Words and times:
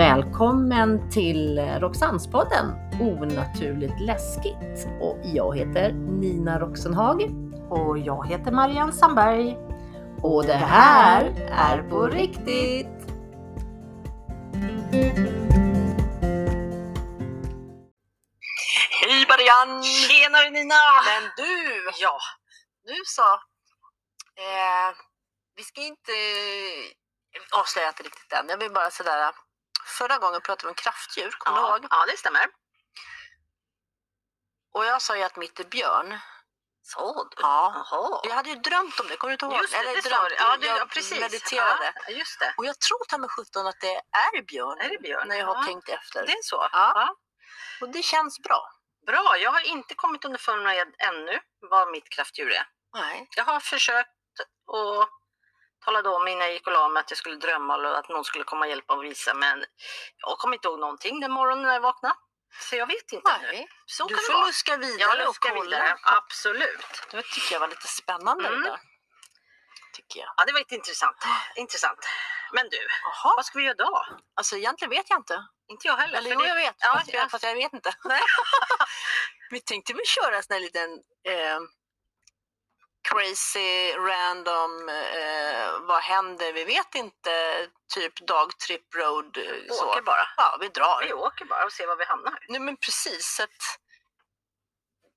Välkommen 0.00 1.10
till 1.10 1.58
Roxannespodden 1.58 2.66
Onaturligt 3.00 4.00
läskigt. 4.00 4.88
Och 5.00 5.18
jag 5.24 5.56
heter 5.56 5.92
Nina 5.92 6.58
Roxenhag. 6.60 7.22
Och 7.70 7.98
jag 7.98 8.28
heter 8.28 8.52
Marianne 8.52 8.92
Sandberg. 8.92 9.56
Och 10.22 10.46
det 10.46 10.54
här 10.54 11.24
är 11.50 11.82
på 11.82 12.06
riktigt. 12.06 12.86
Hej 19.00 19.26
Marianne! 19.28 19.82
Tjenare 19.84 20.50
Nina! 20.50 20.74
Men 21.06 21.30
du! 21.36 21.90
Ja, 22.00 22.18
Nu 22.84 22.96
så. 23.04 23.32
Eh, 24.42 24.96
vi 25.56 25.62
ska 25.62 25.80
inte 25.80 26.12
avslöja 27.60 27.88
inte 27.88 28.02
riktigt 28.02 28.32
än. 28.32 28.48
Jag 28.48 28.58
vill 28.58 28.72
bara 28.72 28.90
sådär. 28.90 29.32
Förra 29.98 30.18
gången 30.18 30.40
pratade 30.40 30.66
vi 30.66 30.68
om 30.70 30.74
kraftdjur, 30.74 31.30
kommer 31.38 31.56
du 31.60 31.66
ja, 31.66 31.76
ihåg? 31.76 31.86
ja 31.90 32.06
det 32.06 32.16
stämmer. 32.16 32.46
Och 34.74 34.84
jag 34.84 35.02
sa 35.02 35.16
ju 35.16 35.22
att 35.22 35.36
mitt 35.36 35.60
är 35.60 35.64
björn. 35.64 36.18
Så 36.82 37.24
du? 37.24 37.42
Ja. 37.42 37.86
Jaha. 37.90 38.20
Jag 38.24 38.34
hade 38.34 38.48
ju 38.50 38.54
drömt 38.56 39.00
om 39.00 39.06
det, 39.08 39.16
kommer 39.16 39.30
du 39.30 39.32
inte 39.34 39.44
ihåg? 39.44 39.62
Just 39.62 39.72
det, 39.72 39.78
Eller 39.78 39.94
det 39.96 40.02
sa 40.02 40.08
drömt, 40.08 40.28
du. 40.28 40.34
Ja, 40.38 40.56
du, 40.56 40.66
ja, 40.66 40.86
precis. 40.94 41.20
mediterade. 41.20 41.92
Ja, 42.06 42.12
just 42.12 42.40
det. 42.40 42.54
Och 42.56 42.66
jag 42.66 42.78
tror 42.80 43.04
ta 43.08 43.18
med 43.18 43.30
17 43.30 43.66
att 43.66 43.80
det 43.80 43.94
är 43.94 44.42
björn. 44.42 44.78
Är 44.80 44.88
det 44.88 44.98
björn? 44.98 45.28
När 45.28 45.36
jag 45.36 45.46
har 45.46 45.54
Ja. 45.56 45.62
tänkt 45.64 45.88
efter. 45.88 46.26
Det 46.26 46.32
är 46.32 46.42
så? 46.42 46.68
Ja. 46.72 47.16
Och 47.80 47.88
det 47.88 48.02
känns 48.02 48.38
bra. 48.42 48.62
Bra, 49.06 49.38
jag 49.38 49.50
har 49.52 49.60
inte 49.60 49.94
kommit 49.94 50.24
underfund 50.24 50.62
med 50.62 50.94
ännu 50.98 51.40
vad 51.70 51.90
mitt 51.90 52.08
kraftdjur 52.08 52.50
är. 52.50 52.66
Nej. 52.94 53.28
Jag 53.36 53.44
har 53.44 53.60
försökt 53.60 54.10
och 54.66 55.08
talade 55.84 56.08
om 56.08 56.28
innan 56.28 56.44
jag 56.46 56.52
gick 56.52 56.66
och 56.66 56.72
la 56.72 56.88
mig 56.88 57.00
att 57.00 57.10
jag 57.10 57.18
skulle 57.18 57.36
drömma 57.36 57.74
eller 57.74 57.92
att 57.94 58.08
någon 58.08 58.24
skulle 58.24 58.44
komma 58.44 58.64
och 58.64 58.70
hjälpa 58.70 58.94
och 58.94 59.04
visa 59.04 59.34
men 59.34 59.64
jag 60.16 60.38
kommer 60.38 60.54
inte 60.54 60.68
ihåg 60.68 60.78
någonting 60.78 61.20
den 61.20 61.32
morgonen 61.32 61.62
när 61.64 61.72
jag 61.72 61.80
vaknade. 61.80 62.14
Så 62.60 62.76
jag 62.76 62.86
vet 62.86 63.12
inte 63.12 63.38
nu. 63.40 63.46
Nej. 63.46 63.68
Så 63.86 64.06
Du 64.08 64.14
kan 64.14 64.22
det 64.22 64.26
får 64.26 64.32
vara. 64.32 64.46
luska 64.46 64.76
vidare 64.76 64.98
Jag 65.18 65.18
luskar 65.26 65.50
och 65.50 65.56
kolla. 65.56 65.76
vidare, 65.76 65.98
absolut. 66.02 67.02
Det 67.10 67.22
tycker 67.22 67.52
jag 67.52 67.60
var 67.60 67.68
lite 67.68 67.88
spännande 67.88 68.48
Mm. 68.48 68.62
det 68.62 68.68
där. 68.70 68.80
Tycker 69.94 70.20
jag. 70.20 70.34
Ja, 70.36 70.44
det 70.44 70.52
var 70.52 70.60
inte 70.60 70.74
intressant. 70.74 71.16
intressant. 71.56 71.98
Men 72.52 72.68
du, 72.68 72.86
Jaha. 73.02 73.32
vad 73.36 73.44
ska 73.44 73.58
vi 73.58 73.64
göra 73.64 73.74
idag? 73.74 74.06
Alltså 74.36 74.56
egentligen 74.56 74.90
vet 74.90 75.10
jag 75.10 75.18
inte. 75.18 75.44
Inte 75.68 75.86
jag 75.88 75.96
heller. 75.96 76.18
Eller 76.18 76.30
jo, 76.30 76.40
det- 76.40 76.48
jag 76.48 76.54
vet. 76.54 76.74
Ja, 76.78 76.92
fast, 76.94 77.12
ja. 77.12 77.18
jag, 77.18 77.30
fast 77.30 77.44
jag 77.44 77.54
vet 77.54 77.72
inte. 77.72 77.94
Nej. 78.04 78.20
vi 79.50 79.60
tänkte 79.60 79.92
väl 79.94 80.06
köra 80.06 80.36
en 80.36 80.42
sån 80.42 80.54
här 80.54 80.60
liten 80.60 80.90
eh, 81.28 81.58
crazy, 83.14 83.92
random, 83.96 84.88
eh, 84.88 85.70
vad 85.80 86.02
händer? 86.02 86.52
Vi 86.52 86.64
vet 86.64 86.94
inte, 86.94 87.66
typ 87.94 88.20
dagtrip 88.26 88.94
road. 88.94 89.36
eh, 89.36 89.74
Så. 89.74 89.90
Åker 89.90 90.02
bara. 90.02 90.26
Ja, 90.36 90.56
vi 90.60 90.68
drar. 90.68 91.02
Vi 91.06 91.12
åker 91.12 91.44
bara 91.44 91.64
och 91.64 91.72
ser 91.72 91.86
var 91.86 91.96
vi 91.96 92.04
hamnar. 92.04 92.38
Nej 92.48 92.60
men 92.60 92.76
precis. 92.76 93.26
Så 93.36 93.42
att 93.42 93.62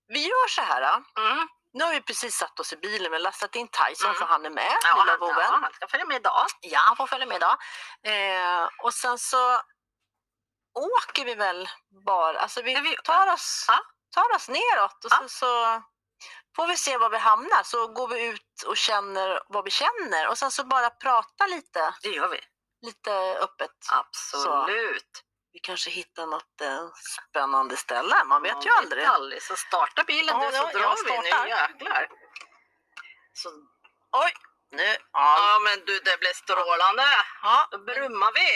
vi 0.08 0.28
gör 0.28 0.48
så 0.48 0.62
här. 0.62 0.82
Mm. 1.18 1.48
Nu 1.74 1.84
har 1.84 1.92
vi 1.92 2.02
precis 2.02 2.36
satt 2.36 2.60
oss 2.60 2.74
i 2.74 2.78
bilen 2.78 3.12
men 3.12 3.22
lastat 3.22 3.56
in 3.56 3.68
Tyson 3.68 4.06
Mm. 4.10 4.20
för 4.20 4.26
han 4.26 4.46
är 4.46 4.50
med, 4.50 4.74
Ja, 4.84 5.04
lilla 5.04 5.18
boven. 5.18 5.36
ja, 5.40 5.60
han 5.62 5.74
ska 5.74 5.88
följa 5.88 6.06
med 6.06 6.16
idag. 6.16 6.46
Ja, 6.62 6.80
han 6.80 6.96
får 6.96 7.08
följa 7.08 7.26
med 7.26 7.36
idag. 7.38 7.58
Eh, 8.04 8.70
och 8.84 8.94
sen 8.94 9.18
så 9.20 9.62
åker 10.74 11.26
vi 11.26 11.36
väl 11.36 11.70
bara, 12.06 12.40
alltså 12.40 12.62
vi 12.62 12.76
vi- 12.82 12.98
tar 13.04 13.34
oss, 13.34 13.66
Ja. 13.68 13.80
tar 14.16 14.36
oss 14.36 14.50
neråt 14.50 15.06
och 15.06 15.12
Ja. 15.12 15.18
så, 15.22 15.30
så 15.30 15.84
får 16.56 16.68
vi 16.68 16.78
se 16.78 16.98
var 16.98 17.10
vi 17.10 17.18
hamnar. 17.18 17.64
Så 17.64 17.88
går 17.88 18.08
vi 18.08 18.26
ut 18.28 18.64
och 18.68 18.78
känner 18.78 19.40
vad 19.48 19.64
vi 19.66 19.72
känner 19.72 20.28
och 20.30 20.38
sen 20.38 20.52
så 20.52 20.64
bara 20.64 20.90
prata 20.90 21.46
lite, 21.48 21.94
Det 22.02 22.10
gör 22.10 22.28
vi. 22.30 22.40
lite 22.82 23.12
öppet. 23.42 23.72
Absolut. 23.92 25.24
Vi 25.54 25.60
kanske 25.60 25.90
hittar 25.90 26.26
något 26.28 26.62
eh, 26.62 26.88
spännande 27.30 27.78
ställe, 27.78 28.24
man 28.26 28.42
vet 28.42 28.54
Man 28.54 28.64
ju 28.64 28.70
aldrig. 28.72 29.04
aldrig. 29.06 29.44
Så 29.44 29.56
starta 29.56 30.04
bilen 30.04 30.42
Ja, 30.42 30.46
du 30.52 30.58
så 30.58 30.70
ja, 30.74 30.80
drar 30.80 30.96
vi. 31.06 31.18
Nu 31.44 31.50
jäklar. 31.50 32.08
Så, 33.34 33.50
oj, 34.12 34.34
nu, 34.74 34.84
ja, 35.14 35.38
Ja 35.40 35.60
men 35.66 35.86
du 35.86 36.00
det 36.00 36.18
blev 36.20 36.34
strålande. 36.34 37.04
ja. 37.42 37.68
Då 37.72 37.78
brummar 37.78 38.32
vi. 38.34 38.50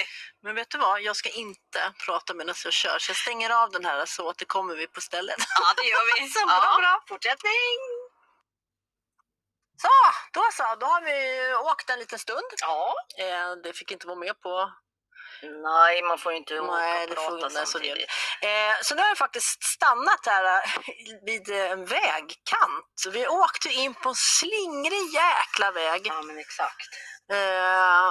Men 0.44 0.56
vet 0.56 0.70
du 0.70 0.78
vad, 0.78 1.02
jag 1.02 1.16
ska 1.16 1.30
inte 1.30 1.94
prata 2.06 2.34
medan 2.34 2.56
jag 2.64 2.74
kör 2.74 2.98
så 3.00 3.10
jag 3.10 3.18
stänger 3.18 3.50
av 3.50 3.72
den 3.72 3.86
här 3.86 4.06
så 4.06 4.26
återkommer 4.30 4.76
vi 4.76 4.88
på 4.88 5.02
stället. 5.02 5.36
Ja 5.60 5.74
det 5.78 5.88
gör 5.90 6.06
vi. 6.22 6.30
Så 6.36 6.46
bra, 6.46 6.56
ja, 6.64 6.78
bra. 6.80 7.04
Fortsättning. 7.08 7.78
Så, 9.82 9.88
då 10.34 10.42
så, 10.54 10.76
då 10.80 10.86
har 10.86 11.02
vi 11.02 11.54
åkt 11.72 11.90
en 11.90 12.00
liten 12.00 12.20
stund. 12.20 12.48
Ja. 12.62 12.96
Eh, 13.20 13.52
det 13.64 13.74
fick 13.74 13.92
inte 13.92 14.08
vara 14.08 14.18
med 14.20 14.42
på. 14.42 14.72
Nej 15.42 16.02
man 16.02 16.18
får 16.18 16.32
ju 16.32 16.38
inte 16.38 16.62
Nej, 16.62 17.08
det 17.08 17.16
får 17.16 17.22
prata 17.30 17.36
inte, 17.46 17.50
så 17.50 17.60
det- 17.60 17.66
samtidigt. 17.66 18.10
Eh, 18.42 18.76
så 18.82 18.96
nu 18.96 19.02
har 19.02 19.10
vi 19.10 19.16
faktiskt 19.16 19.64
stannat 19.64 20.26
här 20.26 20.46
eh, 20.46 20.72
vid 21.26 21.50
en 21.50 21.86
vägkant. 21.86 22.86
Så 22.96 23.10
vi 23.12 23.28
åkte 23.28 23.70
in 23.70 23.94
på 23.94 24.10
en 24.10 24.16
slingrig 24.16 25.14
jäkla 25.14 25.72
väg. 25.72 26.02
Ja 26.08 26.22
men 26.22 26.38
exakt. 26.38 26.88
Eh, 27.34 28.08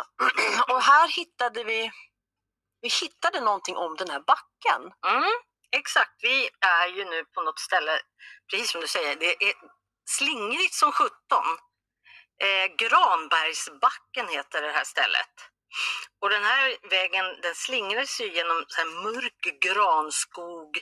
och 0.75 0.83
här 0.83 1.09
hittade 1.09 1.65
vi, 1.65 1.91
vi 2.81 2.89
hittade 2.89 3.41
någonting 3.41 3.77
om 3.77 3.97
den 3.97 4.11
här 4.11 4.21
backen. 4.21 4.83
Mm, 5.07 5.33
exakt, 5.77 6.13
vi 6.23 6.49
är 6.61 6.87
ju 6.89 7.05
nu 7.05 7.25
på 7.25 7.43
något 7.43 7.59
ställe, 7.59 8.01
precis 8.51 8.71
som 8.71 8.81
du 8.81 8.87
säger, 8.87 9.17
det 9.17 9.45
är 9.45 9.55
slingrigt 10.11 10.75
som 10.75 10.93
sjutton. 10.93 11.47
Eh, 12.43 12.67
Granbergsbacken 12.77 14.29
heter 14.29 14.63
det 14.63 14.73
här 14.73 14.85
stället. 14.85 15.31
Och 16.23 16.31
den 16.31 16.45
här 16.45 16.77
vägen 16.91 17.41
den 17.43 17.55
slingrar 17.55 18.05
sig 18.05 18.35
genom 18.37 18.65
så 18.69 18.77
här 18.81 19.03
mörk 19.03 19.61
granskog, 19.61 20.79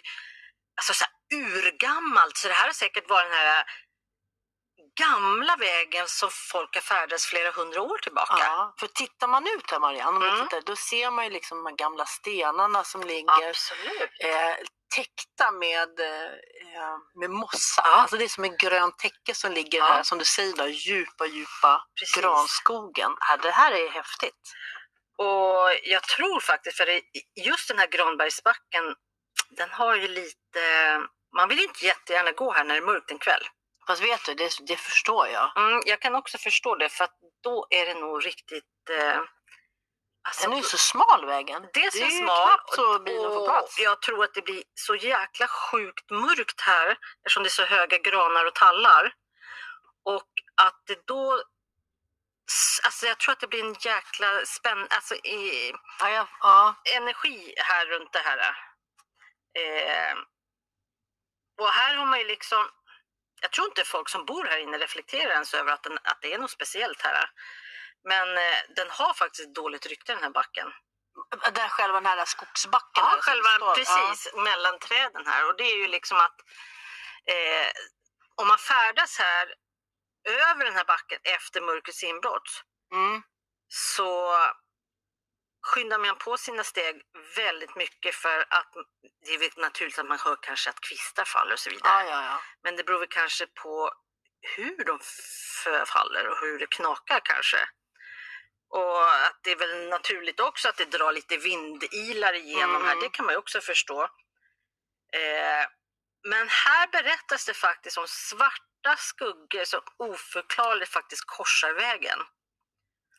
alltså 0.77 0.95
så 0.95 1.05
här 1.05 1.39
urgammalt. 1.39 2.37
Så 2.37 2.49
det 2.49 2.55
här 2.55 2.67
har 2.67 2.73
säkert 2.73 3.09
varit 3.09 3.31
den 3.31 3.39
här 3.39 3.65
gamla 5.01 5.57
vägen 5.57 6.09
som 6.09 6.31
folk 6.53 6.75
har 6.75 6.81
färdats 6.83 7.27
flera 7.27 7.51
hundra 7.51 7.83
år 7.83 7.99
tillbaka. 7.99 8.37
Ja, 8.39 8.75
för 8.81 8.87
tittar 8.87 9.27
man 9.29 9.47
ut 9.47 9.71
här 9.71 9.79
Marianne, 9.81 10.27
Mm. 10.29 10.43
tittar, 10.49 10.61
då 10.61 10.77
ser 10.77 11.11
man 11.11 11.25
ju 11.25 11.31
liksom 11.31 11.65
de 11.65 11.77
gamla 11.77 12.07
stenarna 12.07 12.85
som 12.85 13.03
ligger 13.03 13.49
Absolut. 13.49 14.11
eh, 14.21 14.57
täckta 14.97 15.51
med, 15.51 16.01
eh, 16.01 16.97
med 17.21 17.31
mossa. 17.31 17.83
Alltså 17.83 18.17
det 18.17 18.25
är 18.25 18.29
som 18.29 18.45
ett 18.45 18.59
grönt 18.59 18.99
täcke 18.99 19.35
som 19.35 19.53
ligger 19.53 19.79
Ja. 19.79 19.85
här, 19.85 20.03
som 20.03 20.19
du 20.19 20.25
säger, 20.25 20.57
då, 20.57 20.67
djupa, 20.69 21.27
djupa 21.27 21.85
Precis. 22.01 22.17
granskogen. 22.17 23.11
Ja, 23.21 23.37
det 23.37 23.51
här 23.51 23.73
är 23.73 23.91
häftigt. 23.91 24.43
Och 25.19 25.71
jag 25.85 26.03
tror 26.03 26.41
faktiskt, 26.41 26.77
för 26.77 27.01
just 27.37 27.69
den 27.69 27.79
här 27.79 27.87
Granbergsbacken, 27.87 28.95
den 29.51 29.71
har 29.71 29.95
ju 29.95 30.09
lite, 30.09 30.61
man 31.37 31.49
vill 31.49 31.61
inte 31.61 31.87
jättegärna 31.87 32.33
gå 32.33 32.53
här 32.53 32.65
när 32.65 32.75
det 32.75 32.81
är 32.81 32.87
mörkt 32.87 33.11
en 33.11 33.19
kväll. 33.19 33.43
Fast 33.87 34.03
vet 34.03 34.25
du, 34.25 34.35
det, 34.35 34.51
det 34.67 34.77
förstår 34.77 35.29
jag. 35.29 35.57
Mm, 35.57 35.83
jag 35.87 36.01
kan 36.01 36.15
också 36.15 36.39
förstå 36.39 36.75
det, 36.75 36.89
för 36.89 37.05
att 37.05 37.19
då 37.43 37.67
är 37.71 37.87
det 37.87 37.95
nog 37.95 38.27
riktigt... 38.27 38.91
Eh, 38.91 39.19
alltså, 40.29 40.43
Den 40.43 40.53
är 40.53 40.57
ju 40.57 40.63
så 40.63 40.79
smal 40.79 41.27
vägen. 41.27 41.63
Dels 41.75 41.95
det 41.95 42.01
är 42.01 42.07
är 42.07 42.11
ju 42.11 42.19
smal 42.19 42.47
knappt 42.47 42.75
så 42.75 42.99
bilen 42.99 43.31
får 43.31 43.47
plats. 43.47 43.79
jag 43.79 44.03
tror 44.03 44.25
att 44.25 44.35
det 44.35 44.43
blir 44.43 44.63
så 44.75 44.95
jäkla 44.95 45.47
sjukt 45.47 46.11
mörkt 46.11 46.61
här 46.61 46.97
eftersom 47.27 47.43
det 47.43 47.49
är 47.49 47.51
så 47.51 47.65
höga 47.65 47.99
granar 47.99 48.45
och 48.47 48.55
tallar. 48.55 49.13
Och 50.05 50.31
att 50.63 50.83
det 50.87 51.07
då... 51.07 51.43
Alltså 52.85 53.07
jag 53.07 53.19
tror 53.19 53.33
att 53.33 53.41
det 53.41 53.47
blir 53.47 53.65
en 53.65 53.77
jäkla 53.81 54.47
spänn... 54.47 54.87
Alltså 54.91 55.15
i, 55.15 55.73
Ja, 56.01 56.11
ja, 56.11 56.29
ja. 56.41 56.75
energi 56.97 57.55
här 57.57 57.87
runt 57.87 58.13
det 58.13 58.19
här. 58.19 58.39
Eh, 59.59 60.17
och 61.61 61.69
här 61.69 61.95
har 61.95 62.07
man 62.07 62.19
ju 62.19 62.25
liksom, 62.25 62.69
jag 63.41 63.53
tror 63.53 63.67
inte 63.67 63.85
folk 63.85 64.09
som 64.09 64.25
bor 64.25 64.45
här 64.45 64.59
inne 64.59 64.79
reflekterar 64.79 65.31
ens 65.31 65.55
över 65.55 65.73
att, 65.73 65.83
den, 65.83 65.99
att 66.03 66.19
det 66.23 66.33
är 66.33 66.39
något 66.39 66.51
speciellt 66.51 67.03
här. 67.03 67.31
Men 68.05 68.39
eh, 68.39 68.59
den 68.77 68.91
har 68.91 69.15
faktiskt 69.15 69.55
dåligt 69.55 69.87
rykte 69.87 70.15
den 70.15 70.23
här 70.23 70.31
backen. 70.31 70.73
Där 71.53 71.69
själva 71.69 72.01
den 72.01 72.07
här 72.07 72.25
skogsbacken. 72.25 73.05
Ja, 73.05 73.05
här 73.05 73.21
själva 73.21 73.75
precis 73.75 74.35
mellan 74.35 74.79
träden 74.79 75.27
här. 75.27 75.49
Och 75.49 75.57
det 75.57 75.65
är 75.65 75.77
ju 75.77 75.87
liksom 75.87 76.19
att 76.19 76.37
eh, 77.27 77.71
om 78.35 78.49
man 78.49 78.59
färdas 78.59 79.19
här 79.19 79.55
över 80.25 80.65
den 80.65 80.75
här 80.75 80.85
backen 80.85 81.19
efter 81.25 81.61
mörkrets 81.61 82.03
inbrott. 82.05 82.63
Mm. 82.93 83.23
så 83.69 84.37
skyndar 85.67 85.99
man 85.99 86.19
på 86.19 86.37
sina 86.37 86.65
steg 86.65 87.03
väldigt 87.37 87.77
mycket 87.77 88.15
för 88.15 88.41
att 88.49 88.73
det 89.27 89.35
är 89.35 89.61
naturligt 89.61 89.99
att 89.99 90.07
man 90.07 90.19
hör 90.19 90.37
kanske 90.43 90.71
att 90.71 90.81
kvistar 90.81 91.25
faller 91.25 91.53
och 91.53 91.59
så 91.59 91.71
vidare. 91.71 92.03
Ja, 92.05 92.11
ja, 92.11 92.25
ja. 92.25 92.41
Men 92.63 92.77
det 92.77 92.85
beror 92.85 92.99
väl 92.99 93.09
kanske 93.09 93.47
på 93.47 93.93
hur 94.57 94.85
de 94.85 94.99
faller 95.87 96.29
och 96.29 96.39
hur 96.41 96.59
det 96.59 96.67
knakar 96.67 97.21
kanske. 97.25 97.69
Och 98.69 99.15
att 99.15 99.39
det 99.43 99.51
är 99.53 99.57
väl 99.57 99.89
naturligt 99.89 100.41
också 100.41 100.69
att 100.69 100.77
det 100.77 100.85
drar 100.85 101.13
lite 101.13 101.37
vindilar 101.37 102.35
igenom 102.35 102.85
här, 102.85 102.93
Mm. 102.93 103.01
det 103.03 103.09
kan 103.09 103.27
man 103.27 103.35
ju 103.35 103.39
också 103.39 103.61
förstå. 103.61 104.03
Eh, 105.13 105.64
men 106.35 106.49
här 106.49 106.87
berättas 106.87 107.45
det 107.47 107.55
faktiskt 107.55 107.99
om 107.99 108.09
svarta 108.09 108.93
skuggor 108.97 109.65
som 109.65 109.81
oförklarligt 109.99 110.93
faktiskt 110.93 111.25
korsar 111.27 111.73
vägen. 111.73 112.19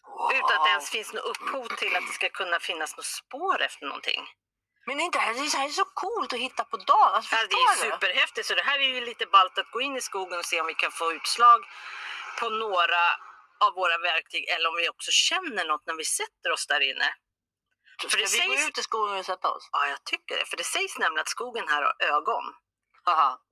Wow. 0.08 0.32
Utan 0.34 0.54
att 0.58 0.66
det 0.66 0.70
ens 0.70 0.90
finns 0.90 1.14
något 1.14 1.26
upphov 1.26 1.68
till 1.68 1.96
att 1.96 2.08
det 2.08 2.14
ska 2.14 2.30
kunna 2.30 2.60
finnas 2.60 2.98
något 2.98 3.06
spår 3.06 3.62
efter 3.62 3.86
någonting. 3.86 4.22
Men 4.88 5.00
inte, 5.00 5.18
det 5.18 5.22
här 5.26 5.34
det 5.34 5.58
här 5.58 5.66
är 5.68 5.70
så 5.70 5.86
coolt 5.86 6.34
att 6.34 6.40
hitta 6.40 6.64
på 6.64 6.78
dagen. 6.78 7.14
Alltså, 7.16 7.36
Ja, 7.36 7.48
det 7.50 7.56
är 7.56 7.92
superhäftigt, 7.92 8.48
så 8.48 8.54
det 8.56 8.62
här 8.64 8.80
är 8.80 8.90
ju 8.96 9.02
lite 9.02 9.26
ballt 9.26 9.58
att 9.58 9.72
gå 9.72 9.82
in 9.82 9.98
i 9.98 10.02
skogen 10.02 10.40
och 10.40 10.46
se 10.46 10.62
om 10.62 10.68
vi 10.68 10.74
kan 10.74 10.92
få 10.92 11.12
utslag 11.14 11.60
på 12.40 12.50
några 12.50 13.04
av 13.66 13.74
våra 13.76 13.98
verktyg 13.98 14.44
eller 14.50 14.70
om 14.70 14.76
vi 14.76 14.90
också 14.90 15.12
känner 15.12 15.66
något 15.66 15.84
när 15.86 15.94
vi 15.96 16.06
sätter 16.06 16.52
oss 16.54 16.68
där 16.68 16.82
inne. 16.92 17.10
Ska 18.00 18.10
för 18.10 18.18
det 18.18 18.32
vi 18.32 18.48
gå 18.48 18.54
sägs- 18.56 18.68
ut 18.68 18.78
i 18.78 18.84
skogen 18.84 19.18
och 19.18 19.26
sätta 19.26 19.52
oss? 19.52 19.70
Ja, 19.72 19.88
jag 19.88 20.04
tycker 20.04 20.38
det, 20.38 20.46
för 20.46 20.58
det 20.58 20.64
sägs 20.64 20.98
nämligen 20.98 21.22
att 21.22 21.30
skogen 21.30 21.68
här 21.68 21.82
har 21.84 21.96
ögon 22.16 22.44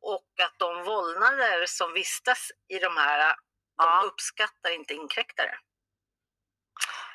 Och 0.01 0.27
att 0.43 0.59
de 0.59 0.83
vålnader 0.83 1.65
som 1.65 1.93
vistas 1.93 2.51
i 2.69 2.79
de 2.79 2.97
här, 2.97 3.19
de 3.19 3.35
Ja. 3.77 4.01
uppskattar 4.05 4.71
inte 4.71 4.93
inkräktare. 4.93 5.57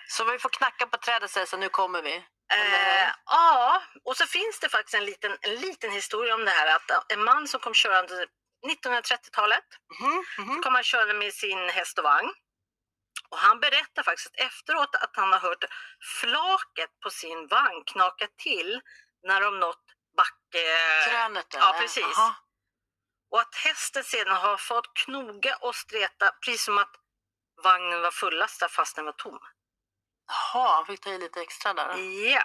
Så 0.09 0.25
vi 0.25 0.39
får 0.39 0.49
knacka 0.49 0.87
på 0.87 0.97
trädet 0.99 1.23
och 1.23 1.31
säga 1.31 1.47
så 1.47 1.57
nu 1.57 1.69
kommer 1.69 2.03
vi. 2.03 2.15
Eh, 2.53 3.09
ja, 3.27 3.83
och 4.05 4.17
så 4.17 4.27
finns 4.27 4.61
det 4.61 4.69
faktiskt 4.69 4.95
en 4.95 5.05
liten, 5.05 5.37
en 5.41 5.55
liten 5.55 5.91
historia 5.93 6.35
om 6.35 6.45
det 6.45 6.51
här 6.51 6.77
att 6.77 7.13
en 7.13 7.25
man 7.25 7.49
som 7.49 7.61
kom 7.61 7.75
körande 7.75 8.27
1930-talet 8.67 9.65
Mhm, 10.01 10.25
mhm. 10.39 10.63
kom 10.63 10.75
han 10.75 10.85
körande 10.85 11.15
med 11.15 11.35
sin 11.35 11.69
häst 11.69 11.99
och 11.99 12.05
vagn. 12.05 12.35
Och 13.31 13.39
han 13.39 13.61
berättar 13.61 14.03
faktiskt 14.03 14.35
efteråt 14.35 14.95
att 14.95 15.11
han 15.17 15.33
har 15.33 15.41
hört 15.41 15.65
flaket 16.21 16.91
på 17.03 17.11
sin 17.11 17.47
vagn 17.47 17.85
knaka 17.87 18.29
till 18.37 18.81
när 19.23 19.41
de 19.41 19.59
nått 19.61 19.85
backe... 20.21 20.65
Krönet 21.09 21.47
ja, 21.51 21.71
eller? 21.71 21.81
precis. 21.81 22.15
Jaha. 22.17 22.35
Och 23.31 23.41
att 23.41 23.55
hästen 23.55 24.05
sedan 24.05 24.37
har 24.37 24.57
fått 24.57 24.95
knoga 24.95 25.57
och 25.57 25.75
streta 25.75 26.27
precis 26.45 26.65
som 26.65 26.79
att 26.79 26.95
vagnen 27.65 28.01
var 28.03 28.11
fullastad 28.11 28.69
fast 28.69 28.97
den 28.97 29.05
var 29.05 29.13
tom. 29.13 29.39
Jaha, 30.29 30.75
han 30.75 30.87
fick 30.87 31.01
ta 31.01 31.11
i 31.11 31.19
lite 31.19 31.41
extra 31.41 31.75
där. 31.75 31.97
Ja, 32.33 32.43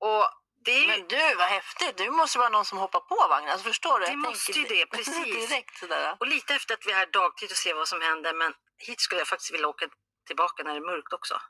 och 0.00 0.24
det. 0.64 0.86
Men 0.86 1.08
du, 1.08 1.34
vad 1.34 1.48
häftigt. 1.48 1.96
Du 1.96 2.10
måste 2.10 2.38
vara 2.38 2.48
någon 2.48 2.64
som 2.64 2.78
hoppar 2.78 3.00
på 3.00 3.26
vagnen. 3.28 3.50
Alltså, 3.50 3.68
förstår 3.68 4.00
du? 4.00 4.06
Det 4.06 4.16
måste 4.16 4.52
ju 4.52 4.64
det, 4.64 4.86
precis. 4.96 5.24
Direkt 5.24 5.78
sådär. 5.78 6.16
Och 6.20 6.26
lite 6.26 6.54
efter 6.54 6.74
att 6.74 6.86
vi 6.86 6.92
är 6.92 6.96
här 6.96 7.06
dagtid 7.12 7.50
och 7.50 7.56
ser 7.56 7.74
vad 7.74 7.88
som 7.88 8.00
händer 8.00 8.34
men 8.34 8.54
hit 8.78 9.00
skulle 9.00 9.20
jag 9.20 9.28
faktiskt 9.28 9.54
vilja 9.54 9.68
åka 9.68 9.88
tillbaka 10.26 10.62
när 10.62 10.70
det 10.70 10.76
är 10.76 10.86
mörkt 10.92 11.12
också. 11.12 11.40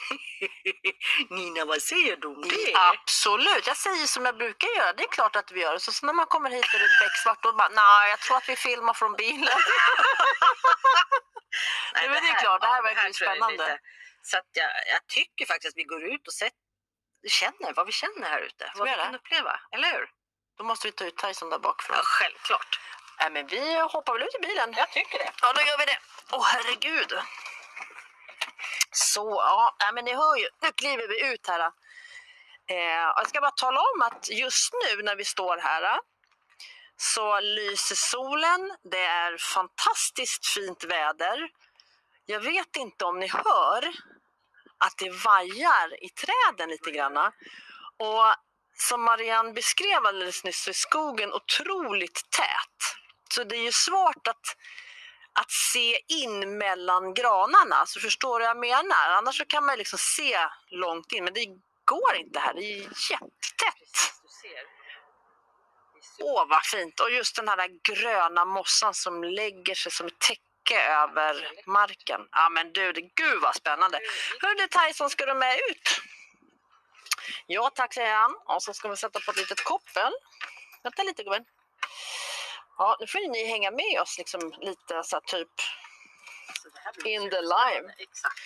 Nina, 1.30 1.64
vad 1.64 1.82
säger 1.82 2.16
du 2.16 2.26
om 2.28 2.42
det? 2.48 2.74
Absolut, 2.74 3.66
jag 3.66 3.76
säger 3.76 4.06
som 4.06 4.24
jag 4.24 4.36
brukar 4.36 4.68
göra. 4.68 4.92
Det 4.92 5.02
är 5.02 5.08
klart 5.08 5.36
att 5.36 5.50
vi 5.52 5.60
gör. 5.60 5.78
Så, 5.78 5.92
så 5.92 6.06
när 6.06 6.12
man 6.12 6.26
kommer 6.26 6.50
hit 6.50 6.64
och 6.74 6.78
det 6.80 6.84
är 6.84 7.00
becksvart, 7.04 7.42
då 7.42 7.52
bara, 7.52 7.68
nej, 7.68 8.10
jag 8.10 8.18
tror 8.20 8.36
att 8.36 8.48
vi 8.48 8.56
filmar 8.56 8.94
från 8.94 9.12
bilen. 9.16 9.58
Nej, 11.94 12.08
men 12.08 12.22
det 12.22 12.28
är 12.28 12.40
klart, 12.40 12.60
det 12.60 12.66
här 12.66 12.82
verkar 12.82 13.02
jag 13.02 13.08
är 13.08 13.12
spännande. 13.12 13.52
lite- 13.64 13.78
Så 14.22 14.36
att 14.38 14.48
jag, 14.52 14.70
jag 14.94 15.06
tycker 15.06 15.46
faktiskt 15.46 15.72
att 15.74 15.78
vi 15.78 15.84
går 15.84 16.02
ut 16.14 16.26
och 16.26 16.32
sett, 16.32 16.52
känner 17.28 17.72
vad 17.76 17.86
vi 17.86 17.92
känner 17.92 18.28
här 18.28 18.40
ute. 18.40 18.72
Vad 18.74 18.88
vi 18.88 18.94
kan 19.04 19.14
uppleva, 19.14 19.60
eller 19.72 19.92
hur? 19.92 20.06
Då 20.58 20.64
måste 20.64 20.86
vi 20.88 20.92
ta 20.92 21.04
ut 21.04 21.16
Tyson 21.16 21.50
där 21.50 21.58
bakifrån. 21.58 21.96
Ja, 21.96 22.02
självklart. 22.04 22.80
Nej, 23.20 23.30
men 23.30 23.46
vi 23.46 23.78
hoppar 23.80 24.12
väl 24.12 24.22
ut 24.22 24.34
i 24.34 24.38
bilen. 24.38 24.72
Jag 24.76 24.90
tycker 24.92 25.18
det. 25.18 25.32
Ja, 25.42 25.52
då 25.52 25.60
gör 25.60 25.78
vi 25.78 25.84
det. 25.84 25.98
Åh, 26.32 26.44
herregud. 26.52 27.12
Så, 28.96 29.42
ja, 29.78 29.92
men 29.94 30.04
ni 30.04 30.14
hör 30.14 30.36
ju. 30.36 30.48
Nu 30.62 30.72
kliver 30.72 31.08
vi 31.08 31.32
ut 31.32 31.46
här. 31.46 31.60
Eh, 32.70 32.76
jag 33.16 33.28
ska 33.28 33.40
bara 33.40 33.50
tala 33.50 33.80
om 33.80 34.02
att 34.02 34.28
just 34.30 34.72
nu 34.72 35.02
när 35.02 35.16
vi 35.16 35.24
står 35.24 35.56
här 35.56 35.98
så 36.96 37.40
lyser 37.40 37.94
solen. 37.94 38.76
Det 38.90 39.04
är 39.04 39.36
fantastiskt 39.38 40.46
fint 40.46 40.84
väder. 40.84 41.48
Jag 42.26 42.40
vet 42.40 42.76
inte 42.76 43.04
om 43.04 43.18
ni 43.18 43.28
hör 43.28 43.92
att 44.78 44.98
det 44.98 45.10
vajar 45.10 46.04
i 46.04 46.08
träden 46.08 46.70
lite 46.70 46.90
granna. 46.90 47.32
Och 47.96 48.34
som 48.74 49.02
Marianne 49.02 49.52
beskrev 49.52 50.06
alldeles 50.06 50.44
nyss 50.44 50.62
så 50.62 50.70
är 50.70 50.74
skogen 50.74 51.32
otroligt 51.32 52.30
tät. 52.30 52.98
Så 53.30 53.44
det 53.44 53.56
är 53.56 53.62
ju 53.62 53.72
svårt 53.72 54.26
att 54.26 54.56
att 55.40 55.50
se 55.50 55.98
in 56.08 56.58
mellan 56.58 57.14
granarna. 57.14 57.86
Så 57.86 58.00
förstår 58.00 58.38
du 58.38 58.44
vad 58.44 58.50
jag 58.50 58.60
menar? 58.60 59.08
Annars 59.08 59.38
så 59.38 59.44
kan 59.44 59.66
man 59.66 59.78
liksom 59.78 59.98
se 59.98 60.38
långt 60.70 61.12
in, 61.12 61.24
men 61.24 61.34
det 61.34 61.46
går 61.84 62.14
inte 62.16 62.38
här. 62.38 62.54
Det 62.54 62.60
är 62.60 62.78
jättetätt. 63.10 64.12
Åh, 66.18 66.48
vad 66.48 66.64
fint! 66.64 67.00
Och 67.00 67.10
just 67.10 67.36
den 67.36 67.48
här 67.48 67.68
gröna 67.92 68.44
mossan 68.44 68.94
som 68.94 69.24
lägger 69.24 69.74
sig 69.74 69.92
som 69.92 70.06
ett 70.06 70.18
täcke 70.18 70.80
över 70.88 71.50
marken. 71.66 72.20
Ja, 72.32 72.48
men 72.48 72.72
du, 72.72 72.92
det, 72.92 73.00
gud 73.00 73.40
vad 73.42 73.54
spännande! 73.54 74.00
Hörde 74.40 74.68
Tyson, 74.68 75.10
ska 75.10 75.26
du 75.26 75.34
med 75.34 75.56
ut? 75.70 76.00
Ja 77.46 77.70
tack, 77.74 77.94
säger 77.94 78.14
han. 78.14 78.34
Och 78.44 78.62
så 78.62 78.74
ska 78.74 78.88
vi 78.88 78.96
sätta 78.96 79.20
på 79.20 79.30
ett 79.30 79.36
litet 79.36 79.64
koppel. 79.64 80.12
Vänta 80.82 81.02
lite 81.02 81.22
gubben. 81.22 81.44
Ja, 82.78 82.96
nu 83.00 83.06
får 83.06 83.28
ni 83.28 83.46
hänga 83.46 83.70
med 83.70 84.00
oss 84.00 84.18
liksom 84.18 84.52
lite 84.60 85.02
så 85.02 85.20
typ 85.20 85.48
Så 86.98 87.08
In 87.08 87.30
the 87.30 87.40
lime. 87.40 87.94
Exakt. 87.98 88.40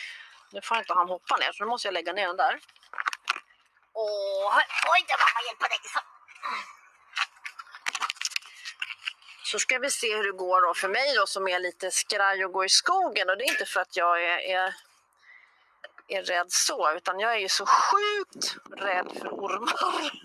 Nu 0.53 0.62
får 0.62 0.79
inte 0.79 0.93
han 0.93 1.09
hoppa 1.09 1.37
ner 1.37 1.53
så 1.53 1.65
nu 1.65 1.71
måste 1.71 1.88
jag 1.88 1.93
lägga 1.94 2.12
ner 2.12 2.27
den 2.27 2.37
där. 2.37 2.61
Åh, 3.93 4.56
oj, 4.93 5.05
där 5.09 5.19
mamma 5.19 5.47
hjälpa 5.47 5.69
dig. 5.69 5.79
Så. 5.82 6.00
så 9.50 9.59
ska 9.59 9.79
vi 9.79 9.91
se 9.91 10.17
hur 10.17 10.25
det 10.25 10.32
går 10.32 10.67
då 10.67 10.75
för 10.75 10.88
mig 10.88 11.15
då 11.17 11.27
som 11.27 11.49
är 11.49 11.59
lite 11.59 11.91
skraj 11.91 12.44
och 12.44 12.53
gå 12.53 12.65
i 12.65 12.69
skogen 12.69 13.31
och 13.31 13.37
det 13.37 13.44
är 13.44 13.53
inte 13.53 13.67
för 13.67 13.81
att 13.81 13.97
jag 13.97 14.25
är, 14.25 14.38
är, 14.38 14.75
är 16.15 16.23
rädd 16.23 16.53
så 16.53 16.93
utan 16.97 17.21
jag 17.21 17.35
är 17.35 17.39
ju 17.39 17.49
så 17.49 17.67
sjukt 17.67 18.57
rädd 18.77 19.12
för 19.19 19.29
ormar. 19.29 19.73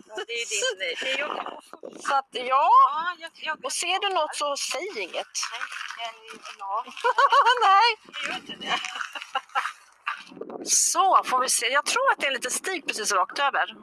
Ja, 0.08 0.24
det 0.28 0.34
är 0.34 0.50
din, 0.50 0.80
det 0.80 1.12
är 1.12 1.20
jag. 1.20 1.62
Så 2.02 2.16
att 2.16 2.28
ja, 2.32 2.70
Ja, 2.96 3.16
jag, 3.20 3.32
jag, 3.36 3.66
och 3.66 3.72
ser 3.72 4.00
du 4.00 4.16
något 4.16 4.36
så 4.36 4.58
säg 4.58 5.04
inget. 5.04 5.28
Nej, 5.98 6.12
ja, 6.60 6.86
Nej. 7.62 7.98
jag 8.14 8.30
gör 8.30 8.36
inte 8.36 8.56
det. 8.68 8.80
Så 10.66 11.24
får 11.24 11.40
vi 11.40 11.50
se. 11.50 11.68
Jag 11.68 11.86
tror 11.86 12.12
att 12.12 12.20
det 12.20 12.26
är 12.26 12.28
en 12.28 12.34
liten 12.34 12.52
stig 12.52 12.88
precis 12.88 13.12
rakt 13.12 13.40
över. 13.40 13.76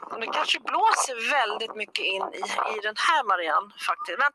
Och 0.00 0.20
det 0.20 0.26
kanske 0.26 0.60
blåser 0.60 1.30
väldigt 1.30 1.74
mycket 1.74 2.04
in 2.04 2.22
i, 2.22 2.42
i 2.76 2.80
den 2.82 2.94
här 2.96 3.24
Marianne 3.24 3.74
faktiskt. 3.88 4.18
Men, 4.18 4.32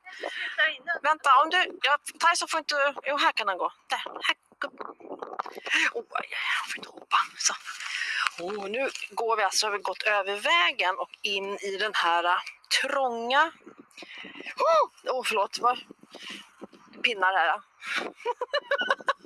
vänta, 1.02 1.30
om 1.44 1.50
du... 1.50 1.80
Ja, 1.81 1.98
Tyson 1.98 2.48
får 2.48 2.57
inte... 2.57 2.94
Jo, 3.04 3.18
här 3.18 3.31
kan 3.31 3.48
han 3.48 3.57
gå. 3.57 3.72
Där. 3.90 4.04
Här. 4.28 4.49
Åh, 4.65 5.39
Oh, 5.94 6.06
aj, 6.09 6.27
aj, 6.31 6.69
får 6.71 6.77
inte 6.77 6.89
hoppa. 6.89 7.17
Så. 7.38 7.53
Oh, 8.44 8.69
nu 8.69 8.89
går 9.11 9.37
vi 9.37 9.44
alltså, 9.44 9.66
har 9.66 9.71
vi 9.71 9.78
gått 9.80 10.04
över 10.04 10.39
vägen 10.39 10.95
och 10.97 11.09
in 11.21 11.57
i 11.57 11.78
den 11.78 11.94
här 11.94 12.23
äh, 12.23 12.42
trånga... 12.81 13.51
Åh, 14.57 15.13
oh, 15.13 15.23
förlåt. 15.25 15.59
var 15.59 15.80
Pinnar 17.04 17.33
här. 17.33 17.61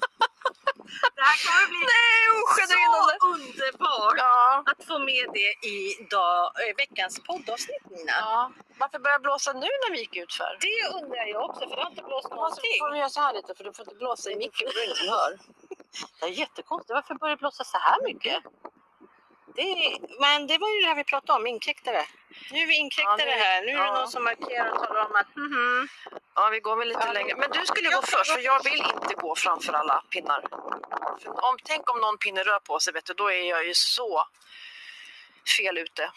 Det 1.16 1.22
här 1.30 1.38
kommer 1.46 1.68
bli 1.74 1.82
Nej, 1.96 2.22
usch, 2.40 2.58
så 2.72 3.28
underbart 3.34 4.18
Ja. 4.18 4.64
att 4.72 4.84
få 4.90 5.00
med 5.00 5.26
det 5.34 5.52
i 5.68 6.08
dag, 6.16 6.44
eh, 6.62 6.76
veckans 6.78 7.20
poddavsnitt 7.28 7.86
Nina. 7.90 8.12
Ja. 8.20 8.52
Varför 8.80 9.00
börjar 9.00 9.18
det 9.20 9.24
blåsa 9.24 9.54
nu 9.54 9.60
när 9.82 9.92
vi 9.92 10.00
gick 10.00 10.16
ut 10.16 10.34
för? 10.34 10.52
Det 10.66 10.80
undrar 10.98 11.26
jag 11.26 11.50
också 11.50 11.60
för 11.70 11.76
det 11.76 11.82
har 11.84 11.90
inte 11.90 12.04
blåst 12.04 12.30
Då 12.30 12.36
någonting. 12.36 12.78
får 12.80 12.92
vi 12.92 12.98
göra 13.00 13.10
så 13.10 13.22
här 13.22 13.34
lite 13.34 13.56
för 13.56 13.64
du 13.64 13.74
får 13.74 13.84
inte 13.86 13.96
blåsa 14.04 14.32
i 14.32 14.36
mikron, 14.36 14.70
det 14.74 14.80
är 14.82 14.86
ingen 14.86 14.96
som 14.96 15.08
hör. 15.08 15.32
Det 16.20 16.26
är 16.26 16.30
jättekonstigt. 16.30 16.94
Varför 17.00 17.16
börjar 17.16 17.36
det 17.36 17.40
blåsa 17.40 17.64
så 17.64 17.78
här 17.78 17.98
mycket? 18.04 18.44
Det, 19.56 19.98
men 20.20 20.48
det 20.48 20.58
var 20.58 20.70
ju 20.70 20.82
det 20.82 20.88
här 20.88 20.96
vi 20.96 21.04
pratade 21.04 21.40
om, 21.40 21.48
inkräktare. 21.48 22.06
Nu 22.52 22.60
är 22.60 22.68
vi 22.68 22.76
inkräktare 22.76 23.30
Ja, 23.30 23.38
här. 23.38 23.62
Nu 23.62 23.68
är 23.72 23.78
det 23.78 23.84
ja. 23.86 23.94
någon 23.94 24.08
som 24.08 24.24
markerar 24.24 24.70
och 24.72 24.84
talar 24.84 25.06
om 25.06 25.16
att 25.16 25.36
mhm. 25.36 25.88
Ja, 26.36 26.50
vi 26.50 26.60
går 26.60 26.76
väl 26.76 26.88
lite 26.88 27.04
Ja, 27.06 27.14
längre. 27.14 27.36
Men 27.36 27.50
du 27.52 27.66
skulle 27.66 27.90
gå 27.90 28.02
först 28.02 28.32
för 28.32 28.40
jag 28.40 28.64
vill 28.64 28.84
inte 28.96 29.14
gå 29.16 29.36
framför 29.36 29.74
alla 29.74 30.04
pinnar. 30.10 30.42
För 31.22 31.30
om, 31.30 31.58
tänk 31.64 31.90
om 31.92 32.02
någon 32.02 32.18
pinne 32.18 32.44
rör 32.44 32.60
på 32.60 32.80
sig, 32.80 32.94
vet 32.94 33.06
du, 33.06 33.14
då 33.14 33.32
är 33.32 33.50
jag 33.50 33.66
ju 33.68 33.74
så 33.74 34.28
fel 35.58 35.78
ute. 35.78 36.12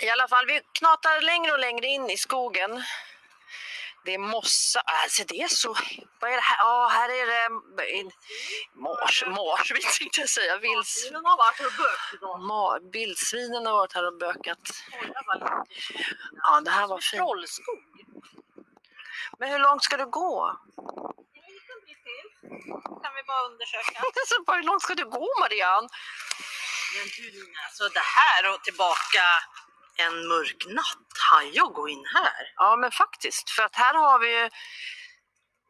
I 0.00 0.10
alla 0.10 0.28
fall, 0.28 0.46
vi 0.46 0.60
knatar 0.72 1.20
längre 1.20 1.52
och 1.52 1.58
längre 1.58 1.86
in 1.86 2.10
i 2.10 2.16
skogen. 2.16 2.82
Det 4.04 4.14
är 4.14 4.18
mossa, 4.18 4.80
alltså 4.80 5.24
det 5.28 5.42
är 5.42 5.48
så, 5.48 5.76
vad 6.20 6.30
är 6.30 6.34
det 6.34 6.42
här? 6.42 6.58
Ja, 6.58 6.88
här 6.92 7.08
är 7.08 7.26
det 7.26 7.48
mars, 8.74 9.24
marsvin 9.26 9.82
tänkte 9.98 10.20
jag 10.20 10.28
säga, 10.28 10.56
Vildsvinen 10.56 11.24
har 11.24 11.36
varit 11.36 12.22
och 12.22 12.40
ma, 12.40 12.78
vildsvinen 12.92 13.66
har 13.66 13.72
varit 13.72 13.94
här 13.94 14.06
och 14.06 14.18
bökat. 14.18 14.58
Ja, 16.42 16.60
det 16.60 16.70
här 16.70 16.86
var 16.86 17.00
fint. 17.00 17.20
Trollskog. 17.20 17.82
Men 19.38 19.50
hur 19.50 19.58
långt 19.58 19.84
ska 19.84 19.96
du 19.96 20.06
gå? 20.06 20.56
Kan 23.02 23.12
vi 23.18 23.22
bara 23.26 23.42
undersöka. 23.50 24.02
Så 24.26 24.42
bara, 24.46 24.56
hur 24.56 24.64
långt 24.64 24.82
ska 24.82 24.94
du 24.94 25.04
gå 25.04 25.28
Marianne? 25.40 25.88
Men 26.94 27.06
du 27.16 27.24
Nina, 27.32 27.64
så 27.72 27.88
det 27.88 28.06
här 28.18 28.54
och 28.54 28.64
tillbaka 28.64 29.24
en 30.06 30.28
mörk 30.28 30.66
natt. 30.68 31.08
Har 31.30 31.42
jag 31.52 31.72
gå 31.72 31.88
in 31.88 32.04
här? 32.14 32.52
Ja 32.56 32.76
men 32.76 32.90
faktiskt, 32.90 33.50
för 33.50 33.62
att 33.62 33.76
här 33.76 33.94
har 33.94 34.18
vi 34.18 34.40
ju 34.40 34.50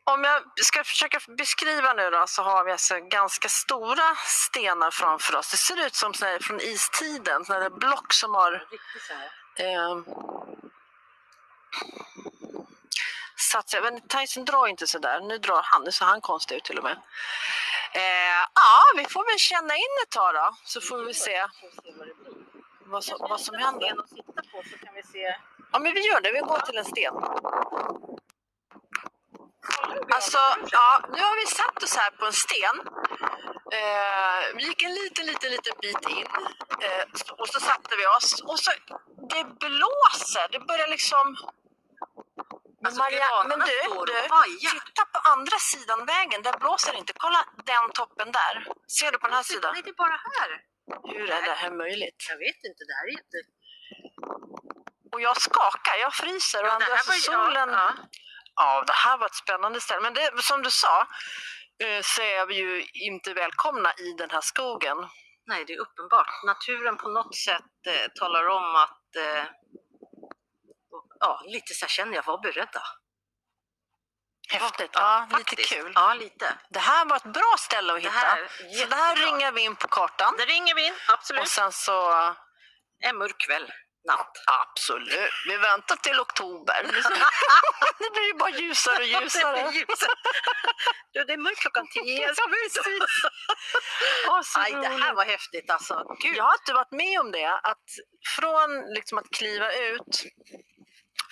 om 0.04 0.24
jag 0.24 0.42
ska 0.56 0.84
försöka 0.84 1.20
beskriva 1.38 1.92
nu 1.92 2.10
då 2.10 2.24
så 2.26 2.42
har 2.42 2.64
vi 2.64 2.72
alltså 2.72 3.00
ganska 3.00 3.48
stora 3.48 4.14
stenar 4.26 4.90
framför 4.90 5.36
oss. 5.36 5.50
Det 5.50 5.56
ser 5.56 5.86
ut 5.86 5.94
som 5.94 6.12
här 6.20 6.38
från 6.38 6.60
istiden, 6.60 7.44
såna 7.44 7.58
här 7.60 7.70
block 7.70 8.12
som 8.12 8.34
har 8.34 8.66
eh, 9.56 9.96
satt 13.36 13.70
sig. 13.70 13.82
Men 13.82 14.08
Tyson 14.08 14.44
drar 14.44 14.66
inte 14.66 14.86
så 14.86 14.98
där. 14.98 15.20
Nu 15.20 15.38
drar 15.38 15.60
han, 15.64 15.84
nu 15.84 15.92
ser 15.92 16.04
han 16.04 16.20
konstig 16.20 16.56
ut 16.56 16.64
till 16.64 16.78
och 16.78 16.84
med. 16.84 16.96
Eh, 17.94 18.46
ja, 18.54 18.82
vi 18.96 19.04
får 19.04 19.24
väl 19.24 19.38
känna 19.38 19.76
in 19.76 19.94
ett 20.04 20.10
tag 20.10 20.34
då, 20.34 20.56
så 20.64 20.80
får 20.80 21.04
vi 21.04 21.14
se 21.14 21.46
vad 22.92 23.04
som, 23.04 23.16
vad 23.20 23.40
som 23.40 23.54
händer. 23.54 23.86
sten 23.86 24.00
att 24.00 24.08
sitta 24.08 24.42
på 24.52 24.62
så 24.70 24.78
kan 24.84 24.94
vi 24.94 25.02
se. 25.02 25.34
Ja, 25.72 25.78
men 25.78 25.94
vi 25.94 26.00
gör 26.08 26.20
det. 26.20 26.32
Vi 26.32 26.40
går 26.40 26.58
till 26.58 26.78
en 26.78 26.84
sten. 26.84 27.14
Alltså, 30.14 30.38
ja, 30.76 30.88
nu 31.14 31.20
har 31.28 31.36
vi 31.42 31.46
satt 31.46 31.82
oss 31.82 31.96
här 31.96 32.10
på 32.10 32.26
en 32.26 32.32
sten. 32.32 32.76
Eh, 33.78 34.56
vi 34.56 34.62
gick 34.68 34.82
en 34.82 34.94
liten, 34.94 35.26
liten, 35.26 35.50
liten 35.50 35.74
bit 35.80 36.08
in 36.08 36.26
eh, 36.86 37.04
och 37.40 37.48
så 37.48 37.60
satte 37.60 37.96
vi 37.96 38.06
oss. 38.06 38.40
Och 38.50 38.58
så, 38.58 38.70
det 39.32 39.44
blåser. 39.44 40.46
Det 40.52 40.60
börjar 40.70 40.88
liksom... 40.88 41.36
Men, 42.82 42.86
Alltså, 42.86 43.02
Maria, 43.02 43.44
men 43.48 43.58
du, 43.58 43.64
du, 44.06 44.12
titta 44.86 45.04
på 45.12 45.18
andra 45.32 45.58
sidan 45.58 46.06
vägen. 46.06 46.42
Där 46.42 46.58
blåser 46.58 46.92
det 46.92 46.98
inte. 46.98 47.12
Kolla 47.16 47.44
den 47.64 47.90
toppen 47.92 48.32
där. 48.32 48.54
Ser 48.98 49.12
du 49.12 49.18
på 49.18 49.26
den 49.26 49.36
här 49.36 49.42
sidan? 49.42 49.70
Nej, 49.74 49.82
det 49.84 49.90
är 49.90 49.94
bara 49.94 50.18
här. 50.38 50.71
Hur 51.04 51.30
är 51.30 51.42
det 51.42 51.56
här 51.62 51.70
möjligt? 51.70 52.26
Jag 52.30 52.38
vet 52.38 52.60
inte, 52.68 52.82
det 52.88 52.94
här 52.98 53.06
är 53.10 53.16
inte... 53.22 53.38
Och 55.12 55.20
jag 55.20 55.36
skakar, 55.40 55.96
jag 56.00 56.14
fryser. 56.14 56.62
Och 56.62 56.68
Ja, 56.68 56.76
och 56.76 57.06
var 57.08 57.14
solen... 57.14 57.68
Ja, 57.68 57.94
Ja, 58.54 58.84
det 58.86 58.92
här 58.92 59.18
var 59.18 59.26
ett 59.26 59.34
spännande 59.34 59.80
ställe. 59.80 60.00
Men 60.00 60.14
det, 60.14 60.42
som 60.42 60.62
du 60.62 60.70
sa 60.70 61.00
eh, 61.84 62.00
så 62.02 62.22
är 62.22 62.46
vi 62.46 62.54
ju 62.54 62.84
inte 62.92 63.34
välkomna 63.34 63.92
i 63.92 64.12
den 64.18 64.30
här 64.30 64.40
skogen. 64.40 64.96
Nej, 65.46 65.64
det 65.66 65.72
är 65.72 65.80
uppenbart. 65.80 66.28
Naturen 66.46 66.96
på 66.96 67.08
något 67.08 67.36
sätt 67.36 67.86
eh, 67.86 68.08
talar 68.14 68.46
om 68.46 68.76
att... 68.76 69.16
Eh, 69.16 69.44
ja, 71.20 71.42
lite 71.46 71.74
så 71.74 71.84
här 71.84 71.90
känner 71.90 72.14
jag, 72.14 72.26
var 72.26 72.42
beredda. 72.42 72.82
Häftigt. 74.60 74.90
Ja, 74.94 75.26
lite 75.30 75.36
faktiskt. 75.38 75.68
kul. 75.68 75.92
Ja, 75.94 76.14
lite. 76.14 76.54
Det 76.70 76.78
här 76.78 77.04
var 77.04 77.16
ett 77.16 77.32
bra 77.32 77.54
ställe 77.58 77.92
att 77.92 78.02
Det 78.02 78.08
hitta. 78.08 78.18
här, 78.18 78.48
så 78.80 78.86
det 78.86 78.96
här 78.96 79.16
ringer 79.16 79.52
vi 79.52 79.60
in 79.60 79.76
på 79.76 79.88
kartan. 79.88 80.34
Det 80.38 80.44
ringer 80.44 80.74
vi 80.74 80.86
in, 80.86 80.94
absolut. 81.08 81.42
Och 81.42 81.48
sen 81.48 81.72
så... 81.72 82.12
En 83.04 83.16
mörk 83.16 83.40
kväll, 83.46 83.72
natt. 84.08 84.32
Absolut. 84.62 85.30
Vi 85.48 85.56
väntar 85.56 85.96
till 85.96 86.20
oktober. 86.20 86.82
det 87.98 88.10
blir 88.12 88.26
ju 88.26 88.34
bara 88.34 88.50
ljusare 88.50 88.96
och 88.98 89.04
ljusare. 89.04 89.56
Det 89.62 89.70
blir 89.70 89.80
ljus. 89.80 89.98
du, 91.12 91.24
det 91.24 91.32
är 91.32 91.36
mörkt 91.36 91.60
klockan 91.60 91.86
tio. 91.88 92.26
Ja. 92.36 92.44
Ja, 94.26 94.42
så 94.44 94.60
Aj, 94.60 94.72
det 94.72 94.88
här 94.88 95.14
var 95.14 95.24
häftigt 95.24 95.70
alltså. 95.70 96.04
Gud. 96.22 96.36
Jag 96.36 96.44
har 96.44 96.54
inte 96.54 96.74
varit 96.74 96.92
med 96.92 97.20
om 97.20 97.30
det. 97.32 97.46
Att 97.62 97.84
från 98.36 98.80
liksom 98.94 99.18
att 99.18 99.30
kliva 99.30 99.72
ut 99.72 100.24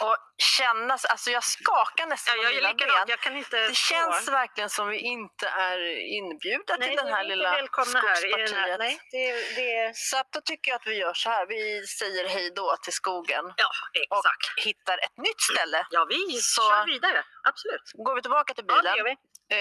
och 0.00 0.16
känna, 0.38 0.98
alltså 1.08 1.30
jag 1.30 1.44
skakar 1.44 2.06
nästan 2.06 2.34
Ja, 2.36 2.42
jag 2.42 2.54
mina 2.54 2.68
likadant, 2.72 2.98
ben. 2.98 3.08
jag 3.08 3.20
kan 3.20 3.36
inte 3.36 3.56
Det 3.56 3.74
stå. 3.74 3.94
känns 3.94 4.28
verkligen 4.28 4.70
som 4.70 4.88
vi 4.88 4.98
inte 4.98 5.48
är 5.48 5.78
inbjudna 6.18 6.76
Nej, 6.78 6.88
till 6.88 6.96
den 6.96 7.12
här 7.14 7.24
lilla 7.24 7.50
välkomna 7.50 8.00
här 8.00 8.14
skogspartiet. 8.16 8.78
Nej, 8.78 9.00
det, 9.10 9.32
det, 9.56 9.92
Så 9.96 10.16
att 10.18 10.32
då 10.32 10.40
tycker 10.40 10.70
jag 10.70 10.76
att 10.80 10.86
vi 10.86 10.94
gör 10.98 11.14
så 11.14 11.30
här. 11.30 11.46
Vi 11.46 11.86
säger 11.86 12.28
hej 12.28 12.50
då 12.56 12.76
till 12.82 12.92
skogen 12.92 13.44
ja, 13.56 13.70
och 14.10 14.16
exakt. 14.18 14.64
hittar 14.66 14.98
ett 14.98 15.16
nytt 15.16 15.40
ställe. 15.40 15.86
Ja, 15.90 16.06
vi 16.08 16.40
Så- 16.40 16.62
kör 16.70 16.86
vidare. 16.86 17.24
Absolut. 17.48 17.82
Går 17.94 18.14
vi 18.14 18.22
tillbaka 18.22 18.54
till 18.54 18.64
Ja, 18.68 18.74
bilen. 18.76 18.96
det 18.96 19.02
vi. 19.02 19.10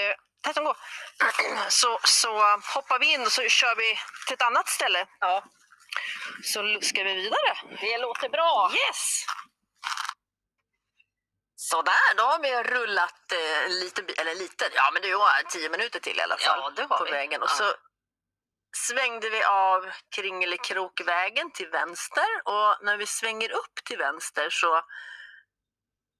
Eh, 0.08 0.14
Tessan, 0.44 0.64
gå. 0.64 0.74
Så, 1.68 1.98
så 2.04 2.30
hoppar 2.74 2.98
vi 2.98 3.12
in 3.12 3.22
och 3.22 3.32
så 3.32 3.42
kör 3.48 3.74
vi 3.76 3.98
till 4.26 4.34
ett 4.34 4.42
annat 4.42 4.68
ställe. 4.68 5.06
Ja, 5.20 5.44
Så 6.44 6.62
luskar 6.62 7.04
vi 7.04 7.14
vidare. 7.14 7.56
det 7.80 7.98
låter 7.98 8.28
bra. 8.28 8.70
Yes! 8.74 9.24
Sådär, 11.70 12.14
då 12.16 12.22
har 12.22 12.38
vi 12.42 12.62
rullat 12.62 13.32
eh, 13.32 13.68
lite, 13.68 14.02
bi- 14.02 14.14
eller 14.18 14.34
lite, 14.34 14.70
ja 14.74 14.90
men 14.92 15.02
det 15.02 15.14
var 15.16 15.42
tio 15.42 15.68
minuter 15.68 16.00
till 16.00 16.18
i 16.18 16.22
alla 16.22 16.36
fall 16.38 16.60
Ja, 16.62 16.70
det 16.76 16.82
har 16.82 16.98
på 16.98 17.04
vi. 17.04 17.10
vägen. 17.10 17.42
Och 17.42 17.48
Ja. 17.50 17.54
så 17.54 17.74
svängde 18.76 19.30
vi 19.30 19.44
av 19.44 19.90
Kringelikrokvägen 20.14 21.50
till 21.52 21.68
vänster 21.68 22.28
och 22.44 22.76
när 22.84 22.96
vi 22.96 23.06
svänger 23.06 23.50
upp 23.52 23.74
till 23.84 23.98
vänster 23.98 24.50
så 24.50 24.82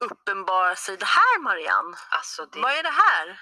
uppenbarar 0.05 0.75
sig 0.75 0.97
det 0.97 1.07
här 1.07 1.41
Marianne. 1.41 1.97
Alltså, 2.11 2.47
det, 2.47 2.61
Vad 2.61 2.73
är 2.73 2.83
det 2.83 2.91
här? 3.07 3.41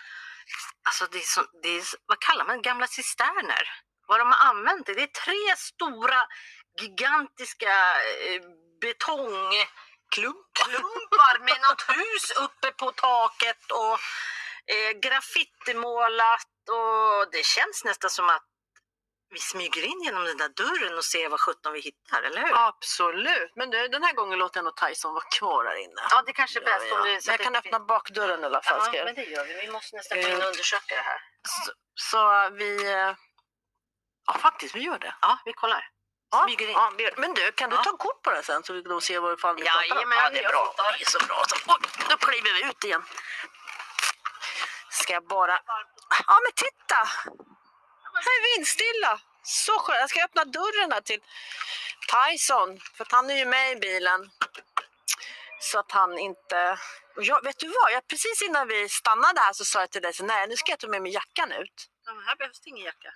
alltså 0.88 1.06
det, 1.06 1.18
är 1.18 1.22
så, 1.22 1.42
det 1.62 1.68
är, 1.68 1.80
så- 1.80 1.96
vad 2.06 2.20
kallar 2.20 2.44
man 2.44 2.62
gamla 2.62 2.86
cisterner? 2.86 3.68
Vad 4.06 4.20
de 4.20 4.32
har 4.32 4.48
använt 4.50 4.86
det. 4.86 4.94
Det 4.94 5.02
är 5.02 5.06
tre 5.24 5.56
stora 5.56 6.26
gigantiska 6.80 7.72
eh, 8.00 8.42
betongklumpar 10.16 11.38
med 11.38 11.58
något 11.70 11.96
hus 11.98 12.30
uppe 12.30 12.72
på 12.72 12.92
taket 12.92 13.70
och 13.72 13.98
eh, 14.74 14.90
graffitimålat 15.02 16.48
och 16.70 17.30
det 17.32 17.44
känns 17.44 17.84
nästan 17.84 18.10
som 18.10 18.28
att 18.30 18.44
vi 19.30 19.38
smyger 19.38 19.84
in 19.84 20.00
genom 20.04 20.24
den 20.24 20.36
där 20.36 20.48
dörren 20.48 20.98
och 20.98 21.04
ser 21.04 21.28
vad 21.28 21.40
sjutton 21.40 21.72
vi 21.72 21.80
hittar, 21.80 22.22
eller 22.22 22.40
hur? 22.40 22.52
Absolut, 22.54 23.52
men 23.56 23.70
du, 23.70 23.88
den 23.88 24.02
här 24.02 24.12
gången 24.12 24.38
låter 24.38 24.58
jag 24.58 24.64
nog 24.64 24.76
Tyson 24.76 25.14
vara 25.14 25.24
kvar 25.38 25.64
här 25.64 25.76
inne. 25.76 26.02
Ja, 26.10 26.22
det 26.26 26.32
kanske 26.32 26.58
är 26.58 26.62
Ja, 26.62 26.66
bäst 26.78 26.86
ja. 26.90 26.98
om 26.98 27.04
du... 27.04 27.10
Men 27.12 27.20
jag 27.26 27.40
kan 27.40 27.56
öppna 27.56 27.80
bakdörren 27.80 28.42
i 28.42 28.44
alla 28.46 28.62
fall. 28.62 28.90
Ja, 28.92 29.04
men 29.04 29.14
det 29.14 29.24
gör 29.24 29.44
vi. 29.44 29.54
Vi 29.66 29.72
måste 29.72 29.96
nästan 29.96 30.20
gå 30.20 30.28
in 30.28 30.32
Eh, 30.34 30.38
och 30.38 30.46
undersöka 30.48 30.94
det 30.94 31.00
här. 31.02 31.20
Så, 31.48 31.72
så 31.94 32.50
vi... 32.54 32.92
eh, 32.92 33.14
Ja, 34.26 34.38
faktiskt, 34.38 34.74
vi 34.74 34.80
gör 34.80 34.98
det. 34.98 35.14
Ja, 35.20 35.38
vi 35.44 35.52
kollar. 35.52 35.88
Ja, 36.30 36.46
ja, 36.58 36.92
men 37.16 37.34
du, 37.34 37.52
kan 37.52 37.70
du 37.70 37.76
Ja. 37.76 37.82
ta 37.84 37.96
kort 37.96 38.22
på 38.22 38.30
det 38.30 38.42
sen 38.42 38.62
så 38.62 38.72
vi 38.72 38.82
då 38.82 39.00
ser 39.00 39.20
vad 39.20 39.40
fan 39.40 39.56
vi 39.56 39.62
pratar 39.62 40.04
om? 40.04 40.12
Ja, 40.12 40.30
det 40.30 40.44
är 40.44 40.48
bra. 40.48 40.74
Det 40.98 41.04
är 41.04 41.10
så 41.10 41.18
bra. 41.26 41.44
Så, 41.48 41.56
oj, 41.66 41.78
nu 42.08 42.16
kliver 42.16 42.52
vi 42.54 42.68
ut 42.70 42.84
igen. 42.84 43.02
Ska 44.90 45.12
jag 45.12 45.24
bara... 45.26 45.60
Ja, 46.26 46.40
men 46.42 46.52
titta! 46.56 46.96
Här 48.14 48.32
är 48.38 48.56
vindstilla. 48.56 49.20
Så 49.42 49.78
skönt. 49.78 50.00
Jag 50.00 50.10
ska 50.10 50.24
öppna 50.24 50.44
dörren 50.44 50.92
här 50.92 51.00
till 51.00 51.20
Tyson, 52.14 52.80
för 52.94 53.04
att 53.04 53.12
han 53.12 53.30
är 53.30 53.34
ju 53.36 53.44
med 53.44 53.72
i 53.72 53.76
bilen. 53.76 54.30
Så 55.60 55.78
att 55.78 55.92
han 55.92 56.18
inte... 56.18 56.78
Jag, 57.16 57.44
vet 57.44 57.58
du 57.58 57.68
vad? 57.68 57.92
Jag, 57.92 58.06
precis 58.08 58.42
innan 58.42 58.68
vi 58.68 58.88
stannade 58.88 59.40
här 59.40 59.52
så 59.52 59.64
sa 59.64 59.80
jag 59.80 59.90
till 59.90 60.02
dig 60.02 60.12
så 60.12 60.24
nej, 60.24 60.46
nu 60.48 60.56
ska 60.56 60.72
jag 60.72 60.78
ta 60.78 60.86
med 60.88 61.02
mig 61.02 61.12
jackan 61.12 61.52
ut. 61.52 61.86
Ja, 62.06 62.12
här 62.26 62.36
behövs 62.36 62.60
det 62.60 62.70
ingen 62.70 62.84
jacka. 62.84 63.12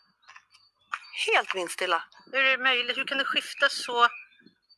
Helt 1.27 1.55
vindstilla. 1.55 2.03
Hur 2.33 2.45
är 2.45 2.57
det 2.57 2.63
möjligt? 2.63 2.97
Hur 2.99 3.05
kan 3.05 3.19
det 3.19 3.25
skifta 3.25 3.69
så? 3.69 4.09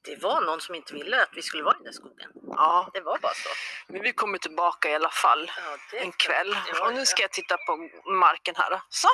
Det 0.05 0.23
var 0.23 0.41
någon 0.41 0.61
som 0.61 0.75
inte 0.75 0.95
ville 0.95 1.23
att 1.23 1.29
vi 1.33 1.43
skulle 1.43 1.63
vara 1.63 1.75
i 1.75 1.77
den 1.77 1.85
där 1.85 1.93
skogen. 1.93 2.31
Ja, 2.57 2.91
Det 2.95 3.01
var 3.01 3.19
bara 3.19 3.35
så. 3.35 3.49
men 3.89 4.03
vi 4.03 4.13
kommer 4.13 4.39
tillbaka 4.39 4.91
i 4.91 4.95
alla 4.95 5.11
fall. 5.11 5.53
Ja, 5.57 5.77
det 5.91 5.99
en 5.99 6.13
kväll. 6.13 6.57
Ja, 6.73 6.87
Och 6.87 6.95
nu 6.95 7.07
ska 7.07 7.23
jag 7.23 7.31
titta 7.33 7.57
på 7.57 7.77
marken 8.13 8.55
här. 8.57 8.81
Så. 8.89 9.09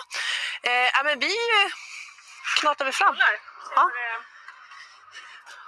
Eh, 0.62 1.04
men 1.04 1.18
vi 1.18 1.26
eh, 1.26 1.70
knatar 2.60 2.84
vi 2.84 2.92
fram. 2.92 3.16
Ja. 3.76 3.90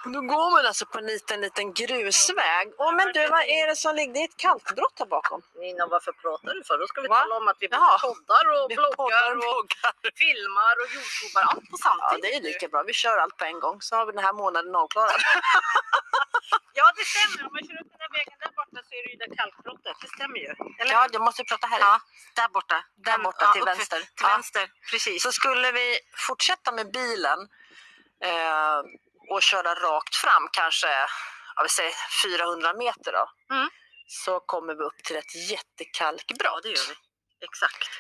Och 0.05 0.11
då 0.17 0.21
går 0.21 0.51
man 0.57 0.67
alltså 0.67 0.87
på 0.87 0.99
en 0.99 1.07
liten, 1.07 1.41
liten 1.41 1.73
grusväg. 1.81 2.67
Åh, 2.79 2.93
men 2.99 3.07
du, 3.13 3.23
vad 3.29 3.43
är 3.59 3.67
det 3.67 3.77
som 3.77 3.95
ligger? 3.97 4.13
Det 4.15 4.21
är 4.21 4.25
ett 4.25 4.37
kalkbrott 4.37 4.97
här 4.99 5.07
bakom. 5.07 5.41
Nina, 5.63 5.87
varför 5.87 6.13
pratar 6.13 6.55
du 6.55 6.65
för? 6.69 6.79
Då 6.79 6.87
ska 6.87 7.01
vi 7.01 7.09
Va? 7.09 7.19
tala 7.21 7.35
om 7.37 7.49
att 7.49 7.57
vi 7.61 7.69
Jaha. 7.71 7.99
poddar 7.99 8.45
och 8.57 8.71
Vi 8.71 8.75
bloggar 8.77 8.97
poddar 8.97 9.31
och 9.33 9.39
bloggar. 9.39 9.93
filmar 10.25 10.75
och 10.83 10.89
youtubar. 10.95 11.43
Allt 11.51 11.67
på 11.71 11.77
Ja, 11.85 11.89
samtidigt. 11.89 12.23
det 12.25 12.31
är 12.39 12.41
lika 12.53 12.69
bra. 12.73 12.83
Vi 12.83 12.93
kör 13.03 13.17
allt 13.19 13.37
på 13.37 13.45
en 13.45 13.61
gång 13.61 13.77
så 13.87 13.91
har 13.97 14.07
vi 14.07 14.13
den 14.13 14.25
här 14.29 14.33
månaden 14.43 14.75
avklarad. 14.83 15.21
Ja, 16.75 16.87
det 16.97 17.05
stämmer. 17.05 17.47
Om 17.47 17.53
man 17.57 17.63
kör 17.69 17.79
upp 17.83 17.91
den 17.95 18.01
här 18.05 18.13
vägen 18.19 18.37
där 18.45 18.53
borta 18.59 18.79
så 18.89 18.93
är 18.99 19.03
det 19.05 19.11
ju 19.15 19.17
det 19.25 19.31
kalkbrottet. 19.41 19.97
Det 20.03 20.09
stämmer 20.17 20.39
ju. 20.47 20.51
Eller 20.81 20.93
Ja, 20.93 21.09
jag 21.13 21.23
måste 21.23 21.45
prata 21.45 21.67
här. 21.67 21.81
Ja, 21.81 22.01
där 22.41 22.49
borta. 22.49 22.85
Där 22.97 23.19
borta 23.19 23.45
ja, 23.45 23.53
till 23.53 23.63
vänster. 23.63 23.99
Till 24.01 24.09
Ja. 24.23 24.29
vänster, 24.29 24.65
precis. 24.91 25.23
Så 25.23 25.33
skulle 25.33 25.73
vi 25.73 25.99
fortsätta 26.27 26.73
med 26.73 26.93
bilen 26.93 27.39
eh, 28.25 28.79
och 29.31 29.43
köra 29.43 29.75
rakt 29.75 30.15
fram 30.17 30.49
kanske 30.53 30.89
jag 31.57 31.63
vill 31.63 31.71
säga 31.71 31.93
400 32.25 32.75
meter 32.75 33.13
då. 33.13 33.55
Mm. 33.55 33.69
Så 34.07 34.41
kommer 34.41 34.75
vi 34.75 34.83
upp 34.83 35.05
till 35.05 35.17
ett 35.17 35.35
jättekalkbrott. 35.51 36.53
Ja, 36.55 36.61
det 36.63 36.69
gör 36.69 36.89
vi. 36.89 36.95
Exakt. 37.47 37.91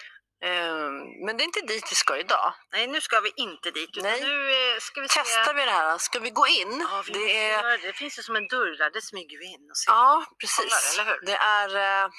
Eh, 0.45 0.91
men 1.25 1.37
det 1.37 1.43
är 1.43 1.45
inte 1.45 1.61
dit 1.61 1.85
vi 1.91 1.95
ska 1.95 2.19
idag. 2.19 2.55
Nej, 2.73 2.87
nu 2.87 3.01
ska 3.01 3.21
vi 3.21 3.33
inte 3.37 3.71
dit. 3.71 3.91
Nej. 3.97 4.21
Nu 4.21 4.51
eh, 4.51 4.79
ska 4.81 5.01
vi 5.01 5.09
se. 5.09 5.21
Testar 5.21 5.55
vi 5.55 5.65
det 5.65 5.71
här? 5.71 5.99
Ska 5.99 6.19
vi 6.19 6.31
gå 6.31 6.47
in? 6.47 6.87
Ja, 6.91 7.03
vi 7.07 7.13
det 7.13 7.51
är... 7.51 7.79
det. 7.79 7.93
finns 7.93 8.19
ju 8.19 8.23
som 8.23 8.37
en 8.37 8.49
dörr 8.49 8.79
där. 8.79 8.91
Det 8.91 9.03
smyger 9.03 9.39
vi 9.39 9.47
in 9.47 9.71
och 9.71 9.77
ser. 9.77 9.93
Ja, 9.93 10.25
precis. 10.41 10.57
Kollar, 10.59 11.05
eller 11.05 11.13
hur? 11.13 11.27
Det 11.27 11.37
är 11.37 12.05
eh, 12.05 12.11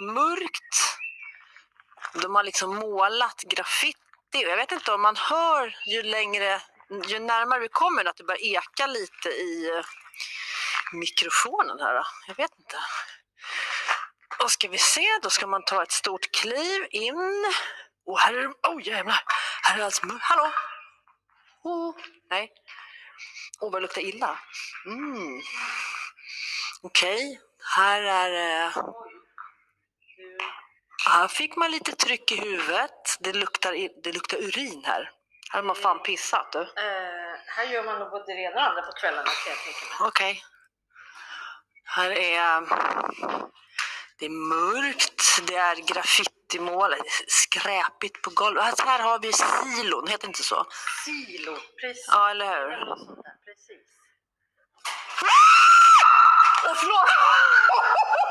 mörkt. 0.00 0.98
De 2.22 2.34
har 2.34 2.42
liksom 2.42 2.76
målat 2.76 3.42
graffiti. 3.42 3.98
Jag 4.32 4.56
vet 4.56 4.72
inte 4.72 4.92
om 4.92 5.02
man 5.02 5.16
hör 5.16 5.76
ju 5.86 6.02
längre, 6.02 6.60
ju 7.02 7.18
närmare 7.18 7.60
vi 7.60 7.68
kommer 7.68 8.04
att 8.04 8.16
det 8.16 8.24
börjar 8.24 8.56
eka 8.56 8.86
lite 8.86 9.28
i 9.28 9.70
eh, 9.76 9.84
mikrofonen 10.92 11.78
här. 11.80 11.94
Då. 11.94 12.04
Jag 12.26 12.34
vet 12.36 12.58
inte. 12.58 12.76
Då 14.38 14.48
ska 14.48 14.68
vi 14.68 14.78
se, 14.78 15.06
då 15.22 15.30
ska 15.30 15.46
man 15.46 15.64
ta 15.64 15.82
ett 15.82 15.92
stort 15.92 16.30
kliv 16.30 16.86
in. 16.90 17.52
Och 18.06 18.18
här 18.18 18.34
är 18.34 18.42
det, 18.42 18.54
oh 18.68 18.88
jävlar, 18.88 19.22
här 19.62 19.78
är 19.78 19.84
alltså 19.84 20.06
hallå! 20.20 20.52
Oh, 21.62 21.94
nej. 22.30 22.52
Åh, 23.60 23.68
oh, 23.68 23.72
vad 23.72 23.82
det 23.82 23.86
luktar 23.86 24.02
illa. 24.02 24.38
Mm. 24.86 25.40
Okej, 26.82 27.14
okay. 27.14 27.38
här 27.76 28.02
är 28.02 28.30
det... 28.30 28.72
Här 31.06 31.28
fick 31.28 31.56
man 31.56 31.70
lite 31.70 31.92
tryck 31.92 32.32
i 32.32 32.36
huvudet. 32.36 33.16
Det 33.20 33.32
luktar, 33.32 34.02
det 34.02 34.12
luktar 34.12 34.38
urin 34.38 34.84
här. 34.84 35.10
Här 35.54 35.60
har 35.60 35.66
man 35.66 35.76
fan 35.76 36.02
pissat 36.02 36.52
du. 36.52 36.58
Uh, 36.58 36.66
här 37.46 37.64
gör 37.64 37.84
man 37.84 37.98
nog 37.98 38.10
både 38.10 38.24
det 38.24 38.40
ena 38.40 38.56
och 38.56 38.62
andra 38.62 38.82
på 38.82 38.92
kvällarna 38.92 39.30
Okej. 40.00 40.08
Okay. 40.08 40.42
Här 41.84 42.10
är... 42.10 42.60
Det 44.18 44.24
är 44.26 44.30
mörkt, 44.30 45.46
det 45.46 45.54
är 45.54 45.76
graffitimål, 45.76 46.94
skräpigt 47.28 48.22
på 48.22 48.30
golvet. 48.30 48.64
Alltså 48.64 48.84
här 48.84 48.98
har 49.02 49.18
vi 49.18 49.32
silon, 49.32 50.08
heter 50.08 50.26
det 50.26 50.26
inte 50.26 50.42
så? 50.42 50.66
Silo, 51.04 51.56
precis. 51.80 52.08
Ja, 52.08 52.30
eller 52.30 52.46
hur? 52.46 52.76
Precis. 53.44 53.86
Åh, 56.66 56.74
förlåt! 56.74 57.08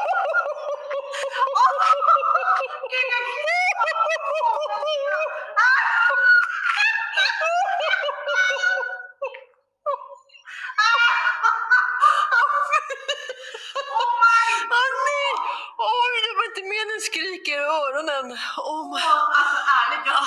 skriker 17.13 17.57
i 17.61 17.65
öronen. 17.81 18.25
Oh 18.57 18.81
my... 18.91 18.99
Ja, 18.99 19.13
alltså 19.39 19.57
ärligt, 19.79 20.05
jag 20.05 20.23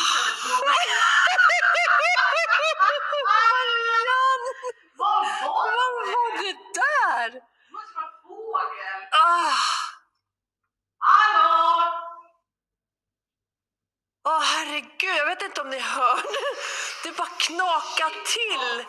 tittade 1.51 1.89
på 1.93 2.09
mig. 2.15 2.27
Vad 5.01 5.17
var 5.17 5.25
det? 5.25 5.47
Vad 5.47 6.03
var 6.15 6.31
det 6.43 6.57
där? 6.81 7.31
Det 7.31 7.73
måste 7.73 7.95
vara 7.99 8.13
fågel. 8.23 9.01
Ah. 9.13 9.53
Hallå! 10.99 11.86
Åh 14.29 14.33
oh, 14.33 14.43
herregud, 14.43 15.17
jag 15.17 15.27
vet 15.27 15.43
inte 15.43 15.61
om 15.61 15.71
ni 15.71 15.79
hör. 15.79 16.23
Det 17.03 17.17
bara 17.17 17.29
knakar 17.39 18.11
till 18.37 18.85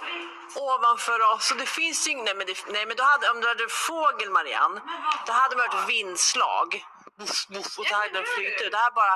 ovanför 0.55 1.21
oss 1.21 1.51
och 1.51 1.57
det 1.57 1.65
finns 1.65 2.07
ju 2.07 2.15
nej 2.15 2.35
men, 2.35 2.47
det, 2.47 2.57
nej, 2.67 2.85
men 2.85 2.95
då 2.97 3.03
hade, 3.03 3.29
om 3.29 3.41
du 3.41 3.47
hade 3.47 3.67
fågel 3.69 4.29
Marianne, 4.29 4.81
då 5.25 5.33
hade 5.33 5.55
det 5.55 5.61
varit 5.61 5.89
vindslag 5.89 6.85
buff, 7.17 7.47
buff, 7.47 7.79
och 7.79 7.85
så 7.87 7.95
hade 7.95 8.13
den 8.13 8.25
flugit 8.25 8.61
ut. 8.61 8.71
Det 8.71 8.77
här 8.77 8.91
bara... 8.91 9.15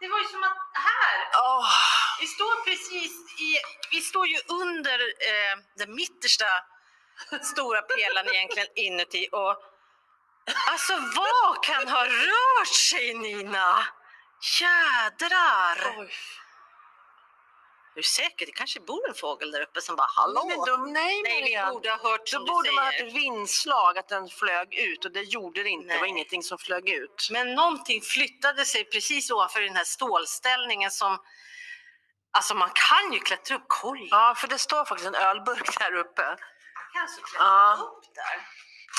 Det 0.00 0.08
var 0.08 0.18
ju 0.18 0.24
som 0.24 0.42
att 0.42 0.56
här, 0.72 1.16
oh. 1.48 1.68
vi 2.20 2.26
står 2.26 2.64
precis 2.64 3.40
i, 3.40 3.56
vi 3.90 4.00
står 4.00 4.26
ju 4.26 4.38
under 4.48 4.98
eh, 5.00 5.54
den 5.76 5.94
mittersta 5.94 6.46
stora 7.52 7.82
pelaren 7.82 8.34
egentligen 8.34 8.68
inuti 8.74 9.28
och 9.32 9.56
alltså 10.70 10.92
vad 11.16 11.64
kan 11.64 11.88
ha 11.88 12.04
rört 12.06 12.74
sig 12.90 13.14
Nina? 13.14 13.84
Jädrar! 14.42 15.94
Oj. 15.98 16.10
Är 17.92 17.96
du 17.96 18.02
säker? 18.02 18.46
Det 18.46 18.52
kanske 18.52 18.80
bor 18.80 19.08
en 19.08 19.14
fågel 19.14 19.50
där 19.50 19.62
uppe 19.62 19.80
som 19.80 19.96
bara 19.96 20.06
hallå? 20.16 20.44
Men 20.48 20.58
de, 20.58 20.92
nej, 20.92 21.22
nej 21.22 21.42
vi 21.42 21.72
borde 21.72 21.90
ha 21.90 22.10
hört 22.10 22.28
som 22.28 22.44
Då 22.44 22.52
borde 22.52 22.72
man 22.72 22.84
ha 22.84 22.92
ett 22.92 23.14
vindslag, 23.14 23.98
att 23.98 24.08
den 24.08 24.28
flög 24.28 24.74
ut 24.74 25.04
och 25.04 25.12
det 25.12 25.22
gjorde 25.22 25.62
det 25.62 25.68
inte. 25.68 25.86
Nej. 25.86 25.96
Det 25.96 26.00
var 26.00 26.06
ingenting 26.06 26.42
som 26.42 26.58
flög 26.58 26.88
ut. 26.88 27.28
Men 27.30 27.54
någonting 27.54 28.00
flyttade 28.02 28.64
sig 28.64 28.84
precis 28.84 29.30
ovanför 29.30 29.60
den 29.60 29.76
här 29.76 29.84
stålställningen 29.84 30.90
som 30.90 31.18
Alltså 32.34 32.54
man 32.54 32.70
kan 32.74 33.12
ju 33.12 33.18
klättra 33.20 33.56
upp, 33.56 33.64
kolla! 33.68 34.06
Ja, 34.10 34.34
för 34.36 34.48
det 34.48 34.58
står 34.58 34.84
faktiskt 34.84 35.08
en 35.08 35.14
ölburk 35.14 35.78
där 35.78 35.94
uppe. 35.94 36.22
Man 36.22 36.36
kan 36.92 37.02
alltså 37.02 37.20
klättra 37.20 37.46
ja. 37.46 37.78
upp 37.80 38.14
där. 38.14 38.46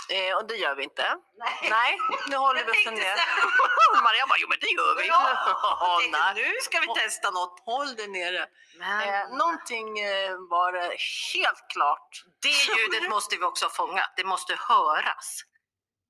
Eh, 0.09 0.35
och 0.37 0.47
det 0.47 0.55
gör 0.55 0.75
vi 0.75 0.83
inte. 0.83 1.15
Nej, 1.37 1.67
Nej 1.69 1.97
nu 2.29 2.35
håller 2.35 2.65
vi 2.65 2.71
oss 2.71 2.85
ner. 2.85 3.15
Maria 4.03 4.27
bara, 4.27 4.37
jo 4.39 4.47
men 4.47 4.57
det 4.61 4.67
gör 4.67 4.95
vi. 4.95 5.07
Ja, 5.07 5.99
tänkte, 6.01 6.33
nu 6.33 6.53
ska 6.61 6.79
vi 6.79 6.87
testa 7.01 7.31
något. 7.31 7.59
Håll 7.65 7.95
det 7.95 8.07
nere. 8.07 8.47
Men... 8.79 9.01
Eh, 9.01 9.37
någonting 9.37 9.99
eh, 9.99 10.31
var 10.49 10.73
helt 11.33 11.67
klart. 11.73 12.23
Det 12.41 12.49
ljudet 12.49 13.09
måste 13.09 13.37
vi 13.37 13.43
också 13.43 13.69
fånga. 13.69 14.09
Det 14.15 14.23
måste 14.23 14.55
höras. 14.55 15.41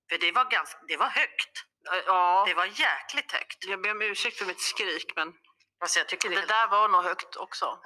För 0.09 0.17
det 0.17 0.31
var, 0.31 0.45
ganska, 0.45 0.79
det 0.87 0.97
var 0.97 1.07
högt. 1.07 1.63
Ja. 2.05 2.43
Det 2.47 2.53
var 2.53 2.65
jäkligt 2.65 3.31
högt. 3.31 3.65
Jag 3.65 3.81
ber 3.81 3.91
om 3.91 4.01
ursäkt 4.01 4.37
för 4.37 4.45
mitt 4.45 4.61
skrik 4.61 5.13
men 5.15 5.33
alltså, 5.81 5.99
jag 5.99 6.07
tycker 6.07 6.29
det, 6.29 6.35
det 6.35 6.45
där 6.45 6.67
var 6.67 6.87
nog 6.87 7.03
högt 7.03 7.35
också. 7.35 7.79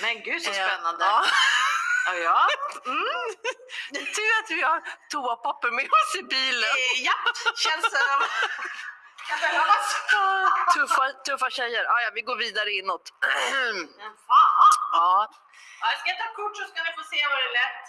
men 0.00 0.22
gud 0.22 0.42
så 0.42 0.52
spännande. 0.52 1.04
Ja. 1.04 1.24
Ja, 2.06 2.14
ja. 2.14 2.48
Mm. 2.86 3.36
Det 3.90 3.98
är 3.98 4.06
tur 4.18 4.32
att 4.40 4.50
vi 4.50 4.62
har 4.62 4.82
toapapper 5.10 5.70
med 5.70 5.84
oss 5.84 6.14
i 6.18 6.22
bilen. 6.22 6.70
Eh, 6.70 7.02
ja, 7.08 7.14
känns 7.56 7.84
som... 7.84 8.20
Kan 9.28 9.38
behövas. 9.40 9.86
Tuffa, 10.74 11.12
tuffa 11.12 11.50
tjejer. 11.50 11.84
Ah, 11.84 12.00
ja, 12.04 12.10
vi 12.14 12.22
går 12.22 12.36
vidare 12.36 12.70
inåt. 12.72 13.12
Men 13.20 13.88
fan! 14.26 14.72
Ja. 14.92 15.28
ja. 15.80 15.90
Jag 15.90 15.98
ska 16.00 16.24
ta 16.24 16.34
kort 16.34 16.56
så 16.56 16.64
ska 16.64 16.82
ni 16.82 16.92
få 16.98 17.04
se 17.12 17.26
vad 17.30 17.38
det 17.38 17.52
lät. 17.60 17.84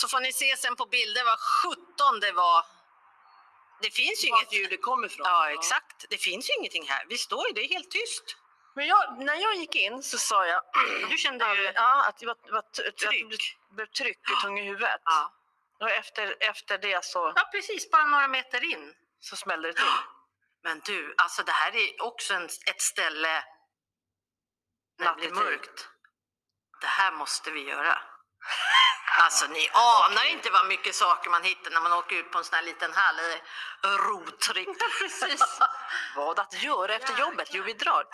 Så 0.00 0.08
får 0.08 0.20
ni 0.20 0.32
se 0.32 0.56
sen 0.56 0.76
på 0.76 0.86
bilder 0.86 1.24
vad 1.24 1.38
17 1.38 2.20
det 2.20 2.32
var. 2.32 2.66
Det 3.82 3.90
finns 3.90 4.24
ju 4.24 4.30
Vart 4.30 4.40
inget... 4.40 4.52
ljudet 4.52 4.82
kommer 4.82 5.06
ifrån. 5.06 5.26
Ja, 5.26 5.50
exakt. 5.50 6.04
Det 6.10 6.18
finns 6.18 6.50
ju 6.50 6.54
ingenting 6.54 6.88
här. 6.88 7.04
Vi 7.08 7.18
står 7.18 7.46
ju, 7.46 7.52
det 7.52 7.60
är 7.60 7.68
helt 7.68 7.90
tyst. 7.90 8.36
Men 8.74 8.86
jag, 8.86 9.18
när 9.18 9.34
jag 9.34 9.54
gick 9.54 9.74
in 9.76 10.02
så 10.02 10.18
sa 10.18 10.46
jag... 10.46 10.62
Du 11.10 11.16
kände 11.16 11.54
ju... 11.54 11.72
Ja, 11.74 12.08
att 12.08 12.18
det 12.18 12.26
var, 12.26 12.36
var 12.50 12.62
tryck. 12.90 13.56
blev 13.70 13.86
tryck 13.86 14.30
i 14.30 14.42
tunga 14.42 14.62
huvudet. 14.62 15.00
Ja. 15.04 15.32
Och 15.80 15.90
efter, 15.90 16.36
efter 16.40 16.78
det 16.78 17.04
så... 17.04 17.32
Ja, 17.36 17.48
precis. 17.52 17.90
Bara 17.90 18.04
några 18.04 18.28
meter 18.28 18.64
in. 18.64 18.94
Så 19.20 19.36
smällde 19.36 19.68
det 19.68 19.74
till. 19.74 19.84
Men 20.62 20.80
du, 20.84 21.14
alltså 21.18 21.42
det 21.42 21.52
här 21.52 21.76
är 21.76 22.02
också 22.02 22.34
en, 22.34 22.44
ett 22.44 22.80
ställe 22.80 23.44
när 24.98 25.06
det 25.06 25.14
blir 25.14 25.30
mörkt. 25.30 25.88
Det 26.80 26.86
här 26.86 27.12
måste 27.12 27.50
vi 27.50 27.68
göra. 27.68 27.98
Alltså 29.18 29.46
ni 29.46 29.68
anar 29.72 30.24
inte 30.24 30.50
vad 30.50 30.66
mycket 30.66 30.94
saker 30.94 31.30
man 31.30 31.42
hittar 31.42 31.70
när 31.70 31.80
man 31.80 31.92
åker 31.92 32.16
ut 32.16 32.30
på 32.30 32.38
en 32.38 32.44
sån 32.44 32.54
här 32.54 32.62
liten 32.62 32.92
härlig 32.92 33.42
roadtrip. 33.82 34.68
Precis. 34.98 35.60
Vad 36.16 36.38
att 36.38 36.62
göra 36.62 36.94
efter 36.94 37.18
jobbet? 37.18 37.48
Jo, 37.52 37.62
vi 37.62 37.72
drar. 37.72 38.06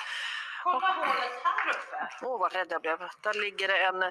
Kolla 0.63 0.93
hålet 0.93 1.33
här 1.45 1.71
uppe. 1.71 2.09
Åh, 2.23 2.35
oh, 2.35 2.41
vad 2.41 2.53
rädd 2.53 2.67
jag 2.71 2.83
blev. 2.83 2.99
Där 3.21 3.35
ligger 3.35 3.69
det 3.69 3.79
en, 3.79 4.03
eh, 4.03 4.11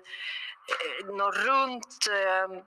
något 1.06 1.36
runt, 1.36 2.08
eh, 2.10 2.64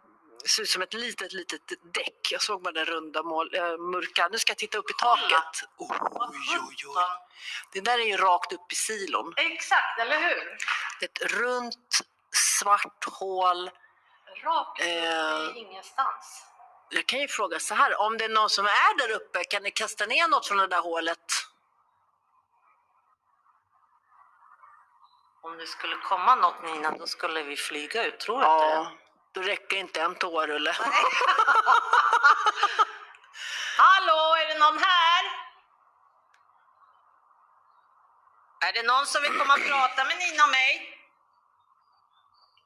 ser 0.47 0.63
ut 0.63 0.69
som 0.69 0.83
ett 0.83 0.95
litet, 0.95 1.33
litet 1.33 1.95
däck. 1.95 2.29
Jag 2.31 2.43
såg 2.43 2.63
bara 2.63 2.73
den 2.73 2.85
runda 2.85 3.23
mål, 3.23 3.55
eh, 3.55 3.79
mörka. 3.79 4.29
Nu 4.33 4.39
ska 4.39 4.51
jag 4.51 4.59
titta 4.59 4.79
upp 4.79 4.91
i 4.91 4.95
taket. 4.99 5.69
Oj, 5.79 5.99
oj, 6.49 6.77
oj. 6.87 7.05
Det 7.73 7.81
där 7.81 7.99
är 7.99 8.05
ju 8.05 8.17
rakt 8.17 8.53
upp 8.53 8.73
i 8.73 8.75
silon. 8.75 9.35
Exakt, 9.37 10.01
eller 10.01 10.21
hur? 10.21 10.59
Det 11.01 11.21
är 11.21 11.27
ett 11.27 11.33
runt 11.33 12.01
svart 12.31 13.05
hål. 13.05 13.71
Rakt 14.45 14.81
upp 14.81 14.87
eh, 14.87 15.57
i 15.57 15.59
ingenstans. 15.59 16.47
Jag 16.91 17.07
kan 17.07 17.21
ju 17.21 17.29
fråga 17.29 17.59
så 17.59 17.75
här, 17.75 18.01
om 18.01 18.19
det 18.19 18.25
är 18.25 18.29
någon 18.29 18.51
som 18.51 18.67
är 18.67 18.99
där 18.99 19.15
uppe, 19.15 19.45
kan 19.45 19.63
ni 19.63 19.71
kasta 19.71 20.07
ner 20.07 20.29
något 20.29 20.47
från 20.47 20.59
det 20.59 20.67
där 20.67 20.81
hålet? 20.81 21.19
Om 25.45 25.59
det 25.59 25.67
skulle 25.67 25.97
komma 25.97 26.35
något 26.35 26.63
Nina, 26.63 26.91
då 26.91 27.07
skulle 27.07 27.43
vi 27.43 27.57
flyga 27.57 28.05
ut, 28.05 28.21
tror 28.21 28.39
du 28.39 28.45
ja, 28.45 28.81
inte 28.81 29.03
då 29.33 29.43
räcker 29.43 29.77
inte 29.77 30.01
en 30.01 30.15
toarulle. 30.15 30.73
Hallå, 33.77 34.37
är 34.37 34.47
det 34.47 34.59
någon 34.59 34.79
här? 34.79 35.25
Är 38.69 38.73
det 38.73 38.83
någon 38.83 39.07
som 39.07 39.23
vill 39.23 39.39
komma 39.39 39.55
och 39.55 39.61
prata 39.61 40.05
med 40.05 40.19
Nina 40.19 40.45
och 40.45 40.51
mig? 40.51 40.99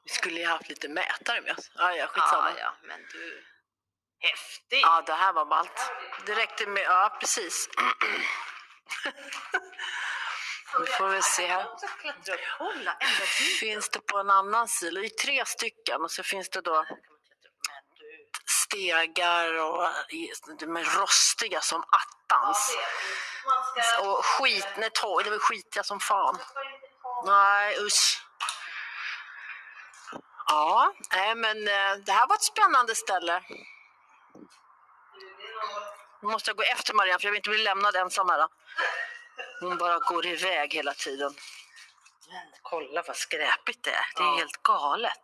Vi 0.03 0.09
skulle 0.09 0.39
ju 0.39 0.45
haft 0.45 0.69
lite 0.69 0.87
mätare 0.89 1.41
med 1.41 1.57
oss. 1.57 1.71
Ah, 1.75 1.91
ja, 1.91 2.07
skitsamma. 2.07 2.49
Ja, 2.49 2.59
ja, 2.59 2.73
men 2.81 2.99
du. 3.11 3.43
Häftigt. 4.19 4.81
Ja, 4.81 5.03
det 5.05 5.13
här 5.13 5.33
var 5.33 5.45
ballt. 5.45 5.91
Det 6.25 6.35
räckte 6.35 6.67
med, 6.67 6.83
ja 6.83 7.17
precis. 7.19 7.69
Nu 10.79 10.85
får 10.85 11.07
vi 11.07 11.21
se. 11.21 11.65
Finns 13.59 13.89
det 13.89 13.99
på 13.99 14.17
en 14.17 14.29
annan 14.29 14.67
sida? 14.67 14.99
Det 14.99 15.07
är 15.07 15.09
tre 15.09 15.45
stycken 15.45 16.03
och 16.03 16.11
så 16.11 16.23
finns 16.23 16.49
det 16.49 16.61
då 16.61 16.85
stegar 18.67 19.53
och 19.61 19.89
de 20.59 20.77
är 20.77 20.99
rostiga 20.99 21.61
som 21.61 21.83
attans. 21.83 22.77
Och 24.01 24.25
skit, 24.25 24.67
nej 24.77 24.89
torg, 24.93 25.23
det 25.23 25.29
var 25.29 25.37
skitiga 25.37 25.83
som 25.83 25.99
fan. 25.99 26.37
Nej 27.25 27.77
usch. 27.85 28.23
Ja, 30.47 30.93
nej 31.11 31.35
men 31.35 31.57
eh, 31.57 31.95
det 32.05 32.11
här 32.11 32.27
var 32.27 32.35
ett 32.35 32.43
spännande 32.43 32.95
ställe. 32.95 33.43
Nu 36.21 36.27
måste 36.31 36.49
jag 36.49 36.57
gå 36.57 36.63
efter 36.63 36.93
Marianne 36.93 37.19
för 37.19 37.27
jag 37.27 37.31
vill 37.31 37.37
inte 37.39 37.49
bli 37.49 37.63
lämnad 37.63 37.95
ensam 37.95 38.29
här. 38.29 38.47
Hon 39.59 39.77
bara 39.77 39.99
går 39.99 40.25
iväg 40.25 40.73
hela 40.73 40.93
tiden. 40.93 41.35
Men 42.29 42.51
kolla 42.61 43.01
vad 43.07 43.15
skräpigt 43.15 43.83
det 43.83 43.91
är. 43.91 44.05
Det 44.15 44.21
är 44.23 44.25
Ja. 44.27 44.35
helt 44.37 44.63
galet. 44.63 45.23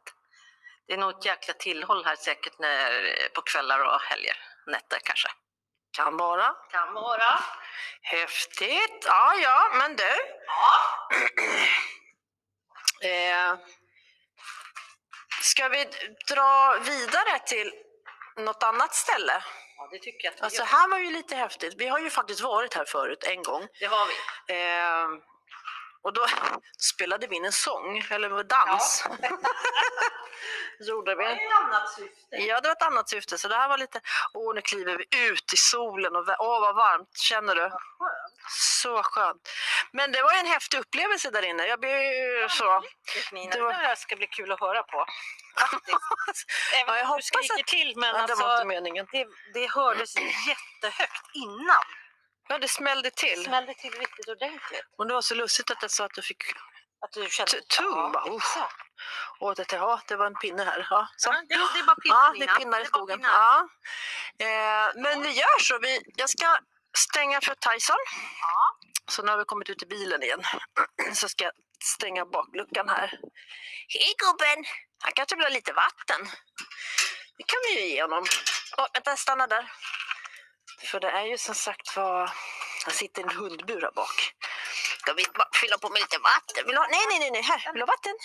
Det 0.87 0.93
är 0.93 0.97
nog 0.97 1.09
ett 1.09 1.25
jäkla 1.25 1.53
tillhåll 1.53 2.05
här 2.05 2.15
säkert 2.15 2.59
när, 2.59 3.17
på 3.35 3.41
kvällar 3.41 3.79
och 3.79 4.01
helger. 4.01 4.37
Nätter 4.67 4.99
kanske. 5.03 5.27
Kan 5.97 6.17
vara. 6.17 6.55
Kan 6.71 6.93
vara. 6.93 7.39
Häftigt. 8.01 9.03
Ja, 9.05 9.35
ja, 9.35 9.71
men 9.73 9.95
du. 9.95 10.15
Ja. 10.47 11.09
Eh, 13.03 13.55
ska 15.41 15.67
vi 15.67 15.85
dra 16.27 16.77
vidare 16.79 17.39
till 17.47 17.73
något 18.37 18.63
annat 18.63 18.95
ställe? 18.95 19.43
Ja, 19.93 19.97
det 19.97 20.03
tycker 20.03 20.25
jag 20.27 20.34
att 20.34 20.41
Alltså 20.41 20.62
gör. 20.62 20.65
här 20.67 20.89
var 20.89 20.99
ju 20.99 21.12
lite 21.12 21.36
häftigt. 21.36 21.73
Vi 21.77 21.88
har 21.88 21.99
ju 21.99 22.10
faktiskt 22.10 22.41
varit 22.41 22.73
här 22.73 22.86
förut 22.86 23.23
en 23.23 23.43
gång. 23.43 23.67
Det 23.79 23.86
har 23.86 24.08
vi. 24.08 24.53
Eh, 24.53 25.19
och 26.01 26.13
då 26.13 26.25
spelade 26.93 27.27
vi 27.27 27.36
in 27.36 27.45
en 27.45 27.51
sång, 27.51 28.03
eller 28.10 28.43
dans. 28.43 29.06
Gjorde 30.89 31.15
vi. 31.15 31.25
ett 31.25 31.39
annat 31.63 31.89
syfte. 31.93 32.35
Ja, 32.35 32.61
det 32.61 32.67
var 32.67 32.75
ett 32.75 32.81
annat 32.83 33.09
syfte. 33.09 33.37
Så 33.37 33.47
det 33.47 33.55
här 33.55 33.67
var 33.69 33.77
lite... 33.77 34.01
Åh, 34.33 34.55
nu 34.55 34.61
kliver 34.61 34.97
vi 34.97 35.27
ut 35.29 35.53
i 35.53 35.57
solen 35.57 36.15
och 36.15 36.25
åh, 36.39 36.61
vad 36.61 36.75
varmt. 36.75 37.17
Känner 37.17 37.55
du? 37.55 37.71
Så 38.81 39.03
skönt. 39.03 39.49
Men 39.91 40.11
det 40.11 40.21
var 40.23 40.33
en 40.33 40.45
häftig 40.45 40.77
upplevelse 40.79 41.29
där 41.29 41.45
inne. 41.45 41.65
Jag 41.67 41.79
ju 42.03 42.49
så... 42.49 42.83
Det 43.31 43.49
det 43.51 43.61
var- 43.61 43.73
där 43.73 43.95
ska 43.95 44.15
bli 44.15 44.27
kul 44.27 44.51
att 44.51 44.59
höra 44.59 44.83
på. 44.83 45.05
Även 46.81 46.93
Ja, 46.93 46.97
jag 46.97 47.05
hoppas 47.05 47.29
du 47.31 47.37
skriker 47.43 47.63
att- 47.63 47.67
till, 47.67 47.93
men 47.97 48.09
Ja, 48.09 48.13
det 48.13 48.19
alltså, 48.21 48.45
var 48.45 48.55
inte 48.55 48.67
meningen. 48.67 49.07
det, 49.11 49.27
det 49.53 49.71
hördes 49.71 50.15
jättehögt 50.47 51.25
innan. 51.33 51.83
Ja, 52.47 52.57
det 52.59 52.67
smällde 52.67 53.09
Det 53.09 53.15
till. 53.15 53.43
smällde 53.43 53.73
till 53.73 53.91
riktigt 53.93 54.27
ordentligt. 54.27 54.85
Och 54.97 55.07
det 55.07 55.13
var 55.13 55.21
så 55.21 55.35
lustigt 55.35 55.71
att 55.71 55.81
jag 55.81 55.91
sa 55.91 56.05
att 56.05 56.13
du 56.13 56.21
fick 56.21 56.43
Att 57.03 57.11
du 57.11 57.29
kände... 57.29 57.51
t- 57.51 57.61
tung. 57.77 58.11
bara, 58.11 58.29
uff. 58.29 58.43
exakt. 58.43 58.75
Och 59.39 59.55
det, 59.55 59.73
ja, 59.73 60.01
det 60.07 60.15
var 60.15 60.25
en 60.25 60.35
pinne 60.35 60.63
här. 60.63 60.87
Ja, 60.89 61.07
så. 61.17 61.29
Ja, 61.29 61.41
det, 61.49 61.55
det 61.73 61.79
är 61.79 61.83
bara 61.83 61.95
pinnar, 61.95 62.15
Ja, 62.25 62.33
det 62.39 62.51
är 62.51 62.55
pinnar 62.59 62.81
i 62.81 62.85
skogen. 62.85 63.17
pinnar. 63.17 63.31
Ja. 63.31 63.67
Eh, 64.45 64.91
men 64.95 65.21
vi 65.21 65.31
gör 65.31 65.59
så. 65.59 65.79
Vi, 65.79 66.01
jag 66.15 66.29
ska 66.29 66.57
stänga 66.97 67.41
för 67.41 67.55
Tyson. 67.55 67.95
Ja. 68.41 68.77
Så 69.07 69.21
nu 69.23 69.31
har 69.31 69.37
vi 69.37 69.43
kommit 69.45 69.69
ut 69.69 69.83
i 69.83 69.85
bilen 69.85 70.23
igen. 70.23 70.41
Så 71.13 71.29
ska 71.29 71.43
jag 71.43 71.53
stänga 71.83 72.25
bakluckan 72.25 72.89
här. 72.89 73.19
Hej 73.87 74.13
gubben! 74.17 74.65
Han 75.03 75.13
kanske 75.13 75.35
vill 75.35 75.45
ha 75.45 75.49
lite 75.49 75.73
vatten. 75.73 76.21
Det 77.37 77.43
kan 77.43 77.59
vi 77.67 77.81
ju 77.81 77.85
ge 77.95 78.01
honom. 78.01 78.25
Åh, 78.77 78.87
vänta, 78.93 79.15
stanna 79.15 79.47
där. 79.47 79.71
För 80.91 80.99
det 80.99 81.09
är 81.09 81.25
ju 81.25 81.37
som 81.37 81.55
sagt 81.55 81.95
var... 81.95 82.31
Han 82.85 82.93
sitter 82.93 83.21
i 83.21 83.23
en 83.23 83.29
hundbur 83.37 83.81
här 83.81 83.91
bak. 83.91 84.33
Ska 85.03 85.13
vi 85.13 85.25
fylla 85.61 85.77
på 85.77 85.89
med 85.89 86.01
lite 86.01 86.17
vatten? 86.17 86.65
Vill 86.65 86.75
du 86.75 86.81
ha? 86.81 86.87
Nej, 86.87 87.05
nej, 87.09 87.19
nej, 87.19 87.31
nej. 87.31 87.41
Här, 87.41 87.71
vill 87.73 87.79
du 87.79 87.85
ha 87.85 87.93
vatten? 87.97 88.15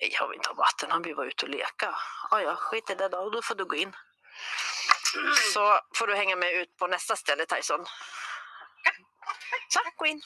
Nej, 0.00 0.10
jag 0.18 0.28
vill 0.28 0.36
inte 0.36 0.48
ha 0.48 0.54
vatten. 0.54 0.90
Han 0.90 1.02
vill 1.02 1.14
vara 1.14 1.26
ute 1.26 1.46
och 1.46 1.50
leka. 1.50 1.94
Ja, 2.30 2.42
ja, 2.42 2.56
skit 2.56 2.90
i 2.90 2.94
det 2.94 3.08
då. 3.08 3.30
Då 3.30 3.42
får 3.42 3.54
du 3.54 3.64
gå 3.64 3.76
in. 3.76 3.96
Så 5.52 5.80
får 5.94 6.06
du 6.06 6.14
hänga 6.14 6.36
med 6.36 6.52
ut 6.52 6.76
på 6.76 6.86
nästa 6.86 7.16
ställe, 7.16 7.46
Tyson. 7.46 7.86
Så, 9.68 9.80
gå 9.96 10.06
in. 10.06 10.22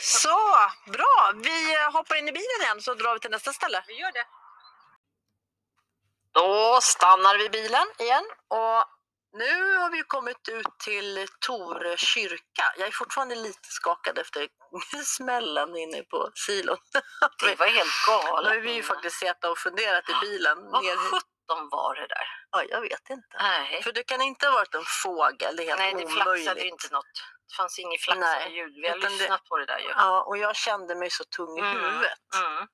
Så, 0.00 0.38
bra. 0.86 1.32
Vi 1.34 1.76
hoppar 1.92 2.16
in 2.16 2.28
i 2.28 2.32
bilen 2.32 2.60
igen 2.60 2.82
så 2.82 2.94
drar 2.94 3.14
vi 3.14 3.20
till 3.20 3.30
nästa 3.30 3.52
ställe. 3.52 3.84
Vi 3.86 3.94
gör 4.00 4.12
det. 4.12 4.26
Då 6.32 6.78
stannar 6.82 7.38
vi 7.38 7.48
bilen 7.48 7.86
igen 7.98 8.24
och 8.48 8.84
nu 9.32 9.76
har 9.76 9.90
vi 9.90 10.02
kommit 10.02 10.48
ut 10.48 10.78
till 10.84 11.28
Tore 11.40 11.96
kyrka. 11.96 12.64
Jag 12.78 12.88
är 12.88 12.92
fortfarande 12.92 13.34
lite 13.34 13.68
skakad 13.68 14.18
efter 14.18 14.48
smällen 15.04 15.76
inne 15.76 16.02
på 16.02 16.30
silon. 16.34 16.76
Det 17.42 17.54
var 17.58 17.66
helt 17.66 17.88
Nu 18.08 18.12
galet. 18.12 18.52
har 18.52 18.58
vi 18.60 18.72
ju 18.72 18.82
faktiskt 18.82 19.18
suttit 19.18 19.44
och 19.44 19.58
funderat 19.58 20.08
i 20.10 20.14
bilen. 20.20 20.58
Vad 20.70 20.84
sjutton 20.84 21.68
var 21.70 21.94
det 21.94 22.06
där? 22.06 22.26
Ja, 22.50 22.62
jag 22.68 22.80
vet 22.80 23.10
inte. 23.10 23.36
Nej, 23.38 23.82
För 23.82 23.92
det 23.92 24.02
kan 24.02 24.20
inte 24.22 24.46
ha 24.46 24.52
varit 24.54 24.74
en 24.74 24.84
fågel, 25.02 25.56
det 25.56 25.62
är 25.62 25.66
helt 25.66 25.78
Nej 25.78 25.94
det 25.94 26.08
flaxade 26.08 26.38
ju 26.40 26.50
omöjligt. 26.50 26.72
inte 26.72 26.88
något. 26.94 27.14
Det 27.48 27.54
fanns 27.56 27.78
inget 27.78 28.00
flaxande 28.02 28.26
Nej, 28.38 28.56
ljud. 28.56 28.74
Vi 28.82 28.88
har 28.88 28.96
utan 28.96 29.12
det- 29.12 29.18
lyssnat 29.18 29.44
på 29.44 29.56
det 29.58 29.66
där 29.66 29.78
ju. 29.78 29.88
Ja, 29.88 30.22
och 30.22 30.36
jag 30.38 30.56
kände 30.56 30.94
mig 30.94 31.10
så 31.10 31.24
tung 31.24 31.58
i 31.58 31.62
huvudet. 31.62 32.18
Mm. 32.36 32.66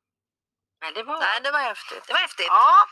Nej, 0.81 0.93
det 0.93 1.03
var, 1.03 1.19
Nej, 1.21 1.41
det 1.41 1.51
var 1.51 1.59
häftigt. 1.61 2.05
det 2.07 2.13
var 2.13 2.21
häftigt. 2.21 2.47
Ja. 2.49 2.87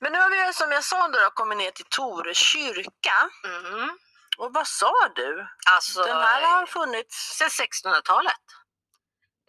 Men 0.00 0.12
nu 0.12 0.18
har 0.18 0.30
vi 0.30 0.52
som 0.52 0.72
jag 0.72 0.84
sa 0.84 1.08
då, 1.08 1.30
kommit 1.34 1.58
ner 1.58 1.70
till 1.70 1.84
Tore 1.84 2.34
kyrka. 2.34 3.30
Mm. 3.44 3.98
Och 4.38 4.54
vad 4.54 4.66
sa 4.66 5.08
du? 5.14 5.46
Alltså, 5.70 6.02
Den 6.02 6.16
här 6.16 6.42
har 6.42 6.66
funnits... 6.66 7.36
sen 7.38 7.48
1600-talet. 7.48 8.44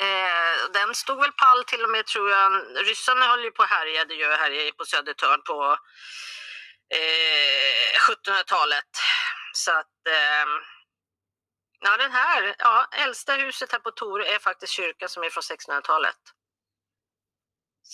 Eh, 0.02 0.72
den 0.74 0.96
stod 0.96 1.20
väl 1.20 1.32
pall 1.32 1.64
till 1.64 1.84
och 1.84 1.90
med 1.90 2.06
tror 2.06 2.30
jag. 2.30 2.52
Ryssarna 2.76 3.26
höll 3.26 3.44
ju 3.44 3.52
på 3.52 3.64
och 3.64 3.70
härjade 3.70 4.14
ju 4.14 4.26
här 4.26 4.72
på 4.72 4.86
Södertörn 4.86 5.42
på 5.42 5.78
eh, 6.96 8.14
1700-talet. 8.14 8.92
Så 9.54 9.72
att 9.72 10.08
eh, 10.08 10.46
ja, 11.80 11.98
den 11.98 12.12
här, 12.12 12.56
ja, 12.60 12.88
äldsta 12.92 13.34
huset 13.34 13.72
här 13.72 13.80
på 13.80 13.92
Torö 13.92 14.24
är 14.24 14.40
faktiskt 14.40 14.74
kyrkan 14.74 15.10
som 15.10 15.24
är 15.24 15.30
från 15.30 15.42
1600-talet. 15.42 16.16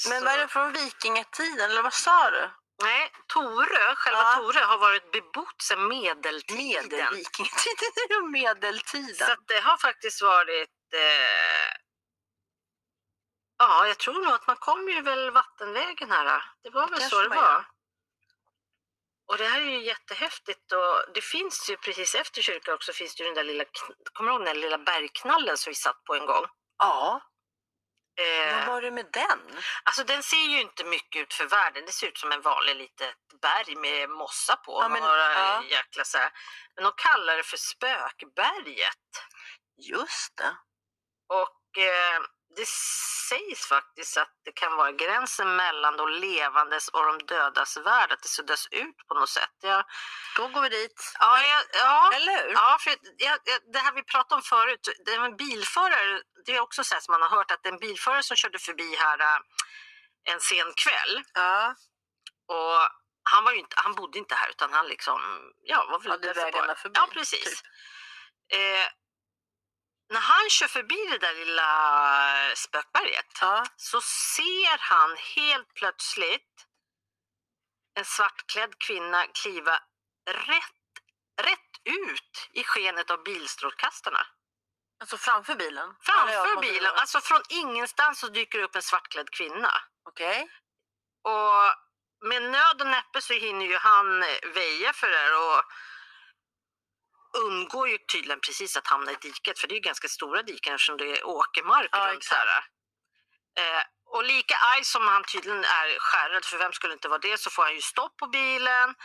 Men 0.09 0.27
är 0.27 0.37
det 0.37 0.47
från 0.47 0.71
vikingatiden, 0.73 1.71
eller 1.71 1.81
vad 1.83 1.93
sa 1.93 2.29
du? 2.31 2.49
Nej, 2.83 3.11
Torö, 3.27 3.95
själva 3.95 4.19
Ja. 4.21 4.35
Torö 4.35 4.59
har 4.65 4.77
varit 4.77 5.11
bebott 5.11 5.61
sedan 5.61 5.87
medeltiden. 5.87 6.83
Medelvikingatiden 6.89 7.91
är 8.09 8.13
ju 8.15 8.19
Så 8.21 8.25
medeltiden. 8.27 9.31
att 9.31 9.47
det 9.47 9.59
har 9.59 9.77
faktiskt 9.77 10.21
varit... 10.21 10.69
Eh, 10.93 11.71
ja, 13.57 13.87
jag 13.87 13.97
tror 13.99 14.13
nog 14.23 14.33
att 14.33 14.47
man 14.47 14.55
kom 14.57 14.89
ju 14.89 15.01
väl 15.01 15.31
vattenvägen 15.31 16.11
här. 16.11 16.43
Det 16.63 16.69
var 16.69 16.81
väl 16.87 16.99
Kanske 16.99 17.09
så 17.09 17.21
det 17.21 17.29
var. 17.29 17.35
gör. 17.35 17.65
Och 19.27 19.37
det 19.37 19.47
här 19.47 19.61
är 19.61 19.65
ju 19.65 19.83
jättehäftigt 19.83 20.71
och 20.71 21.13
det 21.13 21.21
finns 21.21 21.69
ju 21.69 21.77
precis 21.77 22.15
efter 22.15 22.41
kyrkan 22.41 22.73
också 22.75 22.93
finns 22.93 23.15
det 23.15 23.23
ju 23.23 23.27
den 23.29 23.35
där 23.35 23.43
lilla, 23.43 23.63
kommer 24.13 24.29
du 24.31 24.35
ihåg 24.35 24.45
den 24.45 24.55
där 24.55 24.61
lilla 24.61 24.77
bergknallen 24.77 25.57
som 25.57 25.71
vi 25.71 25.75
satt 25.75 26.03
på 26.03 26.15
en 26.15 26.25
gång? 26.25 26.45
Ja, 26.77 27.21
Eh, 28.17 28.57
vad 28.57 28.67
var 28.67 28.81
det 28.81 28.91
med 28.91 29.09
den? 29.13 29.39
alltså 29.83 30.03
den 30.03 30.23
ser 30.23 30.37
ju 30.53 30.61
inte 30.61 30.83
mycket 30.83 31.21
ut 31.21 31.33
för 31.33 31.45
världen. 31.45 31.85
Det 31.85 31.91
ser 31.91 32.07
ut 32.07 32.17
som 32.17 32.31
en 32.31 32.41
vanlig 32.41 32.75
litet 32.75 33.15
berg 33.41 33.75
med 33.75 34.09
mossa 34.09 34.55
på. 34.55 34.79
Ja, 34.81 34.89
men- 34.89 35.01
några 35.01 35.33
ja. 35.33 35.63
jäkla 35.63 36.03
så 36.03 36.17
här. 36.17 36.31
Men 36.75 36.83
de 36.83 36.93
kallar 36.97 37.37
det 37.37 37.43
för 37.43 37.57
spökberget. 37.57 39.07
Just 39.77 40.37
det. 40.37 40.55
Och 41.27 41.83
eh, 41.83 42.21
det 42.55 42.67
sägs 43.29 43.65
faktiskt 43.65 44.17
att 44.17 44.29
det 44.45 44.51
kan 44.51 44.75
vara 44.75 44.91
gränsen 44.91 45.55
mellan 45.55 45.97
de 45.97 46.09
levandes 46.09 46.87
och 46.87 47.05
de 47.05 47.17
dödas 47.25 47.77
värld, 47.77 48.11
att 48.11 48.21
det 48.21 48.27
suddas 48.27 48.67
ut 48.71 48.97
på 49.07 49.13
något 49.13 49.29
sätt. 49.29 49.49
Jag, 49.61 49.85
Då 50.37 50.47
går 50.47 50.61
vi 50.61 50.69
dit. 50.69 51.13
ja, 51.19 51.41
jag, 51.41 51.63
ja, 51.73 52.11
Eller 52.13 52.43
hur? 52.43 52.51
ja, 52.53 52.77
för 52.81 52.95
jag, 53.17 53.39
det 53.73 53.79
här 53.79 53.93
vi 53.93 54.03
pratade 54.03 54.35
om 54.35 54.41
förut, 54.41 54.89
det 55.05 55.13
är 55.13 55.25
en 55.25 55.35
bilförare, 55.37 56.21
det 56.45 56.55
är 56.55 56.59
också 56.59 56.83
så 56.83 56.95
som 57.01 57.11
man 57.11 57.21
har 57.21 57.29
hört 57.37 57.51
att 57.51 57.65
en 57.65 57.77
bilförare 57.79 58.23
som 58.23 58.37
körde 58.37 58.59
förbi 58.59 58.95
här 58.95 59.19
äh, 59.19 59.39
en 60.33 60.39
sen 60.39 60.73
kväll 60.83 61.23
Ja, 61.33 61.75
och 62.47 62.89
han, 63.29 63.43
var 63.43 63.51
ju 63.51 63.59
inte, 63.59 63.75
han 63.79 63.93
bodde 63.95 64.17
inte 64.17 64.35
här 64.35 64.49
utan 64.49 64.73
han 64.73 64.87
liksom, 64.87 65.19
ja, 65.63 65.85
var 65.89 65.99
väl 65.99 66.21
för 66.21 66.33
vägarna 66.33 66.75
förbi, 66.75 66.99
Ja, 66.99 67.07
precis. 67.13 67.43
typ. 67.43 67.59
Eh, 68.53 68.87
när 70.09 70.19
han 70.19 70.49
kör 70.49 70.67
förbi 70.67 71.07
det 71.11 71.17
där 71.17 71.33
lilla 71.33 72.55
spökberget 72.55 73.37
ja. 73.41 73.65
så 73.75 74.01
ser 74.01 74.77
han 74.79 75.17
helt 75.17 75.73
plötsligt 75.73 76.67
en 77.99 78.05
svartklädd 78.05 78.79
kvinna 78.79 79.27
kliva 79.27 79.79
rätt, 80.29 80.91
rätt 81.41 81.59
ut 81.83 82.49
i 82.51 82.63
skenet 82.63 83.11
av 83.11 83.23
bilstrålkastarna. 83.23 84.27
Alltså 84.99 85.17
framför 85.17 85.55
bilen? 85.55 85.95
Framför 86.01 86.61
bilen, 86.61 86.91
alltså 86.95 87.19
från 87.19 87.41
ingenstans 87.49 88.19
så 88.19 88.27
dyker 88.27 88.57
det 88.59 88.65
upp 88.65 88.75
en 88.75 88.81
svartklädd 88.81 89.29
kvinna. 89.31 89.71
Okej. 90.09 90.49
Och 91.23 91.75
med 92.29 92.41
nöd 92.41 92.81
och 92.81 92.87
näppe 92.87 93.21
så 93.21 93.33
hinner 93.33 93.65
ju 93.65 93.77
han 93.77 94.19
väja 94.53 94.93
för 94.93 95.09
det 95.09 95.17
här 95.17 95.35
och 95.35 95.63
undgår 97.43 97.89
ju 97.89 97.97
tydligen 97.97 98.39
precis 98.39 98.77
att 98.77 98.87
hamna 98.87 99.11
i 99.11 99.15
diket, 99.21 99.59
för 99.59 99.67
det 99.67 99.75
är 99.75 99.79
ganska 99.79 100.07
stora 100.07 100.41
diken 100.43 100.73
eftersom 100.75 100.97
det 100.97 101.05
är 101.19 101.27
åkermark 101.27 101.89
Ja, 101.91 102.11
runt 102.13 102.27
här. 102.31 102.47
Eh, 103.59 103.83
och 104.05 104.23
lika 104.23 104.55
arg 104.75 104.83
som 104.83 105.07
han 105.07 105.23
tydligen 105.23 105.63
är 105.63 105.99
skärrad, 105.99 106.45
för 106.45 106.57
vem 106.57 106.73
skulle 106.73 106.93
inte 106.93 107.07
vara 107.07 107.19
det, 107.19 107.37
så 107.39 107.49
får 107.49 107.63
han 107.63 107.73
ju 107.75 107.81
stopp 107.81 108.17
på 108.17 108.27
bilen. 108.27 108.95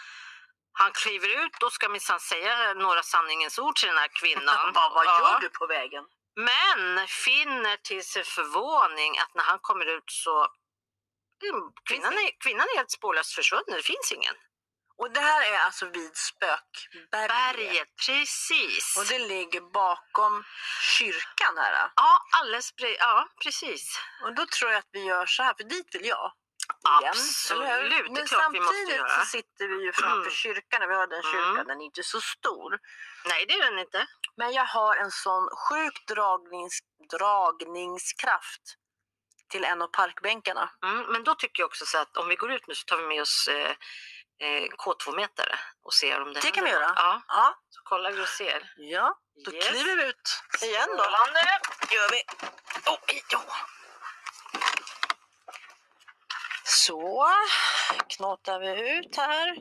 Han 0.73 0.93
kliver 0.93 1.45
ut, 1.45 1.53
då 1.61 1.71
ska 1.71 1.89
minsann 1.89 2.21
säga 2.21 2.75
några 2.75 3.03
sanningens 3.03 3.59
ord 3.59 3.77
till 3.77 3.89
den 3.89 3.99
här 3.99 4.09
kvinnan. 4.21 4.73
vad, 4.75 4.93
vad 4.93 5.07
Ja. 5.07 5.31
gör 5.33 5.41
du 5.41 5.49
på 5.49 5.67
vägen? 5.67 6.05
Men 6.37 7.07
finner 7.09 7.77
till 7.77 8.05
sin 8.05 8.25
förvåning 8.25 9.19
att 9.19 9.35
när 9.35 9.45
han 9.45 9.59
kommer 9.59 9.87
ut 9.87 10.11
så 10.11 10.41
mm, 11.51 11.63
kvinnan 11.89 12.13
är, 12.13 12.41
kvinnan 12.45 12.67
är 12.73 12.77
helt 12.77 12.91
spårlöst 12.91 13.35
försvunnen, 13.35 13.77
det 13.77 13.83
finns 13.83 14.13
ingen. 14.13 14.35
Och 15.01 15.11
det 15.13 15.21
här 15.21 15.53
är 15.53 15.59
alltså 15.59 15.87
vid 15.87 16.17
Spökberget. 16.17 17.11
Berget, 17.11 17.89
precis. 18.07 18.97
Och 18.99 19.05
det 19.07 19.19
ligger 19.19 19.61
bakom 19.61 20.45
kyrkan 20.99 21.55
här. 21.59 21.91
Ja, 21.97 22.19
alldeles 22.41 22.75
pre- 22.75 22.97
ja, 22.99 23.29
precis. 23.43 23.99
Och 24.25 24.35
då 24.35 24.47
tror 24.47 24.71
jag 24.71 24.79
att 24.79 24.89
vi 24.93 25.05
gör 25.05 25.27
så 25.27 25.43
här, 25.43 25.55
för 25.55 25.65
dit 25.65 25.95
vill 25.95 26.07
jag. 26.07 26.33
Igen, 27.01 27.11
Absolut, 27.11 28.11
Men 28.11 28.29
samtidigt 28.29 29.11
så 29.19 29.25
sitter 29.27 29.69
vi 29.69 29.85
ju 29.85 29.93
framför 29.93 30.21
Mm. 30.21 30.31
kyrkan, 30.31 30.83
och 30.83 30.91
vi 30.91 30.95
har 30.95 31.07
den 31.07 31.23
kyrkan, 31.23 31.51
Mm. 31.55 31.67
den 31.67 31.81
är 31.81 31.85
inte 31.85 32.03
så 32.03 32.21
stor. 32.21 32.79
Nej, 33.25 33.47
det 33.47 33.55
är 33.55 33.71
den 33.71 33.79
inte. 33.79 34.07
Men 34.37 34.53
jag 34.53 34.65
har 34.65 34.97
en 34.97 35.11
sån 35.11 35.49
sjuk 35.69 36.07
dragnings, 36.09 36.79
dragningskraft 37.11 38.63
till 39.51 39.65
en 39.65 39.83
av 39.83 39.87
parkbänkarna. 39.87 40.71
Mm, 40.85 41.03
men 41.13 41.25
då 41.25 41.35
tycker 41.35 41.63
jag 41.63 41.67
också 41.67 41.85
så 41.87 41.99
att 41.99 42.17
om 42.17 42.29
vi 42.29 42.37
går 42.37 42.53
ut 42.53 42.67
nu 42.67 42.75
så 42.75 42.85
tar 42.85 42.97
vi 42.97 43.05
med 43.05 43.23
oss 43.23 43.49
eh, 43.49 43.73
K2-mätare 44.85 45.59
och 45.83 45.95
ser 45.95 46.23
om 46.23 46.33
det 46.33 46.41
Det 46.41 46.51
kan 46.51 46.65
vi 46.65 46.71
göra. 46.71 46.93
Ja, 46.97 47.23
Ja, 47.29 47.55
så 47.71 47.81
kollar 47.83 48.13
vi 48.13 48.23
och 48.23 48.29
ser. 48.29 48.73
ja 48.77 49.19
då 49.45 49.53
Yes. 49.55 49.69
kliver 49.69 49.97
vi 49.97 50.09
ut 50.09 50.43
igen 50.63 50.89
då. 50.89 51.03
Strålande. 51.03 51.41
gör 51.91 52.11
vi. 52.11 52.23
Oh, 52.91 52.99
ja. 53.31 53.41
Så, 56.65 57.29
knatar 58.17 58.61
vi 58.61 58.91
ut 58.99 59.17
här. 59.17 59.57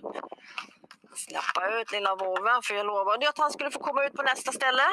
Släppa 1.16 1.70
ut 1.70 1.92
lilla 1.92 2.16
vovven 2.16 2.62
för 2.64 2.74
jag 2.76 2.86
lovade 2.86 3.30
att 3.30 3.38
han 3.38 3.52
skulle 3.52 3.72
få 3.72 3.80
komma 3.80 4.06
ut 4.06 4.14
på 4.14 4.22
nästa 4.22 4.52
ställe. 4.52 4.84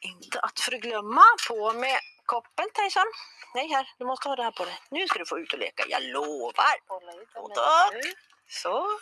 Inte 0.00 0.40
att 0.40 0.60
förglömma, 0.60 1.22
på 1.48 1.72
med 1.72 1.98
koppel 2.26 2.70
Tejsan. 2.74 3.06
Nej 3.54 3.68
här, 3.68 3.88
du 3.98 4.04
måste 4.04 4.28
ha 4.28 4.36
det 4.36 4.42
här 4.42 4.50
på 4.50 4.64
dig. 4.64 4.78
Nu 4.90 5.06
ska 5.08 5.18
du 5.18 5.26
få 5.26 5.38
ut 5.38 5.52
och 5.52 5.58
leka, 5.58 5.84
jag 5.88 6.02
lovar. 6.02 6.76
Så. 8.48 8.98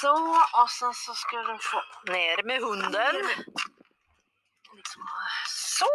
Så, 0.00 0.14
och 0.62 0.70
sen 0.70 0.94
så 0.94 1.14
ska 1.14 1.36
du 1.36 1.58
få 1.58 1.82
ner 2.12 2.42
med 2.42 2.60
hunden. 2.60 3.14
Liksom, 4.76 5.02
så! 5.78 5.86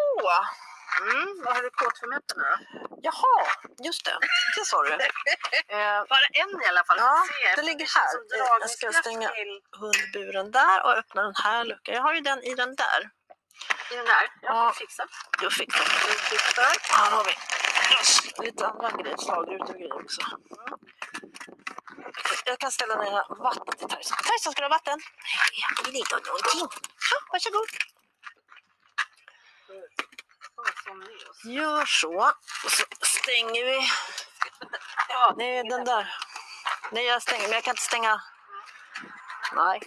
Mm, 1.01 1.41
vad 1.45 1.55
har 1.55 1.63
du 1.63 1.69
kod 1.69 1.97
för 1.99 2.07
mätarna 2.07 2.43
då? 2.43 2.87
Jaha, 3.01 3.47
just 3.83 4.05
det. 4.05 4.17
Det 4.57 4.65
sa 4.65 4.83
du. 4.83 4.91
eh, 5.75 5.99
Bara 6.09 6.27
en 6.41 6.61
i 6.61 6.65
alla 6.69 6.83
fall. 6.83 6.97
Ja, 6.99 7.25
det 7.55 7.61
ligger 7.61 7.87
här. 7.95 8.59
jag 8.59 8.69
ska 8.69 8.91
stänga. 8.91 9.31
hundburen 9.79 10.51
där 10.51 10.83
och 10.85 10.91
öppna 10.91 11.21
den 11.21 11.35
här 11.43 11.65
luckan. 11.65 11.95
Jag 11.95 12.01
har 12.01 12.13
ju 12.13 12.21
den 12.21 12.43
i 12.43 12.55
den 12.55 12.75
där. 12.75 13.09
I 13.91 13.95
den 13.95 14.05
där? 14.05 14.31
Ja. 14.41 14.65
Ja, 14.65 14.73
fixa. 14.73 15.07
Jag 15.41 15.53
fick 15.53 15.73
den. 15.77 15.85
Du 16.07 16.13
fixar. 16.13 16.95
Här 16.95 17.11
har 17.11 17.23
vi 17.23 17.33
lite 18.45 18.67
andra 18.67 18.91
grejer, 18.91 19.17
slagrutor 19.17 19.69
och 19.69 19.79
grejer 19.79 20.03
också. 20.03 20.21
Jag 22.45 22.59
kan 22.59 22.71
ställa 22.71 22.95
ner 23.03 23.41
vatten 23.43 23.77
till 23.77 23.87
Tyson. 23.87 24.17
Tyson, 24.17 24.51
ska 24.51 24.61
du 24.61 24.63
ha 24.63 24.69
vatten? 24.69 24.99
Nej, 24.99 25.63
jag 25.77 25.85
vill 25.85 25.95
inte 25.95 26.15
ha 26.15 26.21
någonting. 26.21 26.79
Ja, 27.11 27.17
varsågod. 27.31 27.67
Gör 31.43 31.85
så. 31.85 32.33
Och 32.65 32.71
så 32.71 32.83
stänger 33.01 33.65
vi. 33.65 33.89
Ja, 35.09 35.33
Nej, 35.37 35.63
den 35.69 35.85
där. 35.85 36.15
Nej, 36.91 37.05
jag 37.05 37.21
stänger, 37.21 37.43
men 37.43 37.51
jag 37.51 37.63
kan 37.63 37.71
inte 37.71 37.81
stänga. 37.81 38.21
Nej. 39.53 39.81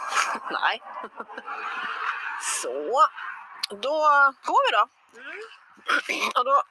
Nej. 0.50 0.82
Så. 2.62 3.08
Då 3.70 3.98
går 4.44 4.66
vi 4.66 4.72
då. 4.76 4.88
Och 6.38 6.44
då 6.44 6.62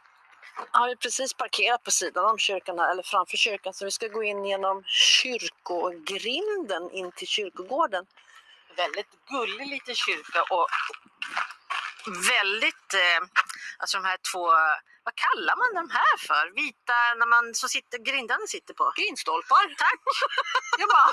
har 0.72 0.88
vi 0.88 0.96
precis 0.96 1.34
parkerat 1.34 1.84
på 1.84 1.92
sidan 1.92 2.26
om 2.26 2.38
kyrkan 2.38 2.80
här, 2.80 2.92
eller 2.92 3.04
framför 3.04 3.38
kyrkan, 3.38 3.74
så 3.74 3.86
vi 3.86 3.92
ska 3.92 4.08
gå 4.08 4.24
in 4.24 4.46
genom 4.46 4.84
kyrkogrinden 4.86 6.92
in 6.92 7.12
till 7.12 7.28
kyrkogården. 7.28 8.06
väldigt 8.76 9.08
gullig 9.30 9.68
liten 9.68 9.96
kyrka 9.96 10.44
och 10.50 10.68
väldigt, 12.30 12.94
eh, 12.94 13.28
alltså 13.78 13.98
de 13.98 14.06
här 14.06 14.18
två, 14.32 14.52
vad 15.08 15.16
kallar 15.26 15.56
man 15.62 15.72
de 15.80 15.86
här 15.98 16.16
för? 16.30 16.46
Vita, 16.60 17.00
när 17.20 17.30
man 17.36 17.46
så 17.62 17.68
sitter, 17.76 17.98
grindarna 18.10 18.46
sitter 18.56 18.74
på? 18.80 18.86
Grindstolpar. 19.00 19.66
Tack! 19.84 20.02
Jag 20.82 20.88
bara, 20.96 21.10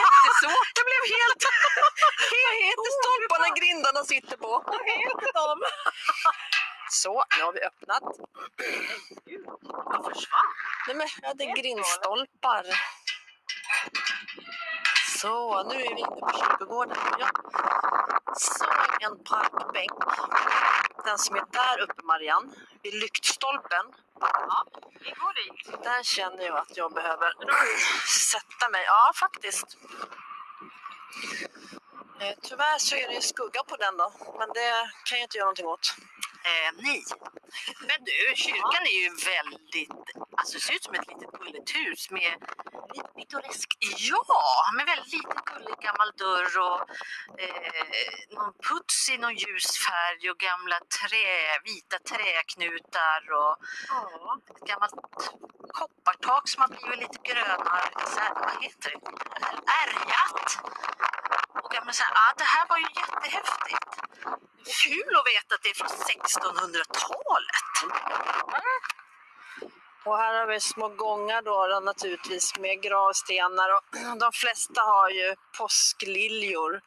Jättesvårt, 0.00 0.70
det 0.78 0.84
blev 0.88 1.02
helt... 1.14 1.42
vad 2.46 2.54
heter 2.66 2.90
stolparna 2.98 3.48
grindarna 3.60 4.02
sitter 4.12 4.36
på? 4.44 4.50
Vad 4.72 4.82
heter 4.92 5.32
de? 5.40 5.48
Så, 7.02 7.24
nu 7.36 7.42
har 7.46 7.52
vi 7.52 7.60
öppnat. 7.70 8.02
Vad 9.92 10.00
försvann? 10.08 10.52
Nej 10.86 10.96
men, 10.96 11.08
ja, 11.22 11.34
det 11.34 11.44
är 11.44 11.56
grindstolpar. 11.60 12.64
Så, 15.22 15.62
nu 15.62 15.74
är 15.74 15.94
vi 15.94 16.00
inne 16.00 16.20
på 16.20 16.30
kyrkogården. 16.38 16.96
Jag 17.18 17.30
såg 18.36 19.02
en 19.02 19.24
parkbänk. 19.24 19.92
Den 21.04 21.18
som 21.18 21.36
är 21.36 21.44
där 21.50 21.80
uppe, 21.80 22.02
Marianne, 22.02 22.52
vid 22.82 22.94
lyktstolpen. 22.94 23.86
Ja, 24.20 24.66
vi 25.00 25.10
går 25.10 25.34
dit. 25.34 25.82
Där 25.82 26.02
känner 26.02 26.42
jag 26.42 26.56
att 26.58 26.76
jag 26.76 26.92
behöver 26.94 27.32
sätta 28.32 28.68
mig. 28.68 28.84
Ja, 28.86 29.12
faktiskt. 29.14 29.78
Eh, 32.20 32.34
tyvärr 32.42 32.78
så 32.78 32.96
är 32.96 33.08
det 33.08 33.14
ju 33.14 33.20
skugga 33.20 33.62
på 33.64 33.76
den 33.76 33.96
då, 33.96 34.12
men 34.38 34.48
det 34.48 34.90
kan 35.04 35.18
jag 35.18 35.24
inte 35.24 35.36
göra 35.38 35.46
någonting 35.46 35.66
åt. 35.66 35.94
Eh, 36.44 36.70
nej. 36.76 37.04
Men 37.80 38.04
du, 38.04 38.36
kyrkan 38.36 38.82
är 38.92 38.98
ju 39.02 39.10
väldigt, 39.32 39.90
alltså 40.36 40.54
det 40.54 40.60
ser 40.60 40.74
ut 40.74 40.84
som 40.84 40.94
ett 40.94 41.08
litet 41.08 41.30
gulligt 41.32 41.76
hus 41.76 42.10
med 42.10 42.32
lite 42.94 43.12
pittoreskt. 43.16 43.72
Ja, 44.10 44.70
med 44.76 44.86
väldigt 44.86 45.12
lite 45.12 45.36
gullig 45.50 45.76
gammal 45.86 46.10
dörr 46.22 46.52
och 46.68 46.80
eh, 47.40 48.14
någon 48.36 48.52
puts 48.68 49.10
i 49.10 49.18
någon 49.18 49.34
ljus 49.34 49.70
färg 49.86 50.30
och 50.30 50.38
gamla 50.38 50.78
trä, 51.00 51.58
vita 51.64 51.98
träknutar 52.10 53.22
och 53.40 53.56
Ja. 53.88 54.38
ett 54.50 54.60
gammalt 54.70 54.94
koppartak 55.78 56.48
som 56.48 56.60
har 56.62 56.68
blivit 56.68 56.98
lite 56.98 57.18
grönare, 57.28 57.90
så 58.06 58.20
här, 58.20 58.34
vad 58.34 58.62
heter 58.64 58.90
det, 58.90 59.00
ärgat. 59.82 60.48
Och 61.64 61.70
gamla 61.70 61.92
så 61.92 62.02
här, 62.02 62.12
ah, 62.14 62.32
det 62.36 62.44
här 62.44 62.66
var 62.68 62.78
ju 62.78 62.88
jättehäftigt. 63.00 63.92
Kul 64.84 65.16
att 65.18 65.26
veta 65.32 65.54
att 65.54 65.62
det 65.62 65.70
är 65.70 65.74
från 65.74 65.88
1600-talet. 65.88 67.72
Och 70.04 70.18
här 70.18 70.34
har 70.34 70.46
vi 70.46 70.60
små 70.60 70.88
gångar 70.88 71.42
då, 71.42 71.66
då 71.66 71.80
naturligtvis 71.80 72.58
med 72.58 72.82
gravstenar 72.82 73.68
och 73.76 73.82
de 74.20 74.32
flesta 74.32 74.80
har 74.80 75.10
ju 75.10 75.34
påskliljor. 75.58 76.80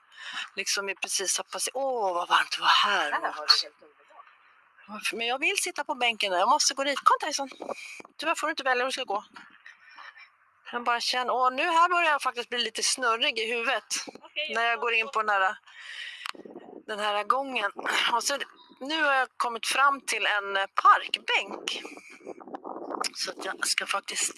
Liksom 0.56 0.96
precis 1.02 1.38
har 1.38 1.44
passerat. 1.44 1.76
Åh, 1.76 2.14
vad 2.14 2.30
varmt 2.30 2.52
det 2.52 2.62
var 2.62 2.68
här. 2.68 3.20
Men 5.14 5.28
jag 5.28 5.40
vill 5.40 5.58
sitta 5.58 5.84
på 5.84 5.96
bänken 5.96 6.32
där. 6.32 6.40
Jag 6.40 6.50
måste 6.50 6.74
gå 6.74 6.84
dit. 6.84 7.00
Kom 7.04 7.28
Tyson. 7.28 7.50
Tyvärr 8.18 8.36
får 8.36 8.48
du 8.48 8.52
inte 8.52 8.64
välja 8.64 8.84
hur 8.84 8.90
du 8.90 8.92
ska 8.92 9.04
gå. 9.04 9.24
Jag 10.72 10.84
bara 10.84 11.00
känner, 11.00 11.34
åh 11.34 11.52
nu 11.52 11.64
här 11.64 11.90
börjar 11.90 12.12
jag 12.12 12.22
faktiskt 12.22 12.50
bli 12.50 12.60
lite 12.60 12.84
snurrig 12.84 13.40
i 13.40 13.52
huvudet. 13.52 13.96
När 14.56 14.66
jag 14.66 14.80
går 14.80 14.94
in 14.94 15.08
på 15.14 15.22
den 15.22 15.30
här, 15.30 15.58
den 16.88 17.00
här 17.00 17.24
gången. 17.24 17.72
Och 18.14 18.24
så, 18.24 18.38
nu 18.80 19.04
har 19.04 19.14
jag 19.14 19.28
kommit 19.38 19.68
fram 19.68 20.02
till 20.02 20.26
en 20.26 20.54
parkbänk. 20.54 21.82
Så 23.14 23.34
jag 23.44 23.68
ska 23.68 23.86
faktiskt 23.86 24.34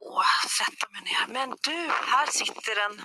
åh, 0.00 0.46
sätta 0.58 0.90
mig 0.90 1.02
ner. 1.02 1.32
Men 1.32 1.56
du, 1.62 1.90
här 1.90 2.26
sitter 2.26 2.80
en... 2.80 3.02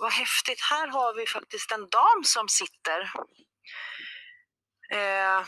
Vad 0.00 0.12
häftigt. 0.12 0.60
Här 0.70 0.88
har 0.88 1.14
vi 1.14 1.26
faktiskt 1.26 1.72
en 1.72 1.88
dam 1.88 2.24
som 2.24 2.48
sitter. 2.48 3.12
Eh, 4.92 5.40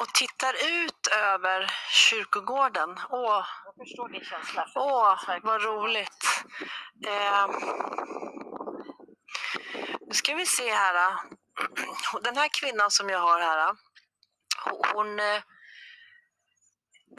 och 0.00 0.14
tittar 0.14 0.54
ut 0.54 1.06
över 1.06 1.70
kyrkogården. 1.90 2.90
Åh, 3.10 3.46
Jag 3.64 3.74
förstår 3.86 4.08
din 4.08 4.24
känsla. 4.24 4.68
Åh, 4.74 5.38
vad 5.42 5.62
roligt. 5.62 6.44
Eh, 7.06 7.46
nu 10.00 10.14
ska 10.14 10.34
vi 10.34 10.46
se 10.46 10.72
här. 10.72 11.16
Den 12.22 12.36
här 12.36 12.48
kvinnan 12.60 12.90
som 12.90 13.08
jag 13.08 13.18
har 13.18 13.40
här. 13.40 13.74
Hon 14.94 15.20
eh, 15.20 15.42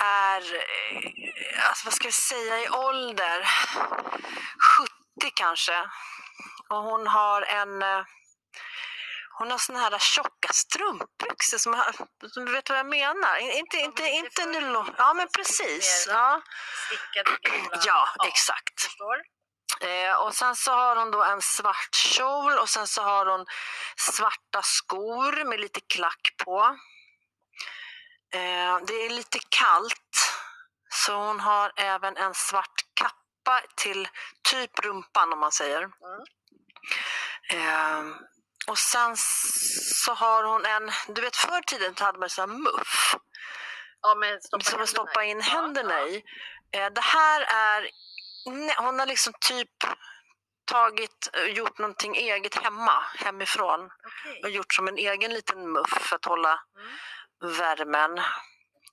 är, 0.04 0.56
eh, 0.56 1.70
alltså 1.70 1.86
vad 1.86 1.94
ska 1.94 2.08
jag 2.08 2.14
säga, 2.14 2.60
i 2.64 2.70
ålder 2.70 3.48
70 4.78 5.32
kanske. 5.34 5.90
Och 6.70 6.78
hon 6.78 7.08
har 7.08 7.42
en 7.42 7.82
eh, 7.82 8.04
hon 9.38 9.52
har 9.52 9.58
såna 9.58 9.80
här 9.80 10.00
tjocka 10.00 10.54
strumpbyxor 10.54 11.58
som, 11.58 11.84
som 12.30 12.46
vet 12.54 12.70
vad 12.70 12.80
jag 12.80 12.86
menar. 12.86 13.38
Inte, 13.38 13.78
inte, 13.78 14.04
inte 14.04 14.46
nylon. 14.46 14.96
Ja 14.98 15.14
men 15.14 15.28
precis. 15.28 16.08
Ja. 16.10 16.42
Ja, 17.86 18.08
exakt. 18.28 18.88
Eh, 19.82 20.16
och 20.16 20.36
sen 20.36 20.56
så 20.56 20.72
har 20.72 20.96
hon 20.96 21.12
då 21.12 21.24
en 21.24 21.42
svart 21.42 21.96
kjol 21.96 22.58
och 22.58 22.70
sen 22.70 22.88
så 22.88 23.02
har 23.02 23.26
hon 23.26 23.46
svarta 23.98 24.62
skor 24.64 25.50
med 25.50 25.60
lite 25.60 25.80
klack 25.80 26.36
på. 26.46 26.78
Eh, 28.34 28.78
det 28.88 28.94
är 29.06 29.10
lite 29.10 29.40
kallt 29.50 30.34
så 30.90 31.16
hon 31.16 31.40
har 31.40 31.72
även 31.76 32.18
en 32.18 32.34
svart 32.34 32.82
kappa 32.94 33.62
till 33.76 34.08
typ 34.52 34.80
rumpan 34.86 35.34
om 35.34 35.40
man 35.40 35.52
säger. 35.52 35.82
Mm. 35.82 35.94
Och 38.68 38.78
sen 38.78 39.16
så 40.06 40.14
har 40.14 40.44
hon 40.44 40.66
en, 40.66 40.92
du 41.08 41.22
vet 41.22 41.36
förr 41.36 41.60
i 41.60 41.64
tiden 41.64 41.96
hade 42.00 42.20
man 42.20 42.30
här 42.38 42.48
muff 42.48 43.16
Ja, 44.02 44.16
men 44.16 44.42
stoppa 44.42 44.64
som 44.64 44.72
att 44.74 44.74
händerna 44.80 44.88
stoppa 44.88 45.26
i. 45.26 45.30
in 45.30 45.42
händerna 45.42 46.00
ja. 46.00 46.08
i. 46.08 46.24
Eh, 46.72 46.90
det 46.90 47.02
här 47.02 47.42
är, 47.42 47.90
nej, 48.46 48.76
hon 48.78 49.00
har 49.00 49.06
liksom 49.06 49.34
typ 49.40 49.70
tagit, 50.66 51.30
gjort 51.48 51.78
någonting 51.78 52.16
eget 52.16 52.56
hemma, 52.56 53.06
hemifrån 53.16 53.90
Okej. 54.06 54.42
och 54.44 54.50
gjort 54.50 54.74
som 54.74 54.88
en 54.88 54.98
egen 54.98 55.34
liten 55.34 55.72
muff 55.72 55.90
för 55.90 56.16
att 56.16 56.26
hålla 56.26 56.60
Mm. 56.78 56.98
Värmen. 57.44 58.22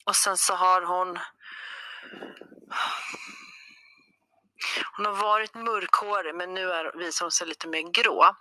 Och 0.04 0.16
sen 0.16 0.36
så 0.36 0.54
har 0.54 0.82
hon 0.82 1.18
hon 4.96 5.06
har 5.06 5.12
varit 5.12 5.54
mörkhårig 5.54 6.34
men 6.34 6.54
nu 6.54 6.70
är, 6.70 6.98
visar 6.98 7.24
hon 7.24 7.30
sig 7.30 7.46
lite 7.46 7.68
mer 7.68 7.82
grå. 7.82 8.36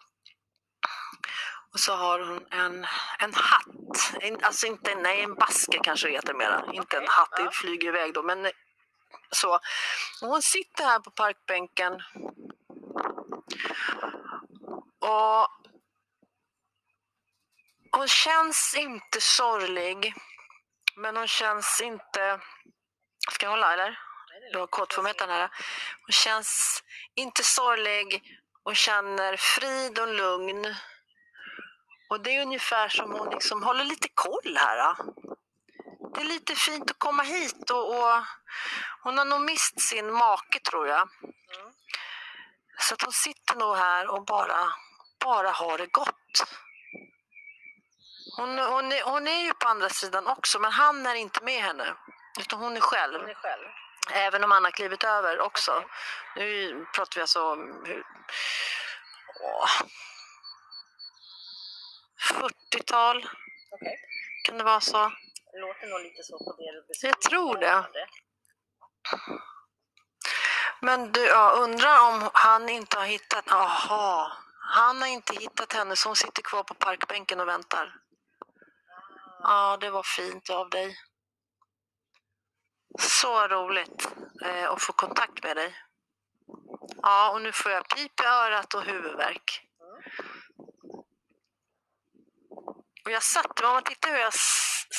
Och 1.74 1.80
så 1.80 1.94
har 1.94 2.20
hon 2.20 2.46
en, 2.52 2.88
en 3.20 3.34
hatt, 3.34 4.14
en, 4.20 4.44
alltså 4.44 4.68
inte 4.68 4.96
nej, 4.96 5.22
en 5.22 5.36
basker 5.36 5.80
kanske 5.84 6.08
det 6.08 6.14
heter 6.14 6.34
mera. 6.34 6.66
Inte 6.74 6.98
en 6.98 7.08
hatt, 7.08 7.30
ja. 7.38 7.44
det 7.44 7.52
flyger 7.52 7.88
iväg 7.88 8.14
då. 8.14 8.24
Men 8.24 8.52
så. 9.32 9.54
Och 10.22 10.28
hon 10.28 10.42
sitter 10.42 10.84
här 10.84 11.00
på 11.00 11.12
parkbänken. 11.12 11.94
Och 15.00 15.48
hon 17.92 18.08
känns 18.08 18.76
inte 18.78 19.22
sorglig. 19.22 20.14
Men 20.96 21.18
hon 21.18 21.28
känns 21.28 21.82
inte... 21.82 22.40
Ska 23.32 23.46
jag 23.46 23.52
hålla 23.52 23.74
eller? 23.74 24.00
Du 24.52 24.60
har 24.60 24.68
kodformeten 24.68 25.30
här. 25.30 25.50
Hon 26.02 26.12
känns 26.12 26.84
inte 27.16 27.44
sorglig 27.44 28.24
och 28.64 28.76
känner 28.76 29.38
frid 29.38 30.00
och 30.00 30.14
lugn. 30.14 30.76
Och 32.10 32.22
det 32.22 32.36
är 32.36 32.42
ungefär 32.42 32.90
som 32.90 33.12
hon 33.12 33.30
liksom 33.30 33.64
håller 33.64 33.84
lite 33.86 34.08
koll 34.14 34.58
här. 34.58 34.96
Det 36.14 36.22
är 36.22 36.26
lite 36.26 36.56
fint 36.56 36.92
att 36.92 37.00
komma 37.00 37.24
hit 37.24 37.70
och, 37.70 37.98
och 37.98 38.24
hon 39.04 39.18
har 39.18 39.26
nog 39.26 39.42
mist 39.42 39.82
sin 39.82 40.14
make 40.14 40.60
tror 40.60 40.88
jag. 40.88 41.10
Mm. 41.24 41.74
Så 42.80 42.94
att 42.94 43.02
hon 43.02 43.14
sitter 43.14 43.56
nog 43.56 43.76
här 43.76 44.08
och 44.08 44.26
bara, 44.26 44.74
bara 45.20 45.52
har 45.52 45.78
det 45.78 45.92
gott. 45.92 46.44
Hon, 48.40 48.60
hon, 48.60 48.92
är, 48.92 49.04
hon 49.04 49.28
är 49.28 49.44
ju 49.44 49.54
på 49.54 49.68
andra 49.68 49.90
sidan 49.90 50.28
också 50.28 50.60
men 50.60 50.72
han 50.72 51.06
är 51.06 51.16
inte 51.16 51.44
med 51.44 51.62
henne. 51.62 51.96
Utan 52.40 52.60
hon 52.60 52.78
är 52.78 52.82
själv. 52.82 53.20
Hon 53.20 53.30
är 53.30 53.34
själv. 53.34 53.68
Även 54.12 54.44
om 54.44 54.52
han 54.52 54.64
har 54.64 54.72
klivit 54.72 55.04
över 55.04 55.40
också. 55.40 55.72
Okej. 55.72 56.74
Nu 56.74 56.86
pratar 56.94 57.16
vi 57.16 57.22
alltså 57.22 57.52
om 57.52 57.84
hur... 57.86 58.04
Åh. 59.42 59.70
40-tal, 62.30 63.30
Okej. 63.72 64.00
kan 64.46 64.58
det 64.58 64.64
vara 64.64 64.82
så? 64.82 65.12
Det 65.52 65.60
låter 65.60 65.88
nog 65.88 66.02
lite 66.02 66.24
så 66.24 66.38
på 66.38 66.56
det 66.58 66.72
du 66.72 66.88
beskriver. 66.88 67.16
Jag 67.16 67.22
tror 67.22 67.58
det. 67.58 67.86
Men 70.82 71.12
du, 71.12 71.26
jag 71.26 71.58
undrar 71.58 72.08
om 72.08 72.30
han 72.34 72.70
inte 72.70 72.98
har 72.98 73.06
hittat... 73.06 73.52
Aha, 73.52 74.32
han 74.60 75.02
har 75.02 75.08
inte 75.08 75.34
hittat 75.34 75.74
henne 75.74 75.96
så 75.96 76.10
hon 76.10 76.16
sitter 76.16 76.42
kvar 76.42 76.64
på 76.64 76.74
parkbänken 76.74 77.40
och 77.40 77.48
väntar. 77.48 77.96
Ja, 79.42 79.78
det 79.78 79.90
var 79.90 80.04
fint 80.04 80.50
av 80.50 80.70
dig. 80.70 80.98
Så 83.00 83.48
roligt 83.48 84.08
eh, 84.46 84.70
att 84.70 84.82
få 84.82 84.94
kontakt 84.94 85.44
med 85.44 85.58
dig. 85.58 85.76
Ja, 87.02 87.32
och 87.32 87.42
nu 87.42 87.52
får 87.52 87.72
jag 87.72 87.88
pip 87.88 88.20
i 88.20 88.26
örat 88.26 88.74
och 88.74 88.84
huvudvärk. 88.84 89.66
Och 93.06 93.12
jag 93.12 93.24
satte 93.24 93.64
mig, 93.64 93.70
om 93.70 93.74
man 93.74 93.84
tittar 93.84 94.10
hur 94.10 94.18
jag 94.18 94.34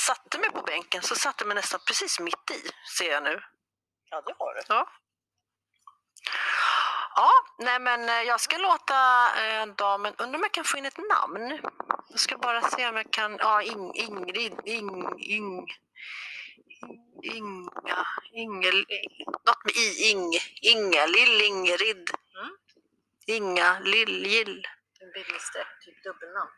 satte 0.07 0.39
mig 0.39 0.51
på 0.51 0.63
bänken 0.63 1.03
så 1.03 1.15
satte 1.15 1.43
jag 1.45 1.49
mig 1.49 1.55
nästan 1.55 1.81
precis 1.87 2.21
mitt 2.21 2.51
i, 2.51 2.71
ser 2.99 3.11
jag 3.11 3.23
nu. 3.23 3.43
Ja, 4.11 4.21
det 4.21 4.35
har 4.39 4.55
du. 4.55 4.61
Ja. 4.69 4.89
Ja, 7.17 7.31
nej 7.59 7.81
men 7.81 8.09
eh, 8.09 8.23
jag 8.23 8.41
ska 8.41 8.59
låta 8.59 8.95
eh, 9.43 9.67
damen, 9.67 10.15
undrar 10.19 10.39
om 10.39 10.43
jag 10.43 10.53
kan 10.53 10.65
få 10.65 10.79
in 10.79 10.87
ett 10.87 10.99
namn? 10.99 11.61
Jag 12.09 12.21
ska 12.21 12.39
bara 12.39 12.63
se 12.63 12.89
om 12.89 12.97
jag 12.97 13.11
kan, 13.11 13.37
ja 13.39 13.63
Ing, 13.63 13.95
Ingrid, 13.95 14.61
Ing, 14.65 15.19
Ing, 15.19 15.67
Inga, 17.23 18.07
Ingel, 18.33 18.87
något 19.47 19.65
med 19.65 19.77
I, 19.77 20.11
Ing, 20.11 20.33
Inga, 20.63 21.07
Lill 21.07 21.43
Ingrid, 21.43 22.11
Mm. 22.41 22.57
Inga, 23.27 23.79
Lill, 23.79 24.27
Gill. 24.27 24.67
En 25.01 25.13
bildlista, 25.13 25.59
typ 25.85 26.05
dubbelnamn. 26.05 26.51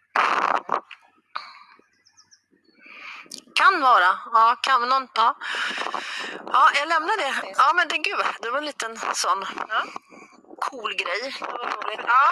Kan 3.55 3.81
vara, 3.81 4.19
ja, 4.33 4.57
kan 4.63 4.89
någon, 4.89 5.09
ja. 5.15 5.37
Ja, 6.47 6.71
jag 6.75 6.89
lämnar 6.89 7.17
det. 7.17 7.55
Ja, 7.57 7.73
men 7.77 7.89
det, 7.89 7.99
gud, 7.99 8.19
det 8.43 8.51
var 8.51 8.59
en 8.59 8.65
liten 8.65 8.99
sån 9.15 9.45
Ja. 9.69 9.85
Cool 10.71 10.95
grej. 10.95 11.21
Det 11.39 11.47
var 11.47 11.85
roligt. 11.85 12.01
Ja. 12.07 12.25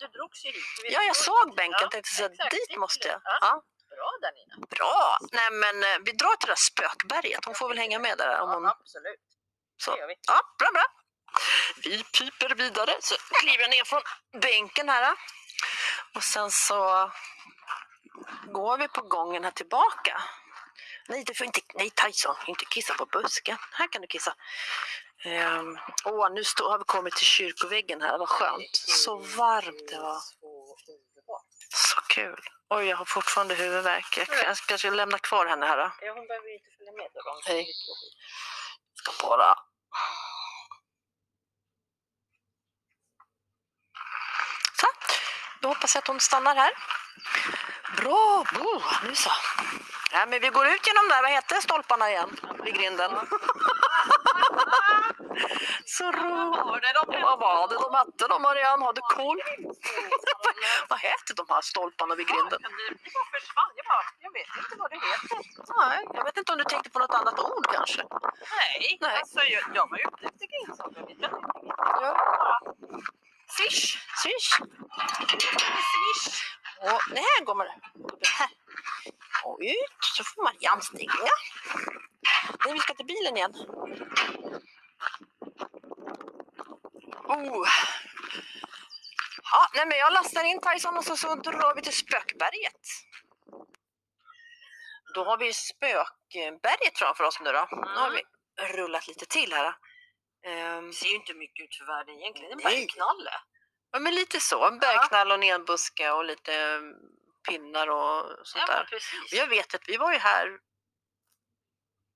Du 0.00 0.06
drogs 0.06 0.44
ju 0.44 0.50
hit. 0.50 0.92
Ja, 0.94 1.02
jag 1.02 1.16
såg 1.16 1.56
bänken 1.56 1.84
och 1.84 1.90
tänkte 1.90 2.24
exakt. 2.24 2.50
dit 2.50 2.78
måste 2.78 3.08
jag. 3.08 3.20
Ja. 3.24 3.62
Bra 3.94 4.10
där 4.20 4.32
Nina. 4.32 4.66
Bra! 4.70 5.18
Nej 5.32 5.50
men 5.50 5.82
eh, 5.82 5.98
vi 6.04 6.12
drar 6.12 6.36
till 6.36 6.46
det 6.46 6.50
där 6.50 6.56
spökberget. 6.70 7.44
Hon 7.44 7.54
får 7.54 7.68
väl 7.68 7.78
hänga 7.78 7.98
med 7.98 8.18
där 8.18 8.40
om 8.40 8.50
hon... 8.50 8.66
Absolut. 8.66 9.20
Så. 9.76 9.96
Ja, 10.28 10.40
bra 10.58 10.68
bra. 10.72 10.84
Vi 11.84 12.04
piper 12.04 12.54
vidare. 12.54 12.92
Så 13.00 13.14
kliver 13.40 13.60
jag 13.60 13.70
ner 13.70 13.84
från 13.84 14.02
bänken 14.40 14.88
här. 14.88 15.16
Och 16.14 16.22
sen 16.22 16.50
så 16.50 17.10
går 18.44 18.78
vi 18.78 18.88
på 18.88 19.02
gången 19.02 19.44
här 19.44 19.50
tillbaka. 19.50 20.22
Nej, 21.08 21.24
du 21.24 21.34
får 21.34 21.46
inte, 21.46 21.60
nej 21.74 21.90
Tyson, 21.90 22.36
inte 22.46 22.64
kissa 22.64 22.94
på 22.94 23.06
busken. 23.06 23.56
Här 23.72 23.88
kan 23.92 24.02
du 24.02 24.08
kissa. 24.08 24.34
Ehm, 25.24 25.78
åh, 26.04 26.30
nu 26.32 26.44
stå, 26.44 26.70
har 26.70 26.78
vi 26.78 26.84
kommit 26.84 27.16
till 27.16 27.26
kyrkoväggen 27.26 28.02
här, 28.02 28.18
vad 28.18 28.28
skönt. 28.28 28.76
Så 28.76 29.16
varmt 29.16 29.88
det 29.88 29.98
var. 29.98 30.20
Så 31.72 32.00
kul. 32.00 32.40
Oj, 32.68 32.84
jag 32.86 32.96
har 32.96 33.04
fortfarande 33.04 33.54
huvudvärk. 33.54 34.18
Jag 34.18 34.26
jag 34.46 34.56
ska, 34.56 34.72
jag 34.72 34.80
ska 34.80 34.90
lämna 34.90 35.18
kvar 35.18 35.46
henne 35.46 35.66
här. 35.66 35.76
Då. 35.76 35.92
Ja, 36.00 36.12
hon 36.12 36.26
behöver 36.26 36.54
inte 36.54 36.70
följa 36.78 36.92
med 36.92 37.10
då. 37.14 37.40
Nej. 37.48 37.58
jobbig. 37.58 37.74
ska 38.94 39.28
bara... 39.28 39.54
Så, 44.80 44.86
då 45.60 45.68
hoppas 45.68 45.94
jag 45.94 46.02
att 46.02 46.08
hon 46.08 46.20
stannar 46.20 46.54
här. 46.54 46.72
Bra! 47.96 48.44
Oh, 48.60 49.04
nu 49.04 49.14
så. 49.14 49.30
Ja, 50.12 50.26
men 50.26 50.40
vi 50.40 50.48
går 50.48 50.66
ut 50.66 50.86
genom 50.86 51.08
där, 51.08 51.22
vad 51.22 51.30
heter 51.30 51.60
stolparna 51.60 52.10
igen? 52.10 52.36
Vid 52.64 52.74
grinden. 52.74 53.10
så 55.96 56.04
roligt. 56.04 57.22
Vad 57.22 57.38
var 57.38 57.68
det 57.68 57.74
de 57.74 57.94
hette 57.94 58.28
då 58.28 58.38
Marianne? 58.38 58.84
Har 58.84 58.92
du 58.92 59.00
koll? 59.00 59.40
vad 60.88 61.00
heter 61.00 61.34
de 61.40 61.46
här 61.48 61.60
stolparna 61.60 62.14
vid 62.14 62.26
grinden? 62.26 62.58
Det 62.62 62.68
det 63.04 63.10
bara 63.16 63.28
försvann. 63.34 63.72
Jag 63.78 63.86
bara, 63.92 64.04
jag 64.24 64.32
vet 64.38 64.50
inte 64.62 64.76
vad 64.82 64.90
det 64.90 65.00
heter. 65.10 65.38
Nej, 65.80 65.98
jag 66.14 66.24
vet 66.24 66.36
inte 66.36 66.52
om 66.52 66.58
du 66.58 66.64
tänkte 66.64 66.90
på 66.90 66.98
något 66.98 67.14
annat 67.14 67.38
ord 67.38 67.66
kanske? 67.76 68.02
Nej, 68.56 68.98
Nej. 69.00 69.16
alltså 69.20 69.40
jag, 69.54 69.62
jag 69.74 69.90
var. 69.90 69.98
Jag 69.98 70.10
vet 70.20 70.42
inte. 70.42 70.50
Ja. 71.20 72.60
Swish, 73.56 73.98
swish. 74.22 74.50
Swish. 75.92 76.26
Och 76.80 77.00
det 77.14 77.20
här 77.20 77.44
går 77.44 77.54
man 77.54 77.66
här. 77.66 78.50
Och 79.44 79.58
ut 79.60 80.00
så 80.00 80.24
får 80.24 80.42
Marianne 80.42 80.82
stänga. 80.82 81.34
Nej, 82.70 82.74
vi 82.74 82.80
ska 82.80 82.94
till 82.94 83.06
bilen 83.06 83.36
igen. 83.36 83.54
Oh. 87.24 87.68
Ja, 89.52 89.68
nej, 89.74 89.86
men 89.86 89.98
jag 89.98 90.12
lastar 90.12 90.44
in 90.44 90.60
Tyson 90.60 90.96
och 90.96 91.04
så, 91.04 91.16
så 91.16 91.34
drar 91.34 91.74
vi 91.74 91.82
till 91.82 91.96
Spökberget. 91.96 92.80
Då 95.14 95.24
har 95.24 95.38
vi 95.38 95.52
Spökberget 95.52 96.98
framför 96.98 97.24
oss 97.24 97.40
nu 97.40 97.52
då. 97.52 97.68
Nu 97.70 98.00
har 98.00 98.10
vi 98.10 98.22
rullat 98.76 99.08
lite 99.08 99.26
till 99.26 99.52
här. 99.52 99.74
Ehm, 100.46 100.86
Det 100.86 100.92
ser 100.92 101.08
ju 101.08 101.14
inte 101.14 101.34
mycket 101.34 101.64
ut 101.64 101.74
för 101.76 101.84
världen 101.86 102.14
egentligen. 102.18 102.58
Det 102.58 102.62
är 102.62 102.64
bara 102.64 102.74
en 102.74 102.86
knalle. 102.86 103.30
Ja, 103.92 103.98
men 103.98 104.14
lite 104.14 104.40
så. 104.40 104.66
En 104.66 104.78
bergknall 104.78 105.28
och 105.28 105.34
en 105.34 105.42
enbuske 105.42 106.10
och 106.10 106.24
lite 106.24 106.54
mm, 106.54 106.94
pinnar 107.48 107.86
och 107.90 108.46
sånt 108.46 108.64
Ja, 108.68 108.74
där. 108.74 108.84
precis. 108.90 109.32
Jag 109.32 109.46
vet 109.46 109.74
att 109.74 109.88
vi 109.88 109.96
var 109.96 110.12
ju 110.12 110.18
här 110.18 110.58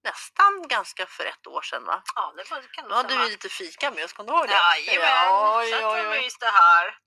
nästan 0.04 0.68
ganska 0.68 1.06
för 1.06 1.24
ett 1.24 1.46
år 1.46 1.62
sedan 1.62 1.84
va? 1.84 2.02
Ja, 2.14 2.32
det 2.36 2.50
var- 2.50 2.62
det 2.62 2.68
kan 2.68 2.88
Då 2.88 2.94
hade 2.94 3.18
vi 3.18 3.28
lite 3.28 3.48
fika 3.48 3.90
med 3.90 4.04
oss, 4.04 4.12
kommer 4.12 4.32
du 4.32 4.36
ihåg 4.38 4.48
det? 4.48 4.54
Jajamän, 4.54 5.58
oj, 5.58 5.70
satt 5.70 5.84
oj, 5.84 6.02
vi 6.02 6.08
oj. 6.08 6.20
myste 6.22 6.46
här. 6.46 6.98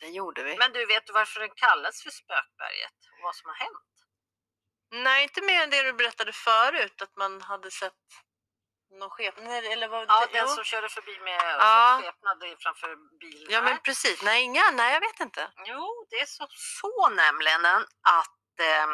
Det 0.00 0.08
gjorde 0.08 0.42
vi. 0.42 0.56
Men 0.56 0.72
du, 0.72 0.86
vet 0.86 1.06
du 1.06 1.12
varför 1.12 1.40
den 1.40 1.50
kallas 1.56 2.02
för 2.02 2.10
Spökberget? 2.10 2.92
Och 3.12 3.22
vad 3.22 3.34
som 3.36 3.48
har 3.48 3.56
hänt? 3.56 3.82
Nej, 4.90 5.22
inte 5.22 5.42
mer 5.42 5.62
än 5.62 5.70
det 5.70 5.82
du 5.82 5.92
berättade 5.92 6.32
förut, 6.32 7.02
att 7.02 7.16
man 7.16 7.40
hade 7.42 7.70
sett 7.70 7.92
Någon 8.90 9.10
skepnad 9.10 9.64
eller 9.64 9.88
vad? 9.88 10.08
Ja, 10.08 10.26
den 10.32 10.44
jo. 10.48 10.54
som 10.54 10.64
körde 10.64 10.88
förbi 10.88 11.18
med 11.20 11.40
Ja. 11.58 12.00
skepnad 12.02 12.38
framför 12.58 12.96
bilen. 13.20 13.46
ja 13.50 13.62
men 13.62 13.78
precis. 13.78 14.22
Nej, 14.22 14.42
inga. 14.42 14.70
Nej, 14.72 14.92
jag 14.92 15.00
vet 15.00 15.20
inte. 15.20 15.50
Jo, 15.64 16.06
det 16.10 16.16
är 16.20 16.26
så, 16.26 16.46
så 16.50 17.08
nämligen 17.08 17.66
att 17.66 18.60
eh, 18.60 18.86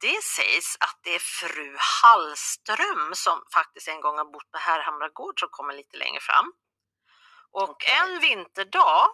det 0.00 0.22
sägs 0.22 0.76
att 0.80 0.98
det 1.02 1.14
är 1.14 1.18
fru 1.18 1.76
Hallström 1.78 3.14
som 3.14 3.42
faktiskt 3.54 3.88
en 3.88 4.00
gång 4.00 4.18
har 4.18 4.24
bott 4.24 4.50
på 4.50 4.58
Härhamra 4.58 5.08
gård 5.08 5.40
som 5.40 5.48
kommer 5.50 5.74
lite 5.74 5.96
längre 5.96 6.20
fram. 6.20 6.52
Och 7.52 7.70
Okej. 7.70 7.92
en 8.02 8.20
vinterdag 8.20 9.08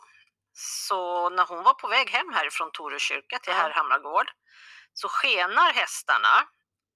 så 0.52 1.28
när 1.28 1.44
hon 1.44 1.62
var 1.62 1.74
på 1.74 1.88
väg 1.88 2.10
hem 2.10 2.32
härifrån 2.32 2.70
Torö 2.72 2.98
kyrka 2.98 3.38
till 3.38 3.52
Ja. 3.52 3.58
Härhamra 3.58 3.98
gård 3.98 4.30
så 4.92 5.08
skenar 5.08 5.72
hästarna 5.72 6.48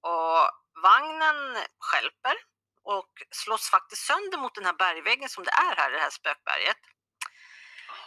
och 0.02 0.50
vagnen 0.82 1.56
skälper 1.78 2.36
och 2.84 3.12
slås 3.30 3.70
faktiskt 3.70 4.06
sönder 4.06 4.38
mot 4.38 4.54
den 4.54 4.64
här 4.64 4.72
bergväggen 4.72 5.28
som 5.28 5.44
det 5.44 5.50
är 5.50 5.76
här, 5.76 5.90
det 5.90 5.98
här 5.98 6.10
spökberget. 6.10 6.76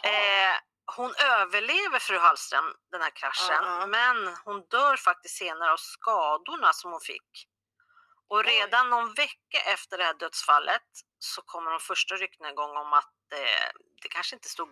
Eh, 0.02 0.56
hon 0.96 1.14
överlever 1.14 1.98
fru 1.98 2.18
Hallström 2.18 2.74
den 2.90 3.02
här 3.02 3.10
kraschen 3.10 3.56
Ja, 3.64 3.80
ja. 3.80 3.86
men 3.86 4.36
hon 4.44 4.66
dör 4.70 4.96
faktiskt 4.96 5.36
senare 5.38 5.72
av 5.72 5.76
skadorna 5.76 6.72
som 6.72 6.90
hon 6.90 7.00
fick. 7.00 7.48
Och 8.30 8.38
Oj. 8.38 8.44
redan 8.46 8.90
någon 8.90 9.14
vecka 9.14 9.58
efter 9.66 9.98
det 9.98 10.04
här 10.04 10.14
dödsfallet 10.14 10.82
så 11.18 11.42
kommer 11.42 11.70
de 11.70 11.80
första 11.80 12.14
ryktena 12.14 12.50
igång 12.50 12.76
om 12.76 12.92
att 12.92 13.14
eh, 13.32 13.68
det 14.02 14.08
kanske 14.08 14.36
inte 14.36 14.48
stod, 14.48 14.68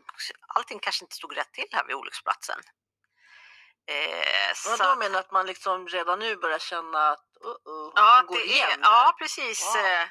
allting 0.47 0.79
kanske 0.79 1.05
inte 1.05 1.17
stod 1.17 1.37
rätt 1.37 1.53
till 1.53 1.69
här 1.73 1.85
vid 1.87 1.97
olycksplatsen. 1.97 2.61
Eh, 3.89 4.49
Vad 4.67 4.79
så 4.79 4.85
då 4.85 4.91
att- 4.91 4.99
menar 4.99 5.19
att 5.19 5.31
man 5.33 5.47
liksom 5.47 5.89
redan 5.89 6.19
nu 6.19 6.37
börjar 6.37 6.59
känna 6.59 7.09
att 7.09 7.27
uh 7.45 7.51
-uh, 7.51 7.93
Ja, 7.97 8.23
går 8.27 8.37
det 8.37 8.43
är, 8.43 8.47
igen 8.47 8.81
ja 8.83 8.89
här. 8.91 9.12
precis. 9.12 9.64
Wow. 9.64 10.09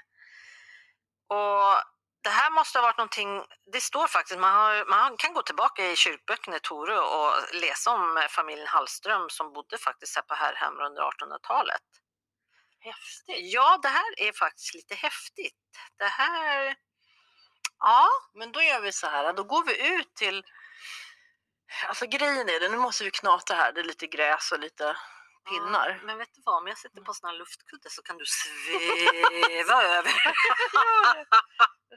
Och 1.39 1.82
det 2.26 2.30
här 2.30 2.51
måste 2.51 2.78
ha 2.80 2.84
varit 2.84 2.97
någonting, 2.97 3.43
det 3.73 3.82
står 3.82 4.07
faktiskt, 4.07 4.39
man, 4.39 4.53
har, 4.53 4.86
man 4.86 5.17
kan 5.17 5.34
gå 5.34 5.41
tillbaka 5.41 5.91
i 5.91 5.95
kyrkböckerna 5.95 6.57
i 6.57 6.59
Torö 6.59 6.99
och 6.99 7.34
läsa 7.53 7.91
om 7.91 8.17
eh, 8.17 8.28
familjen 8.28 8.67
Hallström 8.67 9.30
som 9.30 9.53
bodde 9.53 9.78
faktiskt 9.78 10.15
här 10.15 10.23
på 10.23 10.34
Härhamra 10.34 10.88
under 10.88 11.01
1800-talet. 11.01 11.88
Häftigt. 12.80 13.53
Ja, 13.53 13.80
det 13.82 13.88
här 13.88 14.09
är 14.17 14.32
faktiskt 14.32 14.73
lite 14.73 14.95
häftigt. 14.95 15.55
Det 15.97 16.05
här, 16.07 16.76
ja, 17.80 18.07
Men 18.34 18.51
då 18.51 18.61
gör 18.61 18.82
vi 18.82 18.91
så 18.91 19.07
här, 19.07 19.34
då 19.34 19.43
går 19.43 19.63
vi 19.65 19.95
ut 19.95 20.15
till... 20.15 20.43
Alltså 21.88 22.05
grejen 22.05 22.49
är 22.49 22.59
det, 22.59 22.69
nu 22.69 22.78
måste 22.78 23.03
vi 23.03 23.11
knata 23.11 23.53
här, 23.55 23.71
det 23.71 23.80
är 23.80 23.84
lite 23.84 24.07
gräs 24.07 24.51
och 24.51 24.59
lite 24.59 24.97
pinnar. 25.49 25.89
Ja, 25.89 26.05
men 26.05 26.17
vet 26.17 26.34
du 26.36 26.41
vad, 26.45 26.55
om 26.61 26.67
jag 26.67 26.78
sätter 26.78 27.01
på 27.01 27.13
sån 27.13 27.30
här 27.30 27.38
luftkudde 27.38 27.89
så 27.89 28.01
kan 28.01 28.17
du 28.17 28.26
sväva 28.41 29.84
över. 29.84 30.13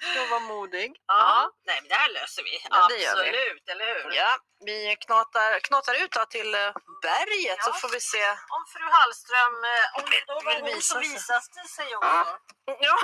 Jag 0.00 0.10
ska 0.10 0.26
vara 0.30 0.40
modig. 0.40 0.92
Ja. 1.06 1.50
Nej, 1.66 1.78
men 1.82 1.88
det 1.88 1.94
här 1.94 2.10
löser 2.12 2.42
vi. 2.42 2.54
Ja, 2.70 2.88
det 2.88 2.96
gör 2.96 3.16
vi. 3.22 3.28
Absolut, 3.28 3.68
eller 3.68 3.86
hur? 3.94 4.12
Ja, 4.16 4.38
vi 4.64 4.96
knatar, 5.06 5.60
knatar 5.60 5.94
ut 6.04 6.12
då 6.12 6.24
till 6.24 6.54
eh, 6.54 6.72
berget 7.02 7.64
så 7.64 7.70
Ja. 7.70 7.74
får 7.82 7.88
vi 7.88 8.00
se. 8.00 8.24
Om 8.56 8.62
fru 8.72 8.84
Hallström, 8.96 9.56
eh, 9.74 9.96
om 9.98 10.04
det 10.10 10.44
var 10.44 10.60
hon 10.72 10.82
så 10.82 10.98
visas 10.98 11.48
det 11.48 11.68
sig 11.68 11.96
också. 11.96 12.08
Ja. 12.08 12.38
Ja, 12.80 12.96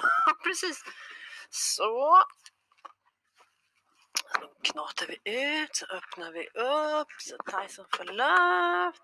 precis. 0.44 0.78
Så. 1.50 2.22
Då 4.40 4.48
knatar 4.72 5.06
vi 5.06 5.18
ut, 5.60 5.76
så 5.76 5.86
öppnar 5.86 6.32
vi 6.32 6.48
upp 6.48 7.08
så 7.18 7.36
Tyson 7.50 7.86
får 7.96 8.04
luft. 8.04 9.02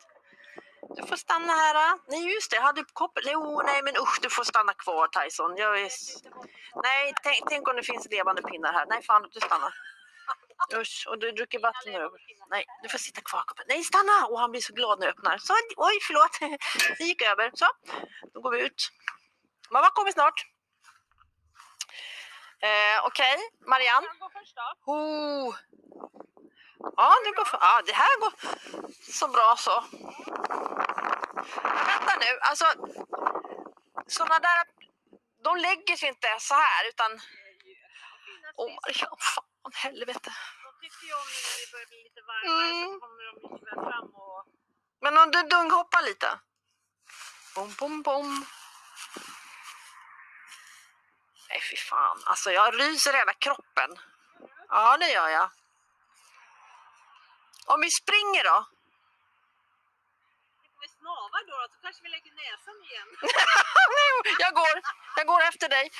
Du 0.89 1.07
får 1.07 1.17
stanna 1.17 1.53
här. 1.53 1.75
då. 1.75 2.03
Nej 2.09 2.35
just 2.35 2.51
det, 2.51 2.57
jag 2.57 2.63
hade 2.63 2.85
koppel. 2.93 3.23
Jo, 3.27 3.63
nej 3.65 3.83
men 3.83 3.97
usch, 3.97 4.19
du 4.23 4.31
får 4.31 4.45
stanna 4.45 4.75
kvar 4.75 5.09
Tyson. 5.09 5.57
Jag 5.57 5.81
är... 5.81 5.91
Nej, 6.83 7.15
tänk, 7.23 7.49
tänk 7.49 7.69
om 7.69 7.77
det 7.77 7.83
finns 7.83 8.07
levande 8.11 8.43
pinnar 8.43 8.73
här. 8.73 8.87
Nej 8.87 9.03
fan, 9.03 9.23
du 9.33 9.41
stannar. 9.41 9.75
Usch, 10.75 11.07
och 11.09 11.19
du 11.19 11.33
dricker 11.33 11.61
vatten 11.61 11.93
nu. 11.93 12.11
Nej, 12.51 12.65
du 12.83 12.89
får 12.89 12.99
sitta 12.99 13.21
kvar. 13.21 13.45
Nej, 13.69 13.85
stanna! 13.85 14.27
Och 14.31 14.41
han 14.41 14.51
blir 14.51 14.61
så 14.61 14.73
glad 14.73 14.99
när 14.99 15.07
jag 15.07 15.15
öppnar. 15.17 15.39
Så, 15.39 15.53
oj, 15.77 15.99
förlåt. 16.07 16.35
Det 16.99 17.05
gick 17.05 17.23
över. 17.23 17.51
Så, 17.55 17.67
då 18.35 18.41
går 18.41 18.51
vi 18.51 18.63
ut. 18.63 18.91
Mamma 19.71 19.91
kommer 19.91 20.13
snart. 20.13 20.47
Eh, 22.63 23.07
Okej, 23.07 23.37
Marianne. 23.67 24.07
Oh. 24.87 25.55
Ja, 26.97 27.15
det 27.25 27.31
går 27.31 27.45
för, 27.45 27.59
ja, 27.61 27.83
det 27.87 27.93
här 27.93 28.21
går 28.21 28.33
så 29.13 29.29
bra 29.29 29.57
så. 29.59 29.85
Men 31.63 31.85
vänta 31.87 32.13
nu, 32.21 32.39
alltså 32.41 32.65
sådana 34.07 34.39
där, 34.39 34.65
de 35.45 35.57
lägger 35.57 35.97
sig 35.97 36.09
inte 36.09 36.37
så 36.41 36.55
här 36.55 36.89
utan, 36.89 37.21
åh 38.57 38.69
Marianne, 38.75 39.17
fan 39.21 39.73
helvete. 39.75 40.33
De 40.65 40.89
tycker 40.89 41.07
ju 41.07 41.13
om 41.13 41.29
när 41.45 41.67
det 41.67 41.73
börjar 41.73 41.87
bli 41.87 42.03
lite 42.03 42.21
varmare 42.23 42.71
Mm. 42.71 42.95
så 42.95 43.01
kommer 43.01 43.25
de 43.25 43.55
lite 43.55 43.65
väl 43.65 43.85
fram 43.93 44.15
och... 44.15 44.47
Men 45.01 45.19
om 45.19 45.31
du 45.31 45.43
dunghoppar 45.43 46.03
lite. 46.03 46.39
Bom, 47.55 47.75
bom, 47.79 48.03
bom. 48.03 48.47
Nej 51.49 51.61
fy 51.71 51.77
fan, 51.77 52.23
alltså 52.27 52.51
jag 52.51 52.81
ryser 52.81 53.13
hela 53.13 53.33
kroppen. 53.33 53.91
Ja 54.69 54.97
det 54.97 55.11
gör 55.13 55.29
jag. 55.29 55.51
Om 57.67 57.81
vi 57.81 57.91
springer 57.91 58.45
då? 58.45 58.59
Om 60.75 60.81
vi 60.81 60.89
snavar 61.01 61.43
då, 61.51 61.59
så 61.73 61.77
kanske 61.83 62.03
vi 62.03 62.09
lägger 62.09 62.33
näsan 62.43 62.77
igen. 62.87 63.09
Jag 64.39 64.55
går, 64.55 64.83
jag 65.17 65.27
går 65.27 65.43
efter 65.43 65.69
dig. 65.69 65.91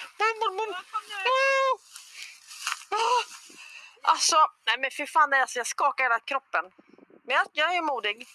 Alltså, 4.03 4.37
nej 4.67 4.79
men 4.79 4.91
fy 4.91 5.07
fan, 5.07 5.33
alltså, 5.33 5.59
jag 5.59 5.67
skakar 5.67 6.05
hela 6.05 6.21
kroppen. 6.21 6.65
Men 7.25 7.37
jag, 7.37 7.47
jag 7.53 7.75
är 7.77 7.83
modig. 7.83 8.29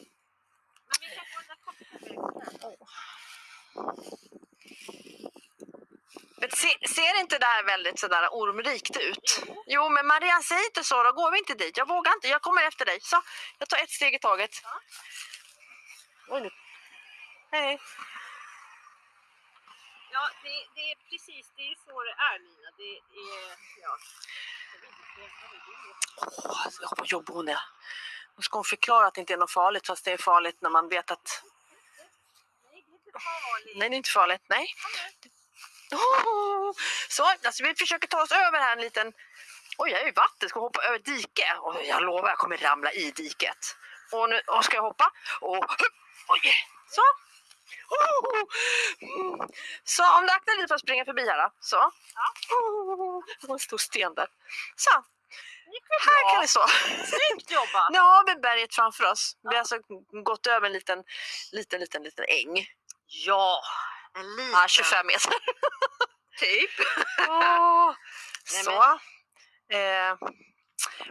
Men 1.00 1.10
vi 1.10 1.16
kan 1.16 1.26
få 1.26 1.40
den 1.40 1.48
där 1.48 1.58
koppen. 1.66 1.86
Men 6.38 6.52
se, 6.52 6.88
ser 6.88 7.20
inte 7.20 7.38
det 7.38 7.46
här 7.46 7.64
väldigt 7.64 8.00
sådär 8.00 8.28
ormrikt 8.32 8.98
ut? 8.98 9.44
Jo, 9.66 9.90
men 9.90 10.08
Marianne, 10.08 10.44
säg 10.44 10.66
inte 10.66 10.84
så, 10.84 11.04
då 11.04 11.12
går 11.12 11.32
vi 11.32 11.38
inte 11.38 11.54
dit. 11.54 11.78
Jag 11.78 11.88
vågar 11.88 12.14
inte, 12.14 12.28
jag 12.28 12.42
kommer 12.42 12.64
efter 12.68 12.86
dig. 12.86 13.00
Så, 13.02 13.22
jag 13.58 13.70
tar 13.70 13.78
ett 13.78 13.90
steg 13.90 14.16
i 14.16 14.20
taget. 14.20 14.52
Oj. 16.28 16.52
Hej. 17.52 17.80
Ja, 20.12 20.30
det, 20.44 20.68
det 20.76 20.92
är 20.92 20.96
precis 21.10 21.46
det 21.58 21.64
är 21.64 21.76
så 21.86 22.04
det 22.04 22.16
är 22.30 22.40
Nina. 22.40 22.70
Det 22.78 22.94
är, 22.94 23.58
ja. 23.82 23.98
Åh, 26.18 26.66
alltså, 26.66 26.96
vad 26.98 27.08
jobbig 27.08 27.34
hon 27.34 27.50
är. 27.50 27.60
Nu 28.36 28.42
ska 28.42 28.58
hon 28.58 28.64
förklara 28.64 29.08
att 29.08 29.14
det 29.14 29.22
inte 29.22 29.34
är 29.34 29.38
något 29.38 29.52
farligt, 29.52 29.88
fast 29.88 30.06
det 30.06 30.12
är 30.12 30.18
farligt 30.18 30.62
när 30.62 30.70
man 30.70 30.90
vet 30.90 31.12
att... 31.12 31.44
Nej, 32.72 32.84
det 32.88 32.92
är 32.92 32.98
inte 32.98 33.20
farligt. 33.20 33.78
Nej, 33.78 33.90
det 33.90 33.96
är 33.96 33.98
inte 33.98 34.10
farligt. 34.10 34.42
Nej. 34.48 34.76
Oh! 35.96 36.74
Så, 37.10 37.24
alltså, 37.24 37.64
vi 37.64 37.76
försöker 37.76 38.08
ta 38.08 38.22
oss 38.22 38.32
över 38.32 38.60
här 38.60 38.74
en 38.74 38.82
liten... 38.82 39.14
Oj, 39.78 39.92
jag 39.92 40.02
är 40.02 40.08
i 40.08 40.12
vatten. 40.12 40.50
Ska 40.50 40.60
hoppa 40.60 40.84
över 40.84 40.96
ett 40.96 41.06
dike. 41.06 41.58
Och 41.60 41.76
jag 41.84 42.04
lovar, 42.04 42.30
jag 42.30 42.38
kommer 42.38 42.58
ramla 42.58 42.92
i 42.92 43.12
diket. 43.12 43.78
Och 44.12 44.30
nu 44.30 44.42
och 44.48 44.66
ska 44.66 44.76
jag 44.76 44.84
hoppa. 44.84 45.12
Och, 45.42 45.66
oj, 46.28 46.54
så. 46.90 47.02
Oh! 47.90 48.44
Mm. 49.02 49.50
Så 49.84 50.04
om 50.18 50.26
du 50.26 50.32
aktar 50.32 50.58
dig 50.58 50.68
för 50.68 50.76
att 50.76 50.82
springa 50.82 51.06
förbi 51.06 51.28
här 51.30 51.38
då. 51.38 51.50
Så. 51.60 51.78
Oh, 51.78 53.24
det 53.42 53.48
var 53.48 53.56
en 53.56 53.60
stor 53.60 53.78
sten 53.78 54.14
där. 54.16 54.28
Så, 54.76 54.92
här 56.06 56.34
kan 56.34 56.42
vi 56.42 56.48
stå. 56.48 56.66
Snyggt 56.88 57.52
jobbat! 57.52 57.92
Nu 57.92 58.00
har 58.00 58.26
vi 58.26 58.42
berget 58.42 58.76
framför 58.76 59.12
oss. 59.12 59.38
Vi 59.44 59.50
har 59.50 59.56
alltså 59.56 59.78
gått 60.24 60.48
över 60.48 60.68
en 60.68 60.74
liten, 60.74 61.04
liten, 61.52 61.80
liten, 61.80 62.04
liten 62.04 62.26
äng. 62.28 62.68
Ja, 63.08 63.62
en 64.16 64.36
liten. 64.36 64.52
Ja, 64.52 64.66
25 64.68 65.08
meter. 65.08 65.32
Typ. 66.40 66.72
Nej, 67.28 68.64
så. 68.64 69.00
Eh, 69.76 70.14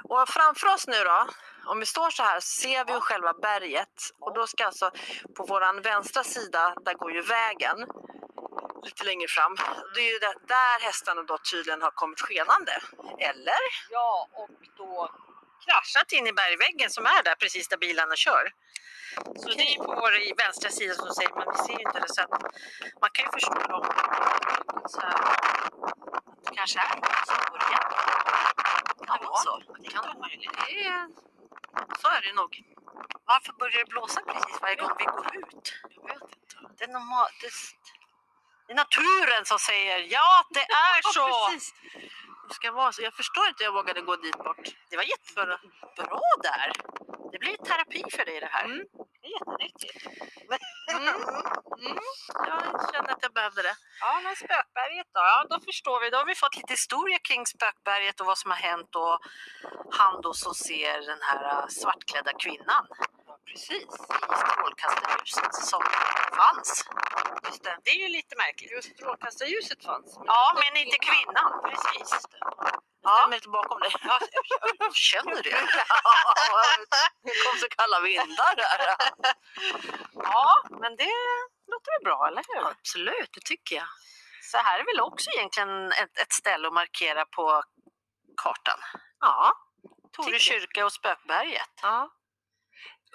och 0.05 0.29
framför 0.29 0.67
oss 0.75 0.87
nu 0.87 1.05
då, 1.05 1.27
om 1.67 1.81
vi 1.81 1.87
står 1.87 2.11
så 2.11 2.23
här, 2.23 2.41
så 2.41 2.61
ser 2.61 2.85
vi 2.85 2.93
ju 2.93 3.01
själva 3.01 3.33
berget. 3.33 4.11
Och 4.21 4.35
då 4.35 4.47
ska 4.47 4.67
alltså, 4.67 4.91
på 5.37 5.45
våran 5.45 5.83
vänstra 5.83 6.25
sida, 6.25 6.75
där 6.85 6.95
går 6.95 7.13
ju 7.13 7.23
vägen. 7.23 7.87
Lite 8.83 9.05
längre 9.05 9.29
fram. 9.29 9.57
Det 9.95 10.01
är 10.01 10.13
ju 10.13 10.19
där 10.47 10.81
hästarna 10.81 11.23
då 11.23 11.39
tydligen 11.39 11.83
har 11.83 11.91
kommit 11.91 12.21
skenande. 12.21 12.83
Eller? 13.19 13.61
Ja, 13.91 14.29
och 14.33 14.51
då 14.77 15.11
kraschat 15.65 16.12
in 16.12 16.27
i 16.27 16.33
bergväggen 16.33 16.91
som 16.91 17.07
är 17.07 17.23
där 17.23 17.35
precis 17.35 17.69
där 17.69 17.77
bilarna 17.77 18.17
kör. 18.17 18.45
Så 19.37 19.49
det 19.49 19.75
är 19.75 19.77
på 19.85 19.95
vår 20.01 20.17
i 20.17 20.33
vänstra 20.37 20.71
sida 20.71 20.95
som 20.95 21.15
säger 21.15 21.31
man, 21.31 21.47
vi 21.53 21.59
ser 21.67 21.81
inte 21.87 22.01
det 22.01 22.15
så 22.15 22.23
att 22.23 22.31
man 23.01 23.11
kan 23.12 23.25
ju 23.25 23.31
förstå 23.33 23.55
dem. 23.73 23.85
Så 24.89 25.01
det 26.45 26.55
kanske 26.57 26.79
är 26.81 26.97
börjar. 27.55 27.83
Kan 29.07 29.19
det 29.21 29.27
vara 29.27 29.43
så? 29.49 29.62
Det 29.83 29.91
kan 29.91 30.03
vara 30.09 30.19
möjligt. 30.19 30.51
Det 30.67 30.85
är, 30.87 31.09
så 32.01 32.09
är 32.09 32.21
det 32.27 32.33
nog. 32.33 32.53
Varför 33.27 33.53
börjar 33.53 33.79
det 33.85 33.91
blåsa 33.91 34.21
precis 34.21 34.61
varje 34.61 34.77
gång 34.77 34.93
vi 34.99 35.05
går 35.05 35.37
ut? 35.37 35.67
Jag 35.97 36.09
vet 36.09 36.23
inte. 36.23 36.57
Det 36.79 36.85
är 36.85 36.89
normalt. 36.89 37.41
Det, 38.67 38.73
är 38.73 38.77
naturen 38.77 39.45
som 39.45 39.59
säger 39.59 39.99
ja, 39.99 40.31
det 40.51 40.67
är 40.89 41.01
Ja, 41.03 41.12
så. 41.12 41.29
Det 42.49 42.55
ska 42.55 42.73
vara 42.73 42.93
så. 42.93 43.03
Jag 43.03 43.15
förstår 43.15 43.49
inte 43.49 43.65
hur 43.65 43.69
jag 43.71 43.73
vågade 43.73 44.01
gå 44.01 44.17
dit 44.17 44.39
bort. 44.39 44.65
Det 44.91 44.97
var 44.97 45.05
jättebra 45.05 45.59
där. 46.43 46.73
Det 47.33 47.39
blir 47.39 47.57
terapi 47.57 48.03
för 48.17 48.25
dig 48.25 48.41
det 48.41 48.51
här. 48.53 48.65
Mm. 48.65 48.87
Det 49.21 49.27
är 49.29 49.33
jättenyttigt. 49.39 50.07
Mm. 50.91 51.09
Mm. 51.79 51.99
Jag 52.49 52.95
känner 52.95 53.11
att 53.11 53.23
jag 53.23 53.33
behövde 53.33 53.63
det. 53.63 53.77
Ja, 54.01 54.21
men 54.25 54.37
Spökberget 54.37 55.07
då? 55.13 55.21
Ja, 55.21 55.47
då 55.51 55.61
förstår 55.61 56.01
vi. 56.01 56.11
Då 56.11 56.17
har 56.17 56.25
vi 56.25 56.35
fått 56.35 56.57
lite 56.57 56.73
historia 56.73 57.19
kring 57.19 57.47
Spökberget 57.47 58.21
och 58.21 58.27
vad 58.27 58.39
som 58.39 58.51
har 58.51 58.59
hänt 58.59 58.95
och 58.97 59.19
han 59.91 60.21
då 60.21 60.33
som 60.35 60.55
ser 60.55 61.01
den 61.01 61.23
här 61.23 61.43
äh, 61.51 61.67
svartklädda 61.69 62.33
kvinnan. 62.33 62.87
Precis. 63.51 63.85
I 63.85 64.37
strålkastarljuset 64.43 65.55
som 65.55 65.83
fanns. 66.39 66.85
Just 67.47 67.65
det. 67.65 67.79
Det 67.85 67.91
är 67.91 68.01
ju 68.05 68.09
lite 68.09 68.37
märkligt. 68.37 68.71
Just 68.71 68.97
strålkastarljuset 68.97 69.85
fanns. 69.85 70.19
Ja, 70.27 70.45
men 70.61 70.83
inte 70.83 70.99
kvinnan. 70.99 71.51
Precis. 71.71 72.11
Jag 73.03 73.13
ställer 73.13 73.29
mig 73.29 73.37
lite 73.39 73.49
bakom 73.49 73.81
dig. 73.81 73.91
Ja, 74.03 74.19
jag, 74.79 74.95
känner 74.95 75.43
det. 75.43 75.51
Det 77.27 77.35
kom 77.45 77.59
så 77.61 77.67
kalla 77.79 78.01
vindar 78.01 78.57
där. 78.57 78.79
Ja, 80.15 80.47
men 80.71 80.97
det 80.97 81.15
låter 81.73 81.91
väl 81.95 82.05
bra, 82.05 82.27
eller 82.29 82.43
hur? 82.49 82.67
Absolut, 82.71 83.31
det 83.33 83.41
tycker 83.45 83.77
jag. 83.77 83.87
Så 84.43 84.59
här 84.59 84.81
är 84.81 84.85
väl 84.85 85.01
också 85.01 85.31
egentligen 85.31 85.93
ett, 85.93 86.19
ett 86.19 86.33
ställe 86.33 86.69
att 86.69 86.75
markera 86.75 87.25
på 87.25 87.63
kartan. 88.43 88.79
Ja. 89.21 89.53
Tore 90.13 90.39
kyrka 90.39 90.85
och 90.85 90.93
Spökberget. 90.93 91.71
ja. 91.83 92.11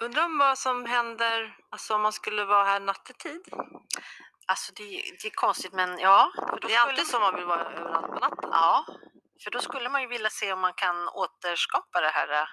Undrar 0.02 0.24
om 0.24 0.38
vad 0.38 0.58
som 0.58 0.86
händer 0.86 1.56
alltså 1.70 1.94
om 1.94 2.02
man 2.02 2.12
skulle 2.12 2.44
vara 2.44 2.64
här 2.64 2.80
nattetid. 2.80 3.42
Alltså 4.46 4.72
det, 4.72 4.84
det 5.22 5.28
är 5.28 5.34
konstigt 5.34 5.72
men 5.72 5.98
ja. 5.98 6.32
För 6.34 6.68
Det 6.68 6.74
är 6.74 6.80
alltid 6.80 7.06
så 7.06 7.20
man 7.20 7.34
vill 7.34 7.44
vara 7.44 7.64
överallt 7.64 8.06
på 8.06 8.18
natten. 8.18 8.50
Ja, 8.52 8.84
för 9.44 9.50
då 9.50 9.58
skulle 9.60 9.88
man 9.88 10.02
ju 10.02 10.08
vilja 10.08 10.30
se 10.30 10.52
om 10.52 10.60
man 10.60 10.72
kan 10.74 11.08
återskapa 11.08 12.00
det 12.00 12.08
här 12.08 12.28
äh, 12.28 12.46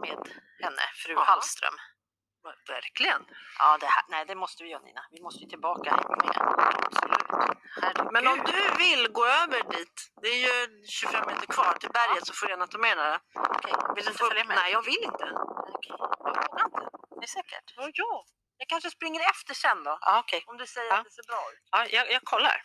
med 0.00 0.18
henne, 0.62 0.82
fru 1.04 1.12
Ja. 1.12 1.24
Hallström. 1.24 1.74
Verkligen. 2.68 3.22
Ja, 3.58 3.78
det 3.80 3.86
här, 3.86 4.04
nej 4.08 4.24
det 4.26 4.34
måste 4.34 4.62
vi 4.64 4.70
göra 4.70 4.82
Nina. 4.82 5.00
Vi 5.10 5.20
måste 5.22 5.40
ju 5.44 5.48
tillbaka 5.48 5.90
hit 5.96 6.08
med. 6.08 6.36
Absolut. 6.86 7.26
Herregud. 7.82 8.12
Men 8.12 8.26
om 8.26 8.38
du 8.46 8.60
vill 8.84 9.12
gå 9.12 9.26
över 9.26 9.70
dit, 9.76 9.96
det 10.22 10.28
är 10.28 10.40
ju 10.48 10.84
25 10.86 11.26
meter 11.26 11.46
kvar 11.46 11.72
till 11.80 11.90
berget 11.90 12.26
så 12.26 12.32
får 12.34 12.46
du 12.46 12.50
gärna 12.52 12.66
ta 12.66 12.78
med 12.78 12.98
den. 12.98 13.20
Okej, 13.34 13.72
vill 13.94 14.04
du 14.04 14.10
inte 14.10 14.24
följa 14.24 14.44
med? 14.44 14.56
Nej, 14.56 14.72
jag 14.72 14.82
vill 14.82 15.04
inte. 15.04 15.26
Okej. 15.74 16.19
Det 17.20 17.24
är 17.24 17.28
säkert. 17.28 17.72
Ja, 17.76 17.90
ja. 17.92 18.24
Jag 18.56 18.68
kanske 18.68 18.90
springer 18.90 19.30
efter 19.30 19.54
sen 19.54 19.84
då. 19.84 19.98
Ja, 20.00 20.18
okej. 20.18 20.44
Om 20.46 20.56
du 20.56 20.66
säger 20.66 20.88
Ja. 20.90 20.96
att 20.98 21.04
det 21.04 21.10
ser 21.10 21.22
bra 21.22 21.52
ut. 21.52 21.58
Ja, 21.70 21.86
jag, 21.86 22.10
jag 22.12 22.22
kollar. 22.24 22.62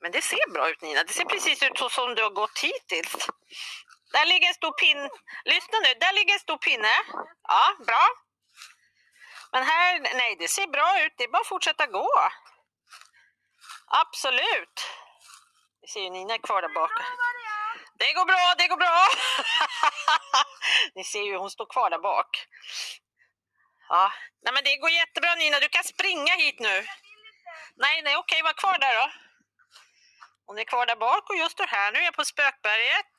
Men 0.00 0.12
det 0.12 0.22
ser 0.22 0.50
bra 0.52 0.68
ut 0.70 0.80
Nina. 0.82 1.02
Det 1.04 1.12
ser 1.12 1.24
precis 1.24 1.62
ut 1.62 1.78
så 1.78 1.88
som 1.88 2.14
du 2.14 2.22
har 2.22 2.30
gått 2.30 2.58
hittills. 2.58 3.16
Där 4.12 4.26
ligger 4.26 4.48
en 4.48 4.54
stor 4.54 4.72
pinne. 4.72 5.08
Lyssna 5.44 5.78
nu, 5.78 5.94
där 6.00 6.12
ligger 6.12 6.34
en 6.34 6.40
stor 6.40 6.56
pinne. 6.58 6.92
Ja, 7.48 7.76
bra. 7.86 8.08
Men 9.52 9.62
här, 9.62 10.00
nej 10.00 10.36
det 10.38 10.48
ser 10.48 10.66
bra 10.66 11.02
ut. 11.04 11.12
Det 11.16 11.24
är 11.24 11.28
bara 11.28 11.40
att 11.40 11.46
fortsätta 11.46 11.86
gå. 11.86 12.08
Absolut. 13.86 14.80
Vi 15.80 15.88
ser 15.88 16.00
ju 16.00 16.10
Nina 16.10 16.38
kvar 16.38 16.62
där 16.62 16.68
bak. 16.74 16.90
Det 17.98 18.12
går 18.12 18.24
bra, 18.24 18.54
det 18.58 18.68
går 18.68 18.76
bra. 18.76 19.06
Ni 20.94 21.04
ser 21.04 21.22
ju 21.22 21.36
hon 21.36 21.50
står 21.50 21.66
kvar 21.66 21.90
där 21.90 21.98
bak. 21.98 22.46
Ja, 23.88 24.12
nej 24.42 24.52
men 24.54 24.64
det 24.64 24.76
går 24.76 24.90
jättebra 24.90 25.34
Nina. 25.34 25.60
Du 25.60 25.68
kan 25.68 25.84
springa 25.84 26.34
hit 26.34 26.58
nu. 26.60 26.76
Nej, 27.76 28.02
nej, 28.02 28.16
okej, 28.16 28.42
var 28.42 28.52
kvar 28.52 28.78
där 28.78 28.94
då. 29.00 29.12
Hon 30.46 30.58
är 30.58 30.64
kvar 30.64 30.86
där 30.86 30.96
bak 30.96 31.30
och 31.30 31.36
jag 31.36 31.50
står 31.50 31.66
här. 31.66 31.92
Nu 31.92 31.98
är 31.98 32.04
jag 32.04 32.14
på 32.14 32.24
Spökberget. 32.24 33.16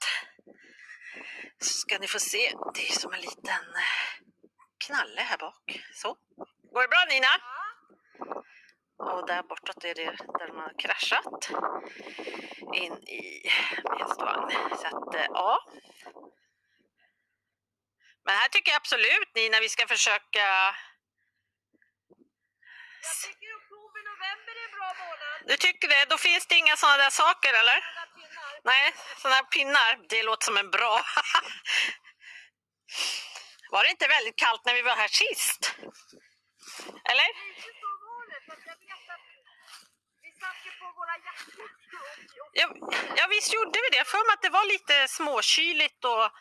Så 1.61 1.73
ska 1.73 1.97
ni 1.97 2.07
få 2.07 2.19
se. 2.19 2.53
Det 2.73 2.87
är 2.89 2.99
som 2.99 3.13
en 3.13 3.21
liten 3.21 3.63
eh, 3.83 4.09
knalle 4.85 5.21
här 5.21 5.37
bak. 5.37 5.81
Så. 5.93 6.17
Går 6.73 6.81
det 6.81 6.87
bra 6.87 7.05
Nina? 7.09 7.33
Och 8.97 9.27
där 9.27 9.43
bortåt 9.43 9.83
är 9.83 9.95
det 9.95 10.15
där 10.39 10.47
de 10.47 10.57
har 10.57 10.73
kraschat 10.79 11.49
in 12.73 12.93
i 12.93 13.51
med. 14.49 14.77
Så 14.79 14.87
att, 14.87 15.15
eh, 15.15 15.25
ja. 15.29 15.58
Men 18.29 18.37
här 18.37 18.49
tycker 18.49 18.71
jag 18.71 18.77
absolut 18.77 19.35
Nina 19.35 19.59
vi 19.59 19.69
ska 19.69 19.87
försöka 19.87 20.45
Jag 23.07 23.15
tycker 23.25 23.47
oktober, 23.59 24.01
november 24.11 24.53
är 24.63 24.69
bra 24.77 24.89
månad. 25.03 25.37
Du 25.47 25.55
tycker 25.57 25.87
det? 25.87 26.05
Då 26.09 26.17
finns 26.17 26.47
det 26.47 26.55
inga 26.55 26.75
sådana 26.77 26.97
där 26.97 27.09
saker 27.09 27.53
eller? 27.61 27.79
Nej, 28.63 28.93
sådana 29.17 29.35
här 29.35 29.43
pinnar. 29.43 30.07
Det 30.09 30.23
låter 30.23 30.45
som 30.45 30.57
en 30.57 30.71
bra. 30.71 31.01
Var 33.71 33.83
det 33.83 33.89
inte 33.89 34.07
väldigt 34.07 34.35
kallt 34.35 34.65
när 34.65 34.73
vi 34.73 34.81
var 34.81 34.95
här 34.95 35.07
sist? 35.07 35.75
Eller? 37.11 37.27
Ja, 42.53 42.69
ja 43.17 43.27
visst 43.29 43.53
gjorde 43.53 43.79
vi 43.83 43.89
det. 43.91 43.97
Jag 43.97 44.07
för 44.07 44.25
mig 44.25 44.33
att 44.33 44.41
det 44.41 44.49
var 44.49 44.65
lite 44.65 45.07
småkyligt 45.07 46.05
och 46.05 46.31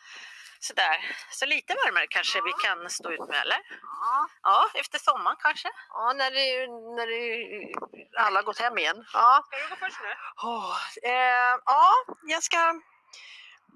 sådär. 0.59 1.15
Så 1.31 1.45
lite 1.45 1.73
varmare 1.73 2.07
kanske 2.07 2.41
vi 2.41 2.53
kan 2.63 2.89
stå 2.89 3.11
ut 3.11 3.27
med, 3.27 3.41
eller? 3.41 3.59
Ja. 4.01 4.29
Ja, 4.43 4.69
efter 4.73 4.99
sommaren 4.99 5.37
kanske. 5.39 5.69
Ja, 5.89 6.13
när, 6.13 6.31
det, 6.31 6.67
när 6.97 7.07
det, 7.07 8.19
alla 8.19 8.41
gått 8.41 8.59
hem 8.59 8.77
igen. 8.77 9.05
Ja. 9.13 9.43
Ska 9.47 9.57
du 9.57 9.69
gå 9.69 9.75
först 9.75 9.99
nu? 10.01 10.13
Åh, 10.43 10.77
eh, 11.03 11.59
ja, 11.65 11.93
jag 12.23 12.43
ska... 12.43 12.81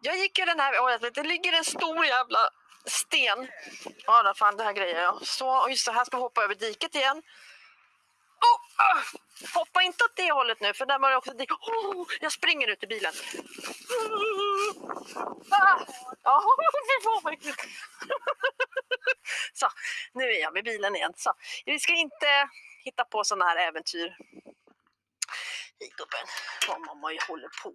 Jag 0.02 0.18
gick 0.18 0.40
ju 0.40 0.46
den 0.46 0.60
här... 0.60 1.00
Vet, 1.00 1.16
det 1.16 1.24
ligger 1.24 1.54
en 1.54 1.64
stor 1.64 2.06
jävla 2.06 2.50
sten. 2.86 3.48
Ja, 4.06 4.24
då, 4.24 4.34
fan 4.34 4.58
det 4.58 4.64
här 4.64 4.74
grejer 4.74 5.02
jag. 5.02 5.28
Så, 5.28 5.68
just 5.70 5.86
det, 5.86 5.92
här 5.92 6.06
ska 6.06 6.18
vi 6.18 6.24
hoppa 6.24 6.44
över 6.44 6.56
diket 6.56 6.96
igen. 6.96 7.24
Oh, 8.44 8.86
ah, 8.86 9.02
hoppa 9.60 9.82
inte 9.82 10.04
åt 10.04 10.16
det 10.16 10.32
hållet 10.32 10.62
nu, 10.62 10.74
för 10.74 10.86
där 10.86 11.00
var 11.00 11.12
det 11.12 11.18
också 11.18 11.34
dik. 11.34 11.52
Oh, 11.52 12.08
jag 12.22 12.32
springer 12.32 12.68
ut 12.68 12.84
i 12.84 12.88
bilen. 12.88 13.14
Ah, 13.14 14.43
Ja, 16.24 16.42
fy 16.88 17.04
fan 17.04 17.22
vad 17.24 17.34
äckligt. 17.34 17.62
Så, 19.54 19.68
nu 20.14 20.24
är 20.24 20.42
jag 20.42 20.52
vid 20.52 20.64
bilen 20.64 20.96
igen. 20.96 21.14
Så, 21.16 21.34
vi 21.66 21.80
ska 21.80 21.94
inte 21.94 22.50
hitta 22.84 23.04
på 23.06 23.24
sådana 23.24 23.46
här 23.46 23.58
äventyr. 23.58 24.18
Hej 25.80 25.94
gubben, 25.98 26.28
vad 26.68 26.82
mamma 26.82 27.08
håller 27.28 27.50
på. 27.64 27.74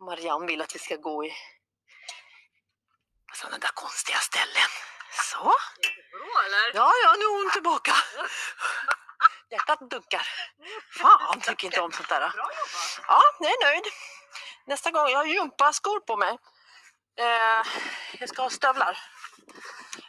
Marianne 0.00 0.46
vill 0.46 0.62
att 0.62 0.74
vi 0.74 0.78
ska 0.78 0.96
gå 0.96 1.24
i 1.24 1.32
sådana 3.34 3.58
där 3.58 3.70
konstiga 3.74 4.18
ställen. 4.18 4.70
Så. 5.12 5.54
Ja, 6.74 6.92
ja, 7.04 7.14
nu 7.18 7.24
är 7.24 7.42
hon 7.42 7.52
tillbaka. 7.52 7.92
Hjärtat 9.50 9.90
dunkar. 9.90 10.26
Fan, 10.90 11.40
tycker 11.40 11.66
inte 11.66 11.80
om 11.80 11.92
sånt 11.92 12.08
där. 12.08 12.20
Bra 12.20 12.28
jobbat. 12.30 13.00
Ja, 13.08 13.22
jag 13.40 13.50
är 13.50 13.64
nöjd. 13.64 13.84
Nästa 14.66 14.90
gång, 14.90 15.08
jag 15.08 15.18
har 15.18 15.24
gympaskor 15.26 16.00
på 16.00 16.16
mig. 16.16 16.38
Eh, 17.18 17.62
jag 18.20 18.28
ska 18.28 18.42
ha 18.42 18.50
stövlar. 18.50 18.98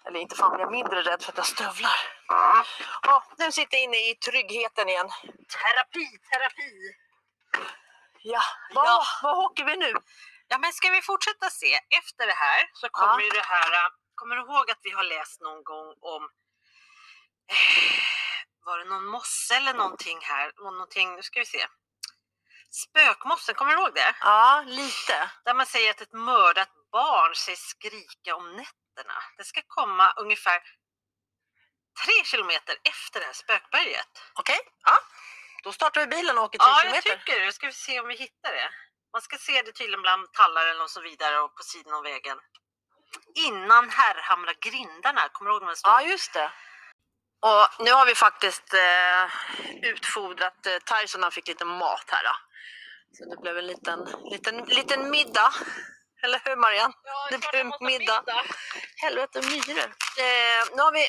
Eller 0.05 0.19
inte 0.19 0.35
fan 0.35 0.51
blir 0.51 0.59
jag 0.61 0.71
mindre 0.71 1.01
rädd 1.01 1.23
för 1.23 1.31
att 1.31 1.37
jag 1.37 1.45
stövlar. 1.45 1.95
Ja, 3.03 3.23
nu 3.37 3.51
sitter 3.51 3.77
jag 3.77 3.83
inne 3.83 3.97
i 4.09 4.15
tryggheten 4.15 4.89
igen. 4.89 5.09
Terapi, 5.53 6.17
terapi. 6.31 6.71
Ja, 8.21 8.41
vad, 8.73 8.87
Ja. 8.87 9.03
vad 9.23 9.37
åker 9.45 9.65
vi 9.65 9.75
nu? 9.77 9.93
Ja, 10.47 10.57
men 10.57 10.73
ska 10.73 10.89
vi 10.89 11.01
fortsätta 11.01 11.49
se? 11.49 11.73
Efter 11.75 12.27
det 12.27 12.33
här 12.33 12.69
så 12.73 12.89
kommer 12.89 13.23
Ja. 13.23 13.33
det 13.33 13.45
här... 13.45 13.73
äh, 13.85 13.89
Kommer 14.15 14.35
du 14.35 14.41
ihåg 14.41 14.71
att 14.71 14.79
vi 14.83 14.91
har 14.91 15.03
läst 15.03 15.41
någon 15.41 15.63
gång 15.63 15.87
om... 16.01 16.23
Eh, 17.51 17.93
var 18.65 18.77
det 18.79 18.85
någon 18.85 19.05
mosse 19.05 19.55
eller 19.55 19.73
någonting 19.73 20.19
här? 20.21 20.51
Någonting, 20.63 21.15
nu 21.15 21.23
ska 21.23 21.39
vi 21.39 21.45
se. 21.45 21.65
Spökmossen, 22.71 23.55
kommer 23.55 23.75
du 23.75 23.81
ihåg 23.81 23.93
det? 23.95 24.15
Ja, 24.21 24.63
lite. 24.67 25.29
Där 25.45 25.53
man 25.53 25.65
säger 25.65 25.91
att 25.91 26.01
ett 26.01 26.13
mördat 26.13 26.69
barn 26.91 27.35
sägs 27.35 27.61
skrika 27.61 28.35
om 28.35 28.51
nätterna. 28.55 29.13
Det 29.37 29.43
ska 29.43 29.61
komma 29.67 30.13
ungefär 30.17 30.59
tre 32.05 32.23
kilometer 32.25 32.75
efter 32.83 33.19
det 33.19 33.25
här 33.25 33.33
spökberget. 33.33 34.09
Okej, 34.33 34.59
ja. 34.85 34.97
Då 35.63 35.71
startar 35.71 36.01
vi 36.01 36.07
bilen 36.07 36.37
och 36.37 36.43
åker 36.43 36.59
tre 36.59 36.67
Ja, 36.67 36.73
jag 36.75 36.81
kilometer. 37.03 37.23
tycker 37.25 37.45
det. 37.45 37.51
Ska 37.51 37.67
vi 37.67 37.73
se 37.73 37.99
om 37.99 38.07
vi 38.07 38.15
hittar 38.15 38.51
det. 38.51 38.69
Man 39.13 39.21
ska 39.21 39.37
se 39.37 39.61
det 39.61 39.71
tydligen 39.71 40.01
bland 40.01 40.33
tallar 40.33 40.81
och 40.81 40.89
så 40.89 41.01
vidare 41.01 41.39
och 41.39 41.55
på 41.55 41.63
sidan 41.63 41.93
av 41.93 42.03
vägen. 42.03 42.37
Innan 43.35 43.89
Herrhamra 43.89 44.53
grindarna, 44.53 45.29
kommer 45.29 45.49
du 45.49 45.53
ihåg 45.53 45.61
de 45.61 45.67
här 45.67 45.77
Ja, 45.83 46.01
just 46.01 46.33
det. 46.33 46.51
Och 47.39 47.85
nu 47.85 47.91
har 47.91 48.05
vi 48.05 48.15
faktiskt 48.15 48.73
eh, 48.73 49.25
utfodrat 49.89 50.65
eh, 50.65 50.77
Tyson, 50.77 51.23
han 51.23 51.31
fick 51.31 51.47
lite 51.47 51.65
mat 51.65 52.03
här. 52.07 52.23
Då. 52.23 52.35
Så 53.13 53.25
det 53.29 53.41
blev 53.41 53.57
en 53.57 53.67
liten, 53.67 53.99
liten, 54.31 54.55
liten 54.65 55.09
middag. 55.09 55.53
Eller 56.23 56.41
hur 56.45 56.55
Marianne? 56.55 56.93
Ja, 57.03 57.27
det 57.31 57.63
måste 57.63 57.83
ha 57.83 57.89
middag. 57.91 58.23
Helvete 59.03 59.41
myror. 59.41 59.89
Eh, 60.25 60.61
nu 60.75 60.81
har 60.81 60.91
vi 60.91 61.05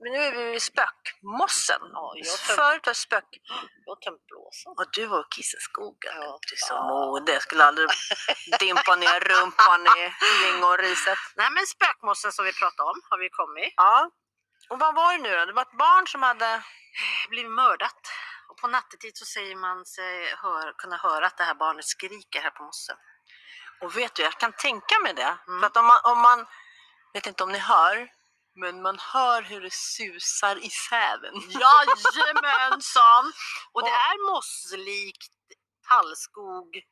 Men 0.00 0.12
nu 0.12 0.18
är 0.18 0.32
vi 0.32 0.44
vid 0.50 0.62
spökmossen. 0.62 1.82
Ja, 1.92 2.14
Förut 2.56 2.86
var 2.86 2.94
spök... 2.94 3.24
jag 3.84 4.00
tömt 4.00 4.26
blåsan. 4.26 4.72
Och 4.78 4.86
du 4.92 5.06
var 5.06 5.18
och 5.18 5.32
kissade 5.32 5.60
i 5.60 5.66
skogen. 5.70 6.14
Ja. 6.20 6.38
Du 6.48 6.54
är 6.54 6.66
så 6.70 6.76
modig. 6.92 7.34
Jag 7.34 7.42
skulle 7.42 7.64
aldrig 7.64 7.88
dimpa 8.60 8.96
ner 8.96 9.20
rumpan 9.20 9.80
i 9.98 10.02
lingonriset. 10.42 11.18
Nej 11.36 11.48
men 11.54 11.66
spökmossen 11.66 12.32
som 12.32 12.44
vi 12.44 12.52
pratade 12.52 12.88
om 12.92 12.98
har 13.10 13.18
vi 13.18 13.28
kommit. 13.30 13.74
Ja. 13.76 14.10
Och 14.70 14.78
vad 14.78 14.94
var 14.94 15.12
det 15.12 15.22
nu 15.22 15.36
då? 15.36 15.44
Det 15.44 15.52
var 15.52 15.62
ett 15.62 15.78
barn 15.78 16.06
som 16.06 16.22
hade... 16.22 16.62
Blivit 17.28 17.52
mördat. 17.52 18.00
Och 18.48 18.56
på 18.56 18.68
nattetid 18.68 19.16
så 19.16 19.24
säger 19.24 19.56
man 19.56 19.86
sig 19.86 20.34
hör, 20.42 20.72
kunna 20.78 20.96
höra 20.96 21.26
att 21.26 21.36
det 21.36 21.44
här 21.44 21.54
barnet 21.54 21.84
skriker 21.84 22.40
här 22.40 22.50
på 22.50 22.62
mossen. 22.62 22.96
Och 23.80 23.96
vet 23.96 24.14
du, 24.14 24.22
jag 24.22 24.32
kan 24.32 24.52
tänka 24.52 24.98
mig 25.02 25.14
det. 25.14 25.38
Mm. 25.48 25.60
För 25.60 25.66
att 25.66 25.76
om 25.76 25.86
man, 25.86 26.00
om 26.04 26.20
man... 26.20 26.46
vet 27.14 27.26
inte 27.26 27.44
om 27.44 27.52
ni 27.52 27.58
hör, 27.58 28.08
men 28.54 28.82
man 28.82 28.98
hör 28.98 29.42
hur 29.42 29.60
det 29.60 29.72
susar 29.72 30.56
i 30.56 30.70
säven. 30.70 31.34
Jajamensan! 31.48 33.32
Och 33.72 33.82
det 33.82 33.90
är 33.90 34.34
mosslikt 34.34 35.32
tallskog. 35.88 36.82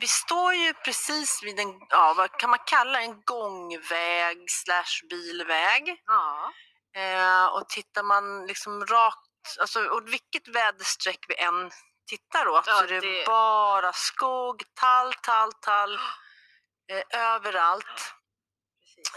Vi 0.00 0.08
står 0.08 0.54
ju 0.54 0.74
precis 0.74 1.40
vid 1.42 1.58
en, 1.58 1.74
ja 1.90 2.14
vad 2.16 2.38
kan 2.38 2.50
man 2.50 2.58
kalla 2.66 3.00
en 3.02 3.22
gångväg 3.24 4.50
slash 4.50 5.08
bilväg. 5.10 6.02
Ja. 6.06 6.52
Eh, 6.94 7.46
och 7.46 7.68
tittar 7.68 8.02
man 8.02 8.46
liksom 8.46 8.86
rakt, 8.86 9.31
alltså 9.60 9.84
och 9.84 10.08
vilket 10.08 10.48
väderstreck 10.48 11.24
vi 11.28 11.36
än 11.38 11.70
tittar 12.06 12.48
åt 12.48 12.66
Ja, 12.66 12.72
så 12.78 12.84
är 12.84 12.88
det, 12.88 13.00
det- 13.00 13.26
bara 13.26 13.92
skog, 13.92 14.62
tall, 14.74 15.14
tall, 15.14 15.52
tall 15.52 15.94
eh, 16.90 17.20
överallt. 17.20 18.14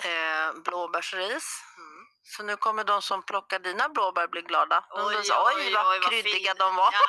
Eh, 0.03 0.53
blåbärsris. 0.61 1.63
Mm. 1.77 2.05
Så 2.23 2.43
nu 2.43 2.57
kommer 2.57 2.83
de 2.83 3.01
som 3.01 3.23
plockar 3.23 3.59
dina 3.59 3.89
blåbär 3.89 4.27
bli 4.27 4.41
glada. 4.41 4.85
De 4.89 5.05
Oj, 5.05 5.15
oj, 5.17 5.23
sa, 5.23 5.45
oj, 5.47 5.53
oj, 5.65 5.73
vad 5.73 5.87
oj, 5.87 5.99
vad 5.99 6.09
kryddiga 6.09 6.51
fin." 6.51 6.57
de 6.59 6.75
var. 6.75 6.89
Ja. 6.93 6.99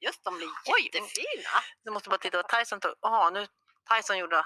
Just 0.00 0.24
de 0.24 0.36
blir 0.36 0.48
Oj. 0.66 0.82
jättefina. 0.84 1.50
Du 1.84 1.90
måste 1.90 2.08
bara 2.08 2.18
titta 2.18 2.36
vad 2.36 2.48
Tyson 2.48 2.80
tog. 2.80 2.94
Jaha, 3.00 3.30
nu 3.30 3.46
Tyson 3.90 4.18
gjorde. 4.18 4.36
Ja, 4.36 4.44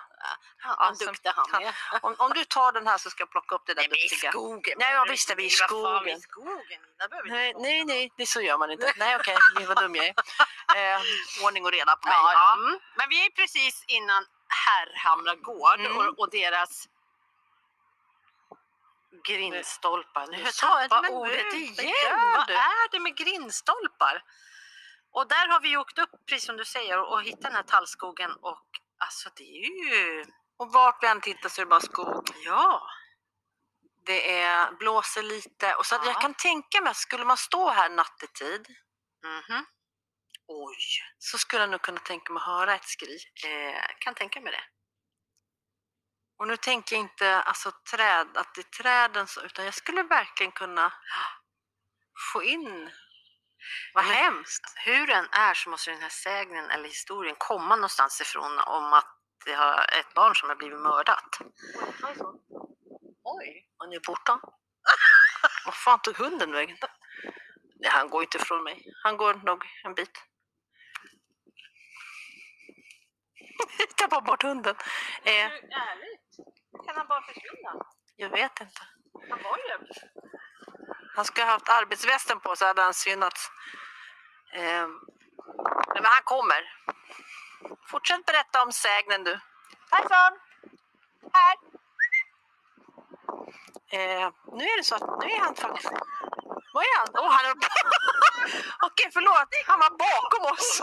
Ja, 0.65 0.77
vad 0.79 0.97
som- 0.99 1.07
duktig 1.07 1.31
han 1.35 1.47
han- 1.53 1.63
är. 1.63 1.75
Om, 2.03 2.15
om 2.19 2.33
du 2.33 2.45
tar 2.45 2.73
den 2.73 2.87
här 2.87 2.99
så 2.99 3.11
ska 3.11 3.21
jag 3.23 3.31
plocka 3.31 3.55
upp 3.55 3.63
det 3.67 3.75
där 3.75 3.83
Nej, 3.83 3.89
men 3.89 3.99
i 3.99 4.09
duktiga. 4.09 4.31
skogen. 4.33 4.75
Nej, 4.79 4.93
ja, 4.93 5.07
visst 5.09 5.31
är 5.31 5.37
vi 5.37 5.45
i 5.45 5.51
skogen. 5.51 6.19
i 6.19 6.21
vi 7.25 7.31
Nej, 7.31 7.55
nej, 7.57 7.85
nej, 7.85 8.13
det 8.17 8.27
så 8.27 8.41
gör 8.41 8.59
man 8.59 8.71
inte. 8.71 8.93
Nej, 8.97 9.17
okej, 9.17 9.37
okay. 9.55 9.67
vad 9.67 9.77
dum 9.81 9.95
jag 9.95 10.07
är. 10.07 10.15
Eh, 10.77 11.01
ordning 11.45 11.65
och 11.65 11.73
reda 11.73 11.97
på 11.97 12.09
mig. 12.09 12.17
Ja, 12.17 12.33
Ja. 12.33 12.55
mm. 12.55 12.81
Men 12.95 13.09
vi 13.09 13.27
är 13.27 13.31
precis 13.31 13.85
innan 13.87 14.27
Herrhamra 14.49 15.35
gård 15.35 15.81
Mm. 15.81 15.97
och, 15.99 16.19
och 16.19 16.31
deras 16.31 16.89
grindstolpar. 19.25 20.27
Nu 20.27 20.45
sa 20.53 20.83
jag 20.83 21.03
men 21.03 21.13
ordet 21.13 21.53
igen. 21.55 21.75
gör 22.05 22.37
Vad 22.37 22.51
är 22.51 22.91
det 22.91 23.01
med 23.01 23.17
grindstolpar? 23.17 24.23
Och 25.13 25.29
där 25.29 25.49
har 25.49 25.61
vi 25.61 25.77
åkt 25.77 25.99
upp, 25.99 26.11
precis 26.29 26.47
som 26.47 26.57
du 26.57 26.65
säger, 26.65 26.99
och, 26.99 27.13
och 27.13 27.23
hittat 27.23 27.41
den 27.43 27.55
här 27.55 27.63
tallskogen 27.63 28.33
och 28.33 28.67
alltså 28.99 29.31
det 29.37 29.43
är 29.45 29.95
ju... 29.95 30.25
Och 30.59 30.73
vart 30.73 31.03
vi 31.03 31.07
än 31.07 31.21
tittar 31.21 31.49
så 31.49 31.61
är 31.61 31.65
det 31.65 31.69
bara 31.71 31.81
skog. 31.81 32.29
Ja. 32.45 32.89
Det 34.07 34.39
är, 34.41 34.73
blåser 34.73 35.23
lite. 35.23 35.75
Och 35.75 35.87
så 35.87 35.95
Ja. 35.95 36.03
jag 36.07 36.21
kan 36.21 36.35
tänka 36.35 36.81
mig 36.81 36.91
att 36.91 36.97
skulle 36.97 37.25
man 37.25 37.37
stå 37.37 37.71
här 37.71 37.89
nattetid 37.91 38.67
Mhm. 39.23 39.67
Oj. 40.49 40.77
så 41.19 41.39
skulle 41.39 41.63
jag 41.63 41.71
nog 41.71 41.83
kunna 41.83 42.01
tänka 42.01 42.33
mig 42.33 42.41
att 42.41 42.47
höra 42.47 42.75
ett 42.75 42.85
skrik. 42.89 43.45
Eh, 43.45 43.81
kan 43.99 44.15
tänka 44.15 44.41
mig 44.41 44.53
det. 44.53 44.65
Och 46.39 46.49
nu 46.49 46.57
tänker 46.57 46.97
jag 46.97 47.01
inte 47.01 47.43
alltså 47.43 47.73
träd, 47.91 48.37
att 48.37 48.55
det 48.55 48.61
är 48.61 48.83
träden, 48.83 49.27
utan 49.45 49.65
jag 49.65 49.75
skulle 49.75 50.03
verkligen 50.03 50.53
kunna 50.53 50.93
få 52.33 52.43
in... 52.43 52.91
Vad 53.95 54.05
Men- 54.05 54.15
hemskt. 54.15 54.73
Hur 54.85 55.07
den 55.07 55.29
är 55.33 55.55
så 55.55 55.71
måste 55.71 55.91
den 55.91 56.03
här 56.03 56.09
sägnen 56.09 56.71
eller 56.71 56.85
historien 56.89 57.37
komma 57.39 57.77
någonstans 57.77 58.21
ifrån 58.21 58.59
om 58.59 58.93
att 58.93 59.13
det 59.45 59.53
har 59.55 59.87
ett 60.01 60.15
barn 60.15 60.35
som 60.35 60.49
har 60.49 60.57
blivit 60.57 60.79
mördat. 60.81 61.39
Oj, 63.23 63.69
han 63.79 63.93
är 63.93 64.01
borta. 64.07 64.41
Vad 65.65 65.75
fan 65.75 65.99
tog 66.03 66.17
hunden 66.17 66.53
vägen? 66.53 66.77
Nej, 67.81 67.91
han 67.91 68.09
går 68.11 68.23
inte 68.23 68.39
ifrån 68.39 68.65
mig. 68.65 68.85
Han 69.03 69.17
går 69.17 69.35
nog 69.35 69.65
en 69.85 69.95
bit. 69.95 70.23
Tappade 73.97 74.23
bort 74.23 74.43
hunden. 74.43 74.77
Eh, 75.23 75.45
ärligt? 75.45 76.37
Kan 76.87 76.97
han 76.97 77.07
bara 77.09 77.23
försvinna? 77.23 77.87
jag 78.17 78.31
vet 78.31 78.61
inte. 78.61 78.81
Han 79.31 79.43
var 79.43 79.59
ju 79.59 79.87
han 81.17 81.25
skulle 81.25 81.47
ha 81.47 81.53
haft 81.53 81.69
arbetsvästen 81.69 82.41
på 82.41 82.57
sig 82.57 82.67
hade 82.67 82.83
han 82.83 82.95
synats. 82.95 83.51
Eh, 84.53 84.87
men 85.95 86.05
han 86.05 86.23
kommer. 86.25 86.61
Fortsätt 87.87 88.27
berätta 88.27 88.63
om 88.63 88.73
sägnen 88.73 89.25
du. 89.25 89.41
Tyson! 89.91 90.33
Här! 91.33 91.57
Eh, 93.91 94.31
nu 94.53 94.65
är 94.65 94.77
det 94.77 94.85
så 94.85 94.95
att 94.95 95.21
nu 95.21 95.27
är 95.31 95.41
han 95.41 95.55
faktiskt... 95.55 95.93
Var 96.73 96.83
är 96.83 96.99
han? 96.99 97.09
Åh, 97.15 97.31
han 97.31 97.47
är 97.47 97.51
uppe. 97.51 97.67
Okej, 98.87 99.11
förlåt. 99.13 99.49
Han 99.67 99.81
var 99.81 99.91
bakom 99.91 100.53
oss. 100.53 100.83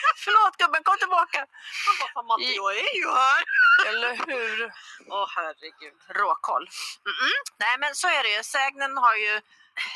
förlåt 0.24 0.56
gubben, 0.56 0.82
kom 0.84 0.98
tillbaka. 0.98 1.38
Han 1.86 1.94
bara, 2.00 2.10
fan 2.14 2.26
Matti, 2.26 2.54
jag 2.56 2.72
är 2.76 2.94
ju 2.96 3.08
här. 3.10 3.44
Eller 3.88 4.12
hur? 4.26 4.72
Åh 5.10 5.28
herregud. 5.36 6.00
Råkoll. 6.08 6.64
Mm-mm. 7.08 7.32
Nej, 7.58 7.78
men 7.78 7.94
så 7.94 8.08
är 8.08 8.22
det 8.22 8.36
ju. 8.36 8.42
Sägnen 8.42 8.96
har 8.96 9.14
ju, 9.14 9.40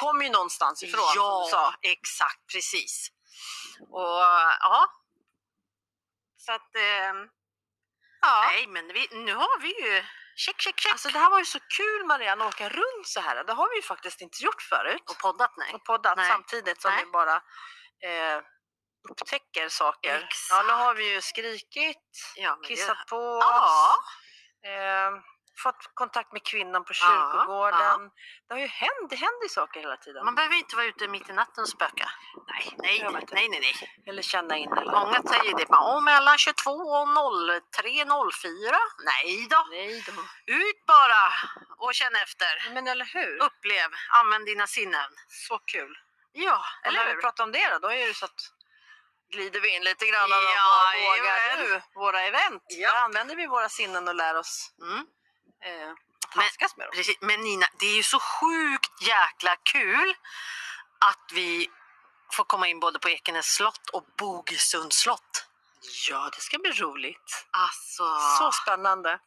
kommer 0.01 0.25
ju 0.25 0.31
någonstans 0.31 0.83
ifrån. 0.83 1.13
Ja, 1.15 1.75
exakt, 1.83 2.47
precis. 2.53 3.09
Och 3.91 4.21
ja. 4.61 4.87
Så 6.37 6.53
att, 6.53 6.75
ehm, 6.77 7.29
Ja. 8.23 8.45
nej 8.53 8.67
men 8.67 8.89
vi, 8.93 9.09
nu 9.13 9.35
har 9.35 9.61
vi 9.61 9.69
ju, 9.87 10.05
check, 10.37 10.61
check, 10.61 10.81
check. 10.81 10.93
Alltså 10.93 11.09
det 11.09 11.19
här 11.19 11.31
var 11.31 11.39
ju 11.39 11.45
så 11.45 11.59
kul 11.77 12.07
Marianne, 12.07 12.45
att 12.45 12.55
åka 12.55 12.69
runt 12.69 13.07
så 13.07 13.21
här. 13.21 13.45
Det 13.45 13.53
har 13.53 13.71
vi 13.71 13.77
ju 13.77 13.83
faktiskt 13.83 14.21
inte 14.21 14.45
gjort 14.45 14.63
förut. 14.63 15.03
och 15.11 15.19
poddat 15.19 15.53
nej. 15.57 15.75
Och 15.75 15.85
poddat 15.85 16.17
Nej. 16.17 16.29
samtidigt 16.31 16.83
som 16.83 16.91
Nej. 16.91 17.05
vi 17.05 17.11
bara 17.11 17.37
eh, 18.03 18.43
upptäcker 19.11 19.69
saker. 19.69 20.15
Exakt. 20.17 20.51
Ja, 20.51 20.63
nu 20.63 20.73
har 20.73 20.95
vi 20.95 21.13
ju 21.15 21.21
skrikit, 21.21 21.97
Ja, 22.37 22.51
men 22.51 22.63
det- 22.63 22.69
kissat 22.69 23.07
på 23.07 23.39
Ja, 23.43 23.65
oss, 23.65 24.67
eh, 24.71 25.11
fått 25.63 25.91
kontakt 25.95 26.33
med 26.33 26.45
kvinnan 26.45 26.85
på 26.85 26.93
Ja, 26.93 27.07
kyrkogården. 27.07 28.11
Det, 28.49 28.55
har 28.55 28.61
ju 28.61 28.67
hänt, 28.67 29.11
det 29.11 29.17
händer 29.17 29.43
ju 29.43 29.49
saker 29.49 29.81
hela 29.81 29.97
tiden. 29.97 30.25
man 30.25 30.35
behöver 30.35 30.55
inte 30.57 30.77
vara 30.77 30.87
ute 30.87 31.09
mitt 31.09 31.31
i 31.31 31.33
natten 31.33 31.63
och 31.63 31.69
spöka. 31.69 32.11
Nej, 32.49 32.75
nej, 32.79 33.07
nej, 33.33 33.49
nej, 33.49 33.61
nej. 33.61 33.75
Eller 34.07 34.23
känna 34.23 34.57
in 34.57 34.73
eller... 34.73 34.93
Många 34.93 35.23
säger 35.23 35.57
det, 35.57 35.67
bara, 35.67 35.81
"Åh, 35.95 36.01
mellan 36.03 36.39
22 36.39 36.71
och 36.71 37.09
03, 37.71 38.05
04. 38.05 38.79
Nej 39.05 39.47
då, 39.51 39.67
Nej 39.71 40.05
då. 40.07 40.13
ut 40.53 40.87
bara 40.87 41.23
och 41.79 41.95
känn 41.95 42.15
efter. 42.15 42.71
Men 42.75 42.87
eller 42.89 43.05
hur? 43.05 43.43
Upplev, 43.43 43.91
använd 44.09 44.47
dina 44.47 44.67
sinnen. 44.67 45.11
Så 45.29 45.59
kul. 45.59 45.99
Ja, 46.33 46.65
eller 46.85 46.99
när 46.99 47.07
vi 47.07 47.13
hur? 47.13 47.21
pratar 47.21 47.45
om 47.45 47.53
det 47.53 47.69
då, 47.73 47.79
då 47.79 47.93
är 47.93 48.07
det 48.07 48.15
så 48.15 48.25
att 48.25 48.41
glider 49.33 49.61
vi 49.61 49.69
in 49.77 49.85
lite 49.85 50.07
grann 50.07 50.31
Ja, 50.31 50.93
vågar 50.97 51.57
du 51.57 51.81
våra 51.95 52.23
event. 52.23 52.63
Ja. 52.69 52.93
Där 52.93 53.01
använder 53.01 53.37
vi 53.37 53.47
våra 53.47 53.69
sinnen 53.69 54.09
och 54.09 54.15
lär 54.15 54.35
oss 54.37 54.73
Mm. 54.83 55.07
eh, 55.65 55.91
att 56.29 56.35
handskas 56.35 56.77
med 56.77 56.87
dem. 56.87 56.93
Precis. 56.95 57.17
Men 57.21 57.41
Nina, 57.41 57.67
det 57.81 57.87
är 57.87 57.97
ju 57.97 58.03
så 58.03 58.19
sjukt 58.21 59.03
jäkla 59.03 59.57
kul 59.57 60.15
att 61.01 61.31
vi 61.33 61.71
får 62.33 62.45
komma 62.45 62.69
in 62.69 62.81
både 62.81 62.99
på 62.99 63.09
Ekenäs 63.09 63.47
slott 63.55 63.89
och 63.93 64.05
Bogesunds 64.19 64.97
slott. 64.97 65.47
Ja, 66.09 66.31
det 66.35 66.41
ska 66.41 66.59
bli 66.59 66.73
roligt. 66.73 67.47
Alltså, 67.51 68.19
Så 68.39 68.53
spännande. 68.53 69.19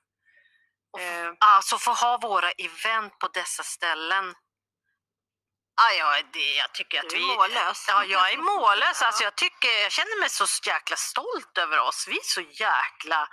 Och 0.94 1.00
Eh, 1.00 1.34
alltså 1.40 1.78
få 1.78 1.92
ha 1.94 2.18
våra 2.18 2.52
event 2.52 3.20
på 3.20 3.28
dessa 3.28 3.64
ställen. 3.64 4.36
Ah, 5.76 5.92
ja, 5.92 6.22
det, 6.34 6.54
jag 6.56 6.74
tycker 6.74 7.00
att 7.00 7.10
du 7.10 7.16
är 7.16 7.20
vi... 7.20 7.26
mållös. 7.36 7.86
Ja, 7.88 8.06
jag 8.06 8.32
är 8.34 8.38
mållös. 8.38 9.02
Alltså, 9.06 9.24
jag, 9.24 9.36
tycker, 9.36 9.53
jag 9.68 9.92
känner 9.92 10.20
mig 10.20 10.30
så 10.30 10.46
jäkla 10.70 10.96
stolt 10.96 11.58
över 11.58 11.80
oss. 11.80 12.06
Vi 12.08 12.14
är 12.18 12.24
så 12.24 12.42
jäkla... 12.42 13.28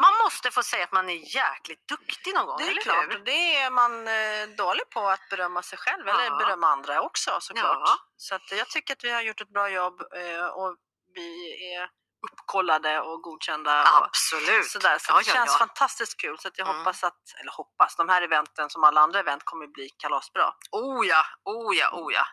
Man 0.00 0.14
måste 0.24 0.50
få 0.50 0.62
säga 0.62 0.84
att 0.84 0.92
man 0.92 1.08
är 1.10 1.36
jäkligt 1.36 1.88
duktig 1.88 2.34
någon 2.34 2.46
gång, 2.46 2.56
Det 2.58 2.64
är 2.64 2.70
eller 2.70 2.80
klart, 2.82 3.04
hur? 3.08 3.18
och 3.18 3.24
det 3.24 3.56
är 3.56 3.70
man 3.70 4.08
eh, 4.08 4.48
dålig 4.56 4.90
på 4.90 5.08
att 5.08 5.28
berömma 5.30 5.62
sig 5.62 5.78
själv 5.78 6.08
eller 6.08 6.24
Ja. 6.24 6.36
berömma 6.36 6.66
andra 6.68 7.00
också 7.02 7.38
såklart. 7.40 7.82
Ja. 7.84 7.96
Så 8.16 8.34
att 8.34 8.50
jag 8.52 8.68
tycker 8.70 8.92
att 8.94 9.04
vi 9.04 9.10
har 9.10 9.20
gjort 9.22 9.40
ett 9.40 9.52
bra 9.52 9.68
jobb 9.68 10.00
eh, 10.16 10.46
och 10.46 10.76
vi 11.14 11.28
är 11.74 11.88
uppkollade 12.32 13.00
och 13.00 13.22
godkända. 13.22 13.82
Och 13.82 14.04
Absolut. 14.04 14.66
sådär. 14.66 14.98
Så 14.98 15.12
Ja, 15.12 15.16
det 15.18 15.24
ja, 15.26 15.32
känns 15.34 15.52
ja. 15.52 15.58
fantastiskt 15.58 16.20
kul. 16.20 16.38
Så 16.38 16.48
att 16.48 16.58
jag 16.58 16.66
Mm. 16.68 16.78
hoppas 16.78 17.04
att, 17.04 17.22
eller 17.40 17.52
hoppas, 17.52 17.96
de 17.96 18.08
här 18.08 18.22
eventen 18.22 18.70
som 18.70 18.84
alla 18.84 19.00
andra 19.00 19.18
event 19.20 19.42
kommer 19.44 19.66
bli 19.66 19.88
kalasbra. 19.98 20.52
Oh 20.72 21.06
ja, 21.06 21.24
oh 21.44 21.76
ja, 21.76 21.90
oh 21.92 22.12
ja. 22.12 22.26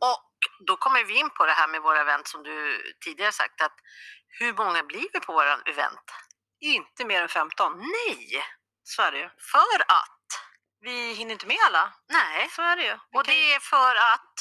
Och 0.00 0.25
då 0.66 0.76
kommer 0.76 1.04
vi 1.04 1.14
in 1.18 1.30
på 1.30 1.46
det 1.46 1.52
här 1.52 1.68
med 1.68 1.82
våra 1.82 2.00
event 2.00 2.28
som 2.28 2.42
du 2.42 2.82
tidigare 3.04 3.32
sagt 3.32 3.60
att 3.62 3.74
hur 4.28 4.52
många 4.52 4.82
blir 4.82 5.08
vi 5.12 5.20
på 5.20 5.32
våra 5.32 5.52
event? 5.52 6.10
Inte 6.60 7.04
mer 7.04 7.22
än 7.22 7.28
15. 7.28 7.78
Nej, 7.78 8.44
Så 8.82 9.02
är 9.02 9.12
det 9.12 9.18
ju. 9.18 9.28
för 9.52 9.80
att 9.80 10.40
vi 10.80 11.12
hinner 11.14 11.32
inte 11.32 11.46
med 11.46 11.56
alla. 11.66 11.92
Nej, 12.08 12.48
Så 12.50 12.62
är 12.62 12.76
det 12.76 12.82
ju. 12.82 12.92
Vi 12.92 13.18
och 13.18 13.24
kan 13.24 13.34
det 13.34 13.54
är 13.54 13.60
för 13.60 13.94
att... 13.96 14.32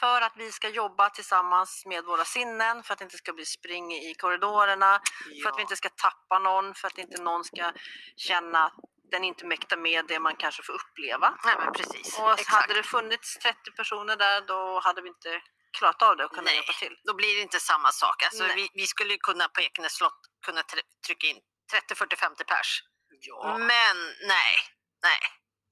För 0.00 0.20
att 0.22 0.32
vi 0.36 0.52
ska 0.52 0.68
jobba 0.68 1.10
tillsammans 1.10 1.82
med 1.86 2.04
våra 2.04 2.24
sinnen, 2.24 2.82
för 2.82 2.92
att 2.92 2.98
det 2.98 3.02
inte 3.04 3.16
ska 3.16 3.32
bli 3.32 3.46
spring 3.46 3.92
i 3.92 4.14
korridorerna, 4.14 5.00
för 5.42 5.50
att 5.50 5.58
vi 5.58 5.62
inte 5.62 5.76
ska 5.76 5.88
tappa 5.88 6.38
någon, 6.38 6.74
för 6.74 6.86
att 6.86 6.98
inte 6.98 7.22
någon 7.22 7.44
ska 7.44 7.72
känna 8.16 8.64
att 8.64 8.74
den 9.10 9.24
inte 9.24 9.46
mäktar 9.46 9.76
med 9.76 10.06
det 10.06 10.18
man 10.18 10.36
kanske 10.36 10.62
får 10.62 10.72
uppleva. 10.72 11.38
Nej, 11.44 11.54
men 11.58 11.72
precis. 11.72 12.18
Och 12.18 12.32
Exakt. 12.32 12.48
hade 12.50 12.74
det 12.74 12.82
funnits 12.82 13.38
30 13.38 13.70
personer 13.76 14.16
där 14.16 14.40
då 14.40 14.80
hade 14.80 15.02
vi 15.02 15.08
inte 15.08 15.40
klarat 15.78 16.02
av 16.02 16.16
det 16.16 16.24
och 16.24 16.30
kunnat 16.30 16.44
Nej. 16.44 16.54
hjälpa 16.54 16.72
till. 16.72 16.96
Då 17.04 17.14
blir 17.14 17.36
det 17.36 17.42
inte 17.42 17.60
samma 17.60 17.92
sak. 17.92 18.22
Alltså, 18.22 18.44
vi, 18.56 18.68
vi 18.74 18.86
skulle 18.86 19.12
ju 19.12 19.18
kunna 19.18 19.48
på 19.48 19.60
Ekenäs 19.60 19.92
slott 19.92 20.20
kunna 20.46 20.62
tr- 20.62 20.80
trycka 21.06 21.26
in 21.26 21.40
30, 21.72 21.94
40, 21.94 22.16
50 22.16 22.44
pers. 22.44 22.82
Ja. 23.20 23.58
Men 23.58 23.96
nej, 24.28 24.54
nej. 25.02 25.18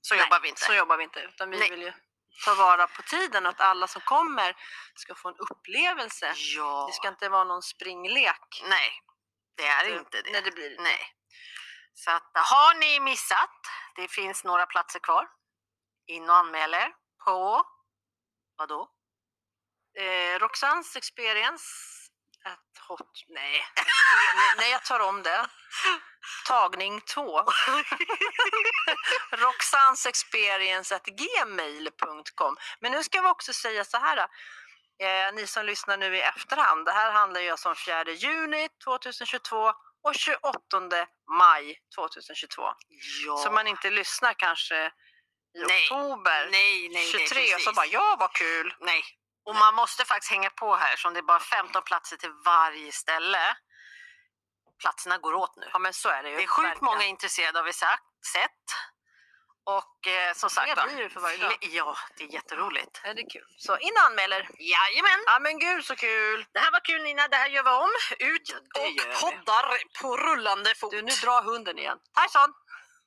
Så 0.00 0.14
Nej, 0.14 0.24
jobbar 0.24 0.40
vi 0.40 0.48
inte. 0.48 0.60
Så 0.60 0.74
jobbar 0.74 0.96
vi 0.96 1.04
inte, 1.04 1.20
utan 1.20 1.50
vi 1.50 1.58
Nej. 1.58 1.70
vill 1.70 1.82
ju 1.82 1.92
ta 2.44 2.54
vara 2.54 2.86
på 2.86 3.02
tiden 3.02 3.46
och 3.46 3.50
att 3.52 3.60
alla 3.60 3.86
som 3.86 4.02
kommer 4.02 4.56
ska 4.94 5.14
få 5.14 5.28
en 5.28 5.36
upplevelse. 5.38 6.32
Ja. 6.36 6.86
Det 6.90 6.94
ska 6.94 7.08
inte 7.08 7.28
vara 7.28 7.44
någon 7.44 7.62
springlek. 7.62 8.62
Nej, 8.68 9.02
det 9.56 9.66
är 9.66 9.98
inte 9.98 10.22
det. 10.22 10.30
Nej, 10.32 10.42
det 10.42 10.50
blir 10.50 10.70
det. 10.70 10.82
Nej. 10.82 11.12
Så 11.98 12.10
att, 12.10 12.30
har 12.34 12.74
ni 12.74 13.00
missat, 13.00 13.60
det 13.94 14.08
finns 14.08 14.44
några 14.44 14.66
platser 14.66 14.98
kvar. 14.98 15.28
In 16.06 16.30
och 16.30 16.36
anmäl 16.36 16.74
er 16.74 16.92
på, 17.24 17.66
vadå? 18.56 18.88
Eh, 19.98 20.38
Roxans 20.38 20.96
experience 20.96 21.64
at 22.44 22.88
hot... 22.88 23.24
Nej, 23.28 23.66
nej, 24.56 24.70
jag 24.70 24.84
tar 24.84 25.00
om 25.00 25.22
det. 25.22 25.46
Tagning 26.46 27.00
2. 27.00 27.40
Roxans 29.30 30.06
experience 30.06 30.96
at 30.96 31.06
gmail.com. 31.06 32.56
Men 32.80 32.92
nu 32.92 33.04
ska 33.04 33.20
vi 33.20 33.28
också 33.28 33.52
säga 33.52 33.84
så 33.84 33.96
här. 33.96 34.18
Eh, 34.98 35.34
ni 35.34 35.46
som 35.46 35.66
lyssnar 35.66 35.96
nu 35.96 36.16
i 36.16 36.20
efterhand. 36.20 36.86
Det 36.86 36.92
här 36.92 37.12
handlar 37.12 37.40
ju 37.40 37.50
alltså 37.50 37.68
om 37.68 37.76
4 37.76 38.04
juni 38.04 38.68
2022 38.84 39.72
och 40.04 40.14
28 40.14 41.06
maj 41.38 41.78
2022. 41.98 42.62
Ja. 43.26 43.36
Så 43.36 43.50
man 43.50 43.66
inte 43.66 43.90
lyssnar 43.90 44.34
kanske 44.34 44.86
i 45.56 45.60
Nej. 45.68 45.88
oktober 45.90 46.48
nej, 46.50 46.88
nej, 46.88 46.88
nej, 46.88 47.06
23 47.28 47.54
och 47.54 47.60
så 47.60 47.72
bara 47.72 47.86
ja 47.86 48.16
vad 48.18 48.32
kul. 48.32 48.74
Nej. 48.80 49.02
Och 49.44 49.56
man 49.56 49.74
måste 49.74 50.04
faktiskt 50.04 50.30
hänga 50.30 50.50
på 50.50 50.74
här 50.74 50.96
som 50.96 51.14
det 51.14 51.20
är 51.20 51.22
bara 51.22 51.40
15 51.40 51.82
platser 51.82 52.16
till 52.16 52.32
varje 52.44 52.92
ställe. 52.92 53.56
Platserna 54.82 55.18
går 55.18 55.34
åt 55.34 55.56
nu. 55.56 55.70
Ja 55.72 55.78
men 55.78 55.92
så 55.92 56.08
är 56.08 56.22
det 56.22 56.30
ju. 56.30 56.36
Det 56.36 56.42
är 56.42 56.46
sjukt 56.46 56.80
många 56.80 57.04
intresserade 57.04 57.58
har 57.58 57.64
vi 57.64 57.72
sagt, 57.72 58.04
sett. 58.32 58.66
Och 59.66 60.06
eh, 60.08 60.32
som 60.34 60.50
sagt 60.50 60.84
blir 60.86 61.02
det 61.02 61.08
för 61.10 61.20
varje 61.20 61.38
dag. 61.38 61.58
Ja, 61.60 61.96
det 62.16 62.24
är 62.24 62.28
jätteroligt. 62.28 63.00
Ja, 63.04 63.14
det 63.14 63.20
är 63.22 63.30
kul. 63.30 63.46
Så 63.58 63.78
in 63.78 63.92
och 63.98 64.06
anmäl 64.06 64.32
er. 64.32 64.48
Jajamän! 64.58 65.20
Ja 65.26 65.38
men 65.40 65.58
gud 65.58 65.84
så 65.84 65.96
kul. 65.96 66.46
Det 66.52 66.58
här 66.58 66.70
var 66.70 66.80
kul 66.80 67.02
Nina, 67.02 67.28
det 67.28 67.36
här 67.36 67.48
gör 67.48 67.62
vi 67.62 67.70
om. 67.70 67.90
Ut 68.32 68.46
det 68.74 68.88
gör 68.88 69.06
vi. 69.08 69.14
och 69.14 69.20
poddar 69.20 69.66
på 70.02 70.16
rullande 70.16 70.74
fot. 70.74 70.90
Du 70.90 71.02
nu 71.02 71.12
drar 71.24 71.42
hunden 71.42 71.78
igen. 71.78 71.98
Tyson! 71.98 72.52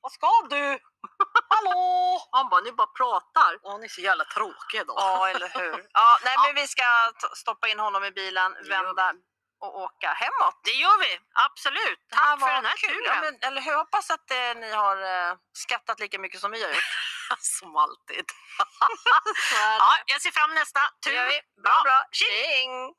Vad 0.02 0.12
ska 0.12 0.30
du? 0.50 0.78
Hallå! 1.54 2.28
Han 2.32 2.48
bara, 2.48 2.60
ni 2.60 2.72
bara 2.72 2.86
pratar. 2.86 3.58
Ja, 3.62 3.76
ni 3.78 3.84
är 3.84 3.88
så 3.88 4.00
jävla 4.00 4.24
tråkiga 4.24 4.84
då. 4.84 4.94
Ja 4.96 5.28
eller 5.28 5.48
hur. 5.48 5.86
Ja, 5.92 6.18
nej 6.24 6.36
men 6.44 6.54
vi 6.54 6.66
ska 6.68 6.82
t- 7.20 7.34
stoppa 7.36 7.68
in 7.68 7.78
honom 7.78 8.04
i 8.04 8.10
bilen, 8.10 8.56
vända 8.68 9.12
och 9.60 9.72
åka 9.86 10.08
hemåt. 10.22 10.60
Det 10.64 10.76
gör 10.84 10.98
vi, 11.04 11.12
absolut. 11.46 12.00
Tack 12.10 12.40
för 12.40 12.52
den 12.58 12.64
här 12.64 12.76
kul. 12.76 12.90
turen. 12.90 13.04
Ja, 13.06 13.20
men, 13.20 13.34
eller 13.48 13.60
hur? 13.62 13.74
Hoppas 13.74 14.10
att 14.10 14.30
eh, 14.30 14.54
ni 14.62 14.70
har 14.72 14.96
eh, 15.12 15.36
skattat 15.52 16.00
lika 16.00 16.18
mycket 16.18 16.40
som 16.40 16.50
vi 16.50 16.62
har 16.62 16.70
gjort. 16.70 16.90
Som 17.38 17.76
alltid. 17.76 18.24
Ja, 19.78 19.92
jag 20.06 20.20
ser 20.22 20.30
fram 20.30 20.50
emot 20.50 20.60
nästa 20.60 20.80
tur. 21.04 21.26
Bra, 21.62 21.76
bra. 21.84 21.98
Tjing! 22.12 22.94